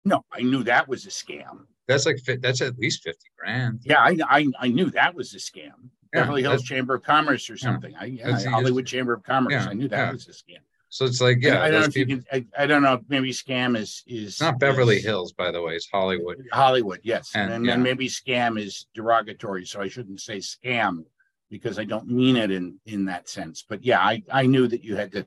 No, 0.05 0.23
I 0.31 0.41
knew 0.41 0.63
that 0.63 0.87
was 0.87 1.05
a 1.05 1.09
scam. 1.09 1.65
That's 1.87 2.05
like 2.05 2.19
that's 2.41 2.61
at 2.61 2.77
least 2.77 3.03
fifty 3.03 3.27
grand. 3.37 3.81
Yeah, 3.83 3.99
I 3.99 4.17
I, 4.27 4.47
I 4.59 4.67
knew 4.69 4.89
that 4.91 5.15
was 5.15 5.33
a 5.33 5.37
scam. 5.37 5.71
Yeah, 6.13 6.21
Beverly 6.21 6.41
Hills 6.41 6.63
Chamber 6.63 6.95
of 6.95 7.03
Commerce 7.03 7.49
or 7.49 7.57
something. 7.57 7.93
I, 7.99 8.05
yeah, 8.05 8.49
Hollywood 8.49 8.85
Chamber 8.85 9.13
of 9.13 9.23
Commerce. 9.23 9.53
Yeah, 9.53 9.67
I 9.69 9.73
knew 9.73 9.87
that 9.89 9.97
yeah. 9.97 10.11
was 10.11 10.27
a 10.27 10.31
scam. 10.31 10.59
So 10.89 11.05
it's 11.05 11.19
like 11.19 11.37
Yeah, 11.41 11.55
yeah, 11.55 11.63
I 11.63 11.71
don't 11.71 11.81
know 11.81 11.87
if 11.87 11.97
you 11.97 12.05
can. 12.05 12.25
I, 12.31 12.45
I 12.57 12.65
don't 12.65 12.81
know. 12.81 13.01
Maybe 13.09 13.31
scam 13.31 13.77
is 13.77 14.03
is 14.07 14.39
not 14.39 14.59
Beverly 14.59 14.97
is 14.97 15.03
Hills, 15.03 15.33
by 15.33 15.51
the 15.51 15.61
way. 15.61 15.73
It's 15.75 15.89
Hollywood. 15.91 16.37
Hollywood, 16.53 17.01
yes, 17.03 17.31
And, 17.35 17.51
and, 17.51 17.65
yeah. 17.65 17.71
then 17.71 17.83
maybe 17.83 18.07
scam 18.07 18.59
is 18.59 18.87
derogatory, 18.93 19.65
so 19.65 19.81
I 19.81 19.89
shouldn't 19.89 20.21
say 20.21 20.37
scam 20.37 21.03
because 21.49 21.79
I 21.79 21.83
don't 21.83 22.07
mean 22.07 22.37
it 22.37 22.51
in 22.51 22.79
in 22.85 23.05
that 23.05 23.27
sense. 23.27 23.65
But 23.67 23.83
yeah, 23.83 23.99
I 23.99 24.23
I 24.31 24.45
knew 24.45 24.67
that 24.67 24.83
you 24.83 24.95
had 24.95 25.11
to. 25.13 25.25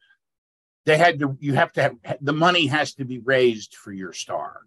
They 0.87 0.97
had 0.97 1.19
to. 1.21 1.37
You 1.41 1.55
have 1.55 1.73
to 1.75 1.83
have 1.83 1.97
the 2.21 2.33
money 2.33 2.67
has 2.67 2.95
to 2.95 3.05
be 3.05 3.19
raised 3.19 3.75
for 3.75 3.93
your 3.93 4.13
star. 4.13 4.63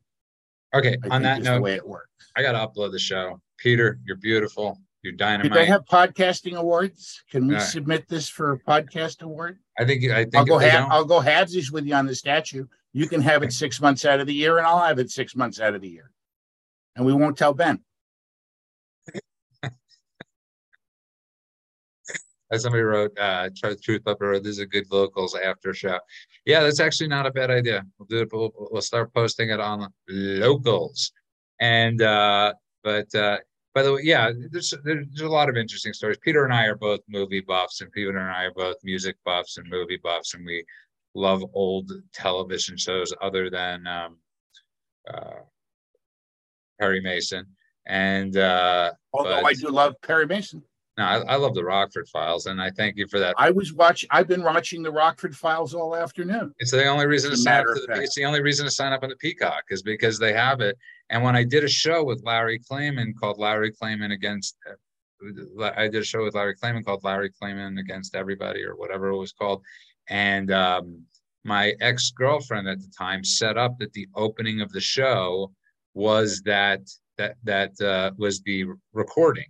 Okay, 0.73 0.97
I 1.03 1.15
on 1.15 1.21
that 1.23 1.35
that 1.35 1.39
is 1.41 1.45
the 1.47 1.53
note, 1.55 1.61
way 1.61 1.75
it 1.75 1.87
works. 1.87 2.09
I 2.35 2.41
gotta 2.41 2.57
upload 2.59 2.91
the 2.91 2.99
show. 2.99 3.41
Peter, 3.57 3.99
you're 4.05 4.17
beautiful. 4.17 4.79
You're 5.03 5.13
dynamite 5.13 5.51
Do 5.51 5.59
they 5.59 5.65
have 5.65 5.83
podcasting 5.85 6.55
awards? 6.55 7.21
Can 7.29 7.47
we 7.47 7.55
Uh, 7.55 7.59
submit 7.59 8.07
this 8.07 8.29
for 8.29 8.53
a 8.53 8.59
podcast 8.59 9.21
award? 9.21 9.59
I 9.77 9.85
think 9.85 10.03
I 10.05 10.23
think 10.23 10.35
I'll 10.35 10.45
go 10.45 10.57
half. 10.57 10.89
I'll 10.89 11.05
go 11.05 11.19
halvesies 11.19 11.71
with 11.71 11.85
you 11.85 11.93
on 11.93 12.05
the 12.05 12.15
statue. 12.15 12.65
You 12.93 13.07
can 13.07 13.21
have 13.21 13.43
it 13.43 13.51
six 13.51 13.81
months 13.81 14.05
out 14.05 14.19
of 14.19 14.27
the 14.27 14.33
year, 14.33 14.59
and 14.59 14.67
I'll 14.67 14.85
have 14.85 14.99
it 14.99 15.09
six 15.11 15.35
months 15.35 15.59
out 15.59 15.73
of 15.75 15.81
the 15.81 15.89
year, 15.89 16.11
and 16.95 17.05
we 17.05 17.13
won't 17.13 17.37
tell 17.37 17.53
Ben. 17.53 17.81
As 22.53 22.61
somebody 22.61 22.83
wrote, 22.83 23.17
uh, 23.17 23.49
Truth 23.57 23.81
Truth 23.81 24.05
Pepper 24.05 24.29
wrote, 24.29 24.43
this 24.43 24.53
is 24.53 24.59
a 24.59 24.65
good 24.67 24.85
locals 24.91 25.35
after 25.35 25.73
show. 25.73 25.99
Yeah, 26.45 26.61
that's 26.61 26.79
actually 26.79 27.07
not 27.07 27.25
a 27.25 27.31
bad 27.31 27.49
idea. 27.49 27.83
We'll 27.97 28.05
do 28.05 28.21
it. 28.21 28.29
We'll, 28.31 28.51
we'll 28.55 28.81
start 28.81 29.11
posting 29.13 29.49
it 29.49 29.59
on 29.59 29.91
locals. 30.07 31.11
And, 31.59 32.01
uh, 32.01 32.53
but, 32.83 33.13
uh, 33.15 33.37
by 33.73 33.81
the 33.81 33.93
way, 33.93 34.01
yeah, 34.03 34.31
there's, 34.51 34.71
there's 34.83 35.21
a 35.21 35.27
lot 35.27 35.49
of 35.49 35.57
interesting 35.57 35.93
stories. 35.93 36.17
Peter 36.21 36.43
and 36.45 36.53
I 36.53 36.65
are 36.65 36.75
both 36.75 36.99
movie 37.09 37.41
buffs, 37.41 37.81
and 37.81 37.91
Peter 37.91 38.15
and 38.15 38.29
I 38.29 38.43
are 38.43 38.53
both 38.53 38.75
music 38.83 39.15
buffs 39.25 39.57
and 39.57 39.67
movie 39.67 39.99
buffs, 40.03 40.35
and 40.35 40.45
we 40.45 40.63
love 41.15 41.43
old 41.53 41.91
television 42.13 42.77
shows 42.77 43.11
other 43.19 43.49
than, 43.49 43.87
um, 43.87 44.17
uh, 45.11 45.41
Perry 46.79 47.01
Mason. 47.01 47.47
And, 47.87 48.37
uh, 48.37 48.91
Although 49.11 49.41
But- 49.41 49.45
I 49.45 49.53
do 49.53 49.69
love 49.69 49.95
Perry 50.03 50.27
Mason. 50.27 50.61
No, 50.97 51.05
I, 51.05 51.17
I 51.21 51.35
love 51.37 51.55
the 51.55 51.63
Rockford 51.63 52.07
Files, 52.07 52.45
and 52.45 52.61
I 52.61 52.69
thank 52.69 52.97
you 52.97 53.07
for 53.07 53.19
that. 53.19 53.33
I 53.39 53.49
was 53.49 53.73
watching. 53.73 54.07
I've 54.11 54.27
been 54.27 54.43
watching 54.43 54.83
the 54.83 54.91
Rockford 54.91 55.35
Files 55.35 55.73
all 55.73 55.95
afternoon. 55.95 56.53
It's 56.59 56.69
the 56.69 56.85
only 56.85 57.07
reason 57.07 57.31
to 57.31 57.37
sign 57.37 57.61
up 57.61 57.65
matter 57.65 57.75
to 57.75 57.81
of 57.81 57.97
the, 57.97 58.03
it's 58.03 58.15
the 58.15 58.25
only 58.25 58.41
reason 58.41 58.65
to 58.65 58.71
sign 58.71 58.93
up 58.93 59.01
on 59.01 59.09
the 59.09 59.15
Peacock 59.15 59.63
is 59.69 59.81
because 59.81 60.19
they 60.19 60.33
have 60.33 60.61
it. 60.61 60.77
And 61.09 61.23
when 61.23 61.35
I 61.35 61.43
did 61.43 61.63
a 61.63 61.67
show 61.67 62.03
with 62.03 62.21
Larry 62.23 62.59
Klayman 62.59 63.13
called 63.19 63.39
Larry 63.39 63.71
Klayman 63.71 64.13
against, 64.13 64.55
uh, 64.69 65.71
I 65.75 65.87
did 65.87 66.03
a 66.03 66.05
show 66.05 66.23
with 66.23 66.35
Larry 66.35 66.55
Klayman 66.55 66.85
called 66.85 67.03
Larry 67.03 67.31
Klayman 67.41 67.79
against 67.79 68.15
everybody 68.15 68.63
or 68.63 68.75
whatever 68.75 69.07
it 69.07 69.17
was 69.17 69.33
called. 69.33 69.63
And 70.09 70.51
um, 70.51 71.03
my 71.43 71.73
ex 71.81 72.11
girlfriend 72.11 72.67
at 72.67 72.79
the 72.79 72.91
time 72.95 73.23
set 73.23 73.57
up 73.57 73.79
that 73.79 73.93
the 73.93 74.07
opening 74.15 74.61
of 74.61 74.71
the 74.71 74.81
show 74.81 75.51
was 75.95 76.41
that 76.43 76.81
that 77.17 77.35
that 77.43 77.79
uh, 77.81 78.11
was 78.17 78.41
the 78.41 78.65
recording. 78.93 79.45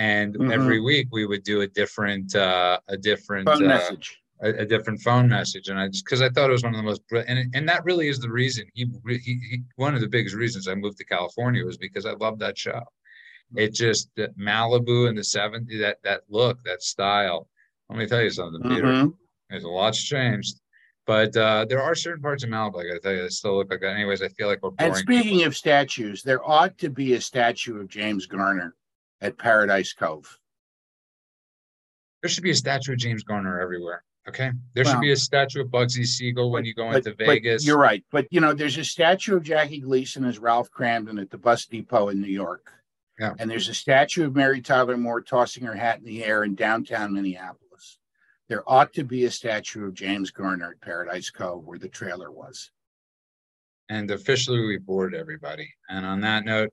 And 0.00 0.34
Mhm. 0.34 0.50
every 0.50 0.80
week 0.80 1.08
we 1.12 1.26
would 1.26 1.42
do 1.44 1.60
a 1.60 1.66
different 1.66 2.34
uh, 2.34 2.80
a 2.88 2.96
different 2.96 3.46
Phone 3.50 3.64
uh, 3.64 3.68
message. 3.68 4.18
a, 4.40 4.48
a 4.62 4.64
different 4.64 4.98
phone 5.02 5.28
message, 5.28 5.68
and 5.68 5.78
I 5.78 5.88
just 5.88 6.06
because 6.06 6.22
I 6.22 6.30
thought 6.30 6.48
it 6.48 6.52
was 6.54 6.62
one 6.62 6.74
of 6.74 6.78
the 6.78 6.82
most 6.90 7.02
and 7.12 7.54
and 7.54 7.68
that 7.68 7.84
really 7.84 8.08
is 8.08 8.18
the 8.18 8.30
reason 8.30 8.64
he, 8.72 8.86
he 9.06 9.18
he 9.50 9.62
one 9.76 9.94
of 9.94 10.00
the 10.00 10.08
biggest 10.08 10.34
reasons 10.34 10.66
I 10.68 10.74
moved 10.74 10.96
to 10.98 11.04
California 11.04 11.62
was 11.66 11.76
because 11.76 12.06
I 12.06 12.12
loved 12.12 12.40
that 12.40 12.56
show. 12.56 12.80
It 13.54 13.74
just 13.74 14.08
that 14.16 14.38
Malibu 14.38 15.06
in 15.10 15.16
the 15.16 15.20
'70s 15.36 15.78
that 15.80 15.98
that 16.04 16.22
look 16.30 16.62
that 16.64 16.82
style. 16.82 17.50
Let 17.90 17.98
me 17.98 18.06
tell 18.06 18.22
you 18.22 18.30
something, 18.30 18.62
Peter. 18.62 18.86
Mhm. 18.86 19.14
There's 19.50 19.64
a 19.64 19.68
lot's 19.68 20.02
changed, 20.02 20.62
but 21.04 21.36
uh, 21.36 21.66
there 21.68 21.82
are 21.82 21.94
certain 21.94 22.22
parts 22.22 22.42
of 22.42 22.48
Malibu 22.48 22.80
I 22.80 22.86
got 22.88 22.94
to 22.94 23.00
tell 23.00 23.12
you 23.12 23.22
that 23.24 23.32
still 23.32 23.56
look 23.58 23.70
like 23.70 23.80
that. 23.80 23.96
Anyways, 23.96 24.22
I 24.22 24.28
feel 24.28 24.46
like 24.46 24.62
we're 24.62 24.70
boring. 24.70 24.92
And 24.94 24.96
speaking 24.96 25.42
of 25.44 25.54
statues, 25.54 26.22
there 26.22 26.42
ought 26.48 26.78
to 26.78 26.88
be 26.88 27.12
a 27.12 27.20
statue 27.20 27.78
of 27.78 27.88
James 27.88 28.24
Garner 28.24 28.74
at 29.20 29.38
Paradise 29.38 29.92
Cove. 29.92 30.38
there 32.22 32.28
should 32.30 32.42
be 32.44 32.50
a 32.50 32.54
statue 32.54 32.92
of 32.92 32.98
James 32.98 33.22
Garner 33.22 33.60
everywhere. 33.60 34.04
Okay, 34.28 34.50
there 34.74 34.84
should 34.84 35.00
be 35.00 35.12
a 35.12 35.16
statue 35.16 35.62
of 35.62 35.68
Bugsy 35.68 36.04
Siegel 36.06 36.50
when 36.50 36.64
you 36.66 36.74
go 36.74 36.88
But- 36.88 36.98
into 36.98 37.10
but 37.16 37.26
Vegas. 37.26 37.66
you're 37.66 37.78
right. 37.78 38.04
But 38.10 38.26
you 38.30 38.40
know, 38.40 38.52
there's 38.52 38.76
a 38.76 38.84
statue 38.84 39.36
of 39.36 39.42
Jackie 39.42 39.80
Gleason 39.80 40.24
as 40.26 40.38
Ralph 40.38 40.70
Kramden 40.70 41.20
at 41.20 41.30
the 41.30 41.38
bus 41.38 41.64
depot 41.64 42.08
in 42.10 42.20
New 42.20 42.28
York. 42.28 42.70
Yeah. 43.18 43.34
And 43.38 43.50
there's 43.50 43.68
a 43.68 43.74
statue 43.74 44.26
of 44.26 44.36
Mary 44.36 44.60
Tyler 44.60 44.96
Moore 44.98 45.22
tossing 45.22 45.64
her 45.64 45.74
hat 45.74 45.98
in 45.98 46.04
the 46.04 46.22
air 46.24 46.44
in 46.44 46.54
downtown 46.54 47.14
Minneapolis. 47.14 47.98
There 48.48 48.62
ought 48.70 48.92
to 48.94 49.04
be 49.04 49.24
a 49.24 49.30
statue 49.30 49.86
of 49.86 49.94
James 49.94 50.30
Garner 50.30 50.72
at 50.72 50.80
Paradise 50.82 51.30
Cove 51.30 51.66
where 51.66 51.78
the 51.78 51.88
trailer 51.88 52.30
was. 52.30 52.70
And 53.88 54.10
officially, 54.10 54.60
we 54.66 54.76
bored 54.76 55.14
everybody. 55.14 55.72
And 55.88 56.04
on 56.04 56.20
that 56.20 56.44
note, 56.44 56.70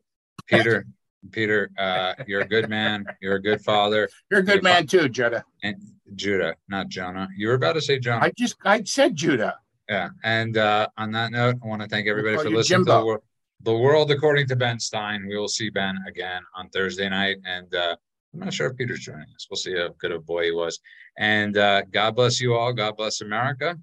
Peter, 0.48 0.86
Peter, 1.32 1.70
uh, 1.78 2.14
you're 2.28 2.42
a 2.42 2.48
good 2.48 2.70
man. 2.70 3.06
You're 3.22 3.36
a 3.36 3.42
good 3.42 3.62
father. 3.62 4.08
You're 4.32 4.42
a 4.42 4.44
good 4.44 4.58
Yeah, 4.64 4.74
man 4.74 4.88
too, 4.88 5.10
Judah. 5.10 5.44
And 5.64 5.76
Judah, 6.16 6.56
not 6.70 6.88
Jonah. 6.90 7.28
You 7.36 7.48
were 7.50 7.56
about 7.56 7.74
to 7.74 7.82
say 7.82 8.00
Jonah. 8.00 8.24
I 8.26 8.32
just 8.38 8.56
I 8.64 8.84
said 8.84 9.16
Judah. 9.16 9.56
yeah. 9.90 10.10
And 10.24 10.58
uh, 10.58 10.88
on 10.98 11.12
that 11.12 11.32
note, 11.32 11.56
I 11.64 11.68
want 11.68 11.82
to 11.82 11.88
thank 11.88 12.08
everybody 12.08 12.38
for 12.38 12.50
listening 12.50 12.80
to 12.80 12.86
the, 12.86 12.92
Jimbo. 12.92 13.06
wor- 13.06 13.22
the 13.64 13.76
world 13.76 14.12
according 14.12 14.48
to 14.48 14.56
Ben 14.56 14.80
Stein. 14.80 15.26
We 15.28 15.38
will 15.38 15.48
see 15.48 15.70
Ben 15.70 15.98
again 16.08 16.42
on 16.56 16.70
Thursday 16.70 17.10
night. 17.10 17.38
And 17.46 17.74
uh, 17.74 17.96
I'm 18.34 18.40
not 18.40 18.54
sure 18.54 18.68
if 18.68 18.78
Peter's 18.78 19.00
joining 19.00 19.28
us. 19.36 19.48
We'll 19.50 19.58
see 19.58 19.76
how 19.76 19.90
good 20.00 20.12
a 20.12 20.20
boy 20.20 20.46
he 20.46 20.52
was. 20.52 20.80
And 21.18 21.58
uh, 21.58 21.82
God 21.92 22.16
bless 22.16 22.40
you 22.40 22.54
all. 22.54 22.72
God 22.74 22.96
bless 22.96 23.22
America. 23.22 23.76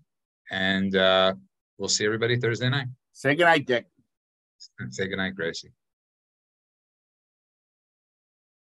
And 0.51 0.94
uh, 0.97 1.35
we'll 1.78 1.89
see 1.89 2.05
everybody 2.06 2.39
Thursday 2.39 2.69
night. 2.70 2.86
Say 3.12 3.35
goodnight, 3.35 3.66
Dick. 3.66 3.86
Say 4.90 5.09
goodnight, 5.09 5.35
Gracie. 5.35 5.73